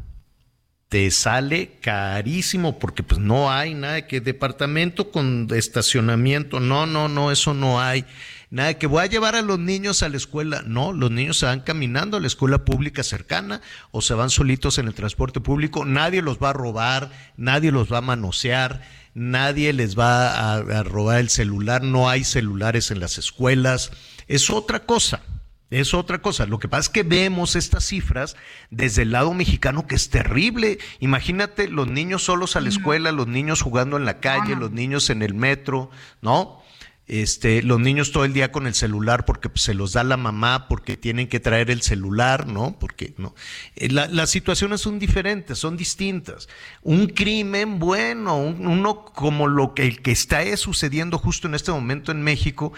[0.89, 7.31] Te sale carísimo porque pues no hay nada que departamento con estacionamiento, no, no, no,
[7.31, 8.05] eso no hay.
[8.53, 10.61] Nada que voy a llevar a los niños a la escuela.
[10.67, 14.77] No, los niños se van caminando a la escuela pública cercana o se van solitos
[14.77, 15.85] en el transporte público.
[15.85, 18.83] Nadie los va a robar, nadie los va a manosear,
[19.15, 21.81] nadie les va a, robar el celular.
[21.81, 23.89] No hay celulares en las escuelas.
[24.27, 25.23] Es otra cosa.
[25.71, 26.45] Es otra cosa.
[26.45, 28.35] Lo que pasa es que vemos estas cifras
[28.69, 30.77] desde el lado mexicano que es terrible.
[30.99, 35.09] Imagínate los niños solos a la escuela, los niños jugando en la calle, los niños
[35.09, 35.89] en el metro,
[36.21, 36.62] ¿no?
[37.05, 40.69] Este, los niños todo el día con el celular porque se los da la mamá,
[40.69, 42.79] porque tienen que traer el celular, ¿no?
[42.79, 43.35] Porque no.
[43.75, 46.47] Eh, las situaciones son diferentes, son distintas.
[46.81, 52.13] Un crimen, bueno, uno como lo que, el que está sucediendo justo en este momento
[52.13, 52.71] en México,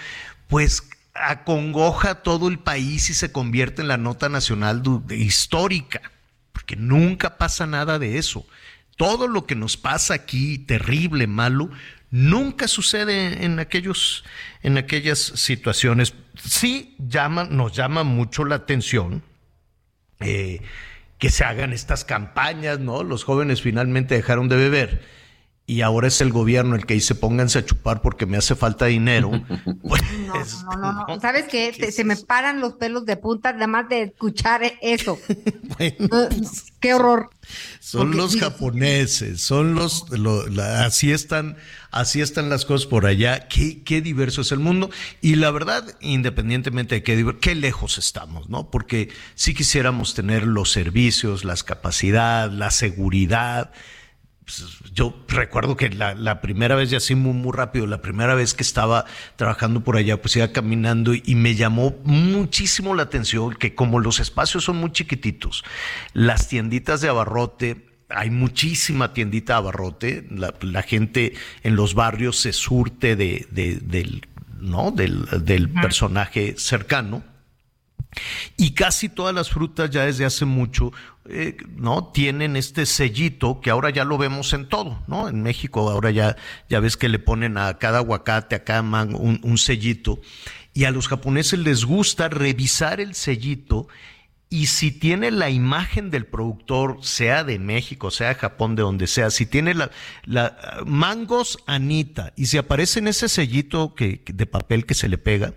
[0.47, 0.83] pues
[1.15, 6.01] acongoja todo el país y se convierte en la nota nacional histórica,
[6.51, 8.45] porque nunca pasa nada de eso.
[8.97, 11.69] Todo lo que nos pasa aquí, terrible, malo,
[12.11, 14.23] Nunca sucede en aquellos,
[14.63, 16.13] en aquellas situaciones.
[16.41, 19.23] Sí llama, nos llama mucho la atención
[20.19, 20.61] eh,
[21.17, 23.03] que se hagan estas campañas, ¿no?
[23.03, 25.01] Los jóvenes finalmente dejaron de beber
[25.67, 28.85] y ahora es el gobierno el que dice pónganse a chupar porque me hace falta
[28.85, 29.31] dinero.
[29.85, 31.71] Pues, no, no, no, no, ¿Sabes qué?
[31.91, 35.19] se me paran los pelos de punta nada más de escuchar eso.
[36.79, 37.29] qué horror.
[37.79, 40.05] Son los japoneses, son los,
[40.59, 41.57] así están,
[41.95, 43.47] así están las cosas por allá.
[43.47, 44.91] Qué, qué diverso es el mundo.
[45.21, 48.69] Y la verdad, independientemente de qué, qué lejos estamos, ¿no?
[48.69, 53.71] Porque si quisiéramos tener los servicios, las capacidades, la seguridad
[54.45, 54.63] pues,
[54.93, 58.61] yo recuerdo que la, primera vez, ya así muy, muy rápido, la primera vez que
[58.61, 59.05] estaba
[59.37, 64.19] trabajando por allá, pues iba caminando y, me llamó muchísimo la atención que como los
[64.19, 65.63] espacios son muy chiquititos,
[66.13, 71.33] las tienditas de abarrote, hay muchísima tiendita de abarrote, la, gente
[71.63, 74.27] en los barrios se surte de, del,
[74.59, 74.91] ¿no?
[74.91, 77.23] del, del personaje cercano
[78.57, 80.91] y casi todas las frutas ya desde hace mucho,
[81.27, 82.11] eh, ¿no?
[82.13, 85.27] Tienen este sellito que ahora ya lo vemos en todo, ¿no?
[85.27, 86.35] En México ahora ya,
[86.69, 90.19] ya ves que le ponen a cada aguacate, a cada mango un, un sellito.
[90.73, 93.87] Y a los japoneses les gusta revisar el sellito
[94.49, 99.07] y si tiene la imagen del productor, sea de México, sea de Japón, de donde
[99.07, 99.91] sea, si tiene la,
[100.23, 105.17] la mangos Anita y si aparece en ese sellito que, de papel que se le
[105.17, 105.53] pega,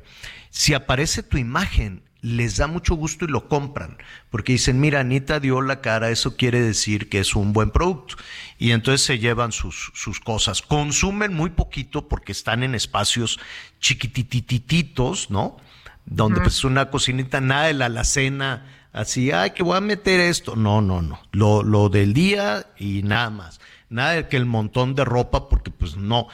[0.50, 3.98] si aparece tu imagen, les da mucho gusto y lo compran,
[4.30, 8.16] porque dicen, mira, Anita dio la cara, eso quiere decir que es un buen producto.
[8.58, 10.62] Y entonces se llevan sus, sus cosas.
[10.62, 13.38] Consumen muy poquito porque están en espacios
[13.78, 15.58] chiquititititos, ¿no?
[16.06, 20.56] Donde pues una cocinita, nada de la alacena, así, ay, que voy a meter esto.
[20.56, 21.20] No, no, no.
[21.32, 23.60] Lo, lo del día y nada más.
[23.90, 26.28] Nada de que el montón de ropa, porque pues no.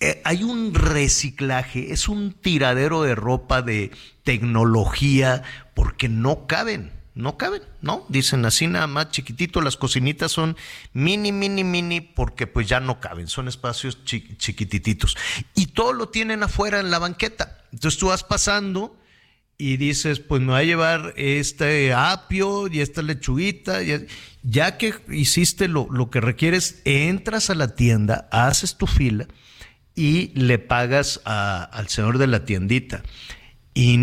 [0.00, 3.90] Eh, hay un reciclaje, es un tiradero de ropa, de
[4.22, 5.42] tecnología,
[5.74, 8.04] porque no caben, no caben, ¿no?
[8.10, 10.58] Dicen así nada más chiquitito, las cocinitas son
[10.92, 15.16] mini, mini, mini, porque pues ya no caben, son espacios chiquitititos.
[15.54, 17.64] Y todo lo tienen afuera en la banqueta.
[17.72, 18.99] Entonces tú vas pasando
[19.60, 23.80] y dices, pues me voy a llevar este apio y esta lechuguita.
[24.42, 29.26] Ya que hiciste lo, lo que requieres, entras a la tienda, haces tu fila
[29.94, 33.02] y le pagas al señor de la tiendita.
[33.74, 34.00] Y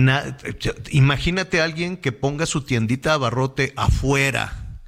[0.91, 4.79] imagínate a alguien que ponga su tiendita a barrote afuera.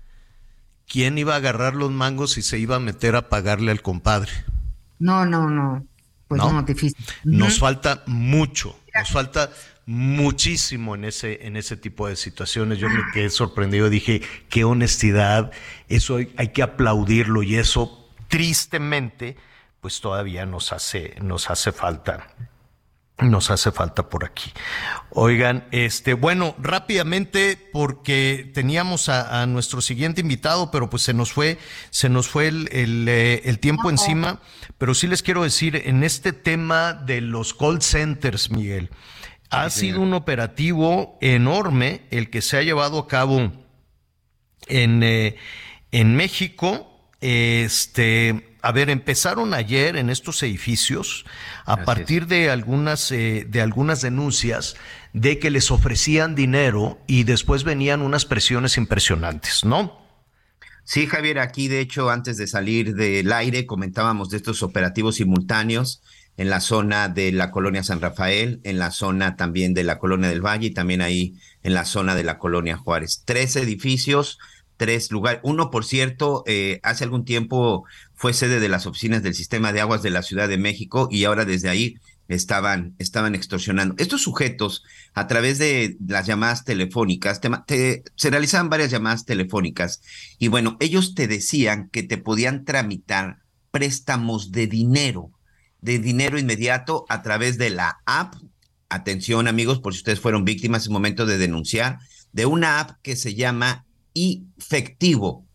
[0.88, 4.32] ¿Quién iba a agarrar los mangos y se iba a meter a pagarle al compadre?
[5.00, 5.84] No, no, no.
[6.28, 6.96] Pues no, difícil.
[7.24, 9.50] Nos falta mucho, nos falta
[9.90, 12.78] muchísimo en ese, en ese tipo de situaciones.
[12.78, 15.52] Yo me quedé sorprendido, dije, qué honestidad,
[15.88, 19.36] eso hay que aplaudirlo y eso tristemente
[19.82, 22.28] pues todavía nos hace, nos hace falta.
[23.18, 24.54] Nos hace falta por aquí.
[25.10, 31.58] Oigan, este, bueno, rápidamente, porque teníamos a, nuestro siguiente invitado, pero pues se nos fue,
[31.90, 34.40] se nos fue el, el, eh, el tiempo encima.
[34.78, 38.90] Pero sí les quiero decir, en este tema de los call centers, Miguel,
[39.50, 43.52] ha sido un operativo enorme el que se ha llevado a cabo
[44.68, 45.36] en, eh,
[45.92, 46.86] en México.
[47.22, 51.26] Este, a ver, empezaron ayer en estos edificios
[51.66, 54.76] a partir de algunas, eh, de algunas denuncias
[55.14, 60.00] de que les ofrecían dinero y después venían unas presiones impresionantes, ¿no?
[60.84, 66.02] Sí, Javier, aquí de hecho antes de salir del aire comentábamos de estos operativos simultáneos
[66.40, 70.30] en la zona de la colonia San Rafael, en la zona también de la colonia
[70.30, 73.24] del Valle y también ahí en la zona de la colonia Juárez.
[73.26, 74.40] Tres edificios
[74.78, 75.42] tres lugares.
[75.44, 77.84] Uno, por cierto, eh, hace algún tiempo
[78.16, 81.26] fue sede de las oficinas del Sistema de Aguas de la Ciudad de México y
[81.26, 81.98] ahora desde ahí
[82.30, 83.96] estaban, estaban extorsionando.
[83.98, 90.02] Estos sujetos, a través de las llamadas telefónicas, se realizaban varias llamadas telefónicas
[90.38, 93.40] y bueno, ellos te decían que te podían tramitar
[93.72, 95.32] préstamos de dinero,
[95.82, 98.36] de dinero inmediato a través de la app
[98.90, 102.00] atención amigos, por si ustedes fueron víctimas, es momento de denunciar,
[102.34, 105.46] de una app que se llama Efectivo.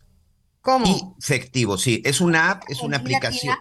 [0.61, 1.15] ¿Cómo?
[1.21, 3.55] Efectivo, sí, es una app, es una aplicación.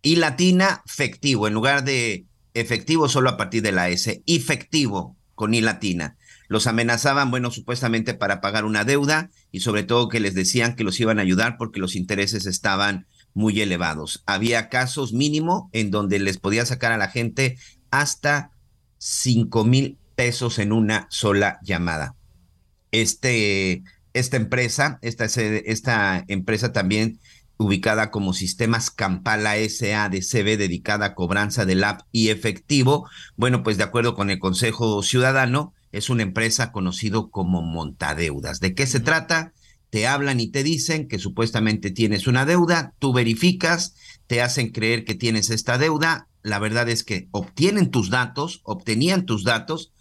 [0.00, 5.54] Y latina, efectivo, en lugar de efectivo solo a partir de la S, efectivo con
[5.54, 6.16] I latina.
[6.48, 10.84] Los amenazaban, bueno, supuestamente para pagar una deuda y sobre todo que les decían que
[10.84, 14.22] los iban a ayudar porque los intereses estaban muy elevados.
[14.26, 17.56] Había casos mínimo en donde les podía sacar a la gente
[17.90, 18.50] hasta
[18.98, 22.14] 5 mil pesos en una sola llamada.
[22.90, 23.82] Este,
[24.12, 27.18] esta empresa, esta, esta empresa también
[27.56, 33.84] ubicada como Sistemas Campala SADCB, dedicada a cobranza del app y efectivo, bueno, pues de
[33.84, 38.60] acuerdo con el Consejo Ciudadano, es una empresa conocido como Montadeudas.
[38.60, 39.52] ¿De qué se trata?
[39.92, 43.94] Te hablan y te dicen que supuestamente tienes una deuda, tú verificas,
[44.26, 49.26] te hacen creer que tienes esta deuda, la verdad es que obtienen tus datos, obtenían
[49.26, 49.92] tus datos,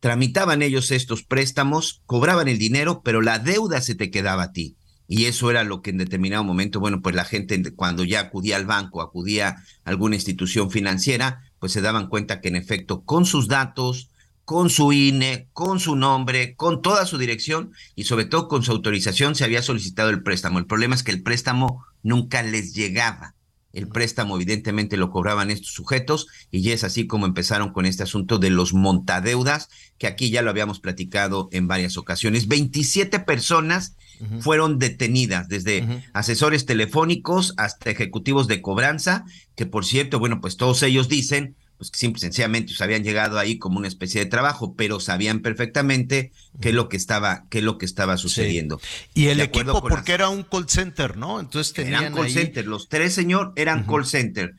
[0.00, 4.76] tramitaban ellos estos préstamos, cobraban el dinero, pero la deuda se te quedaba a ti.
[5.06, 8.56] Y eso era lo que en determinado momento, bueno, pues la gente cuando ya acudía
[8.56, 13.24] al banco, acudía a alguna institución financiera, pues se daban cuenta que en efecto con
[13.24, 14.10] sus datos,
[14.48, 18.72] con su INE, con su nombre, con toda su dirección y sobre todo con su
[18.72, 20.58] autorización se había solicitado el préstamo.
[20.58, 23.34] El problema es que el préstamo nunca les llegaba.
[23.74, 28.38] El préstamo evidentemente lo cobraban estos sujetos y es así como empezaron con este asunto
[28.38, 29.68] de los montadeudas,
[29.98, 32.48] que aquí ya lo habíamos platicado en varias ocasiones.
[32.48, 33.96] 27 personas
[34.40, 39.26] fueron detenidas, desde asesores telefónicos hasta ejecutivos de cobranza,
[39.56, 43.38] que por cierto, bueno, pues todos ellos dicen pues que simple sencillamente pues, habían llegado
[43.38, 47.58] ahí como una especie de trabajo, pero sabían perfectamente qué es lo que estaba, qué
[47.58, 48.80] es lo que estaba sucediendo.
[49.14, 51.38] Y el equipo, porque era un call center, ¿no?
[51.38, 52.66] Entonces tenían eran call center.
[52.66, 54.56] Los tres, señor, eran call center.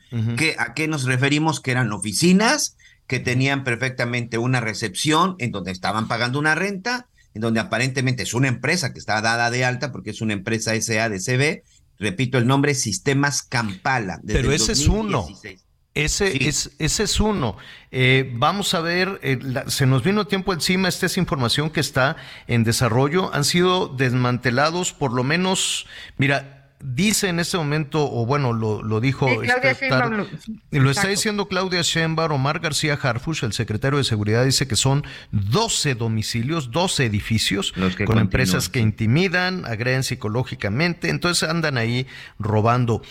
[0.58, 1.60] ¿A qué nos referimos?
[1.60, 2.76] Que eran oficinas
[3.06, 8.32] que tenían perfectamente una recepción en donde estaban pagando una renta, en donde aparentemente es
[8.32, 11.64] una empresa que está dada de alta porque es una empresa SADCB,
[11.98, 14.20] repito el nombre, Sistemas Campala.
[14.26, 15.26] Pero ese es uno.
[15.94, 17.56] Ese, es, ese es uno.
[17.90, 22.16] Eh, vamos a ver, eh, se nos vino tiempo encima, esta es información que está
[22.46, 23.34] en desarrollo.
[23.34, 25.86] Han sido desmantelados por lo menos,
[26.16, 29.28] mira, dice en este momento, o bueno, lo, lo dijo...
[29.42, 29.88] este,
[30.70, 35.04] lo, está diciendo Claudia Sheinbaum, Omar García Harfush, el secretario de Seguridad, dice que son
[35.32, 37.74] 12 domicilios, 12 edificios
[38.06, 42.06] con empresas que intimidan, agreden psicológicamente, entonces andan ahí
[42.38, 43.02] robando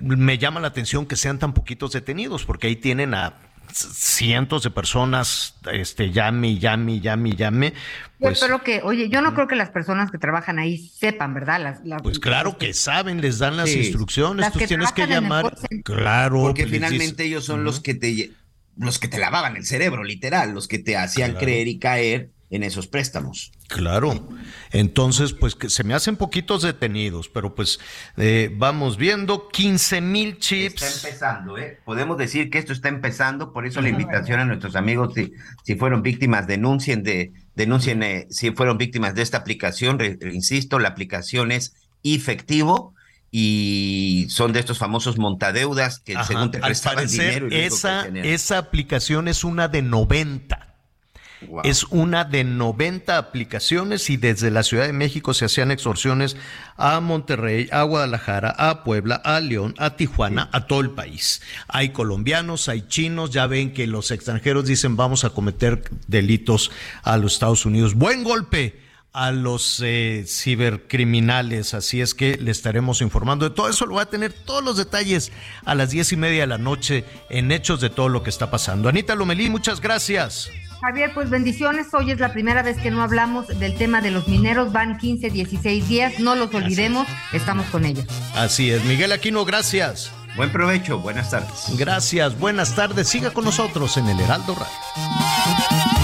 [0.00, 3.34] me llama la atención que sean tan poquitos detenidos, porque ahí tienen a
[3.72, 7.72] cientos de personas, este, llame, llame, llame, llame.
[8.18, 11.34] Pues, yo espero que, oye, yo no creo que las personas que trabajan ahí sepan,
[11.34, 11.80] ¿verdad?
[12.02, 15.56] pues claro que saben, les dan las instrucciones, tú tienes que llamar.
[15.82, 16.40] Claro.
[16.42, 18.30] Porque pues, finalmente ellos son los que te
[18.76, 22.62] los que te lavaban el cerebro, literal, los que te hacían creer y caer en
[22.62, 23.52] esos préstamos.
[23.68, 24.28] Claro.
[24.70, 27.80] Entonces, pues que se me hacen poquitos detenidos, pero pues
[28.16, 30.82] eh, vamos viendo 15 mil chips.
[30.82, 31.80] Está empezando, ¿eh?
[31.84, 35.32] Podemos decir que esto está empezando, por eso la invitación a nuestros amigos, si,
[35.64, 39.98] si fueron víctimas, denuncien de, denuncien eh, si fueron víctimas de esta aplicación.
[40.32, 42.94] insisto, la aplicación es efectivo
[43.30, 47.48] y son de estos famosos montadeudas que según te prestan dinero.
[47.50, 50.73] Y esa, esa aplicación es una de 90.
[51.64, 56.36] Es una de 90 aplicaciones y desde la Ciudad de México se hacían extorsiones
[56.76, 61.42] a Monterrey, a Guadalajara, a Puebla, a León, a Tijuana, a todo el país.
[61.68, 66.70] Hay colombianos, hay chinos, ya ven que los extranjeros dicen vamos a cometer delitos
[67.02, 67.94] a los Estados Unidos.
[67.94, 68.84] Buen golpe
[69.14, 71.72] a los eh, cibercriminales.
[71.72, 73.86] Así es que le estaremos informando de todo eso.
[73.86, 75.32] Lo va a tener todos los detalles
[75.64, 78.50] a las diez y media de la noche en Hechos de todo lo que está
[78.50, 78.88] pasando.
[78.88, 80.50] Anita Lomelí, muchas gracias.
[80.84, 81.86] Javier, pues bendiciones.
[81.94, 84.70] Hoy es la primera vez que no hablamos del tema de los mineros.
[84.70, 86.20] Van 15, 16 días.
[86.20, 87.08] No los olvidemos.
[87.32, 88.04] Estamos con ellos.
[88.34, 88.84] Así es.
[88.84, 90.12] Miguel Aquino, gracias.
[90.36, 90.98] Buen provecho.
[90.98, 91.74] Buenas tardes.
[91.78, 92.38] Gracias.
[92.38, 93.08] Buenas tardes.
[93.08, 96.03] Siga con nosotros en el Heraldo Radio.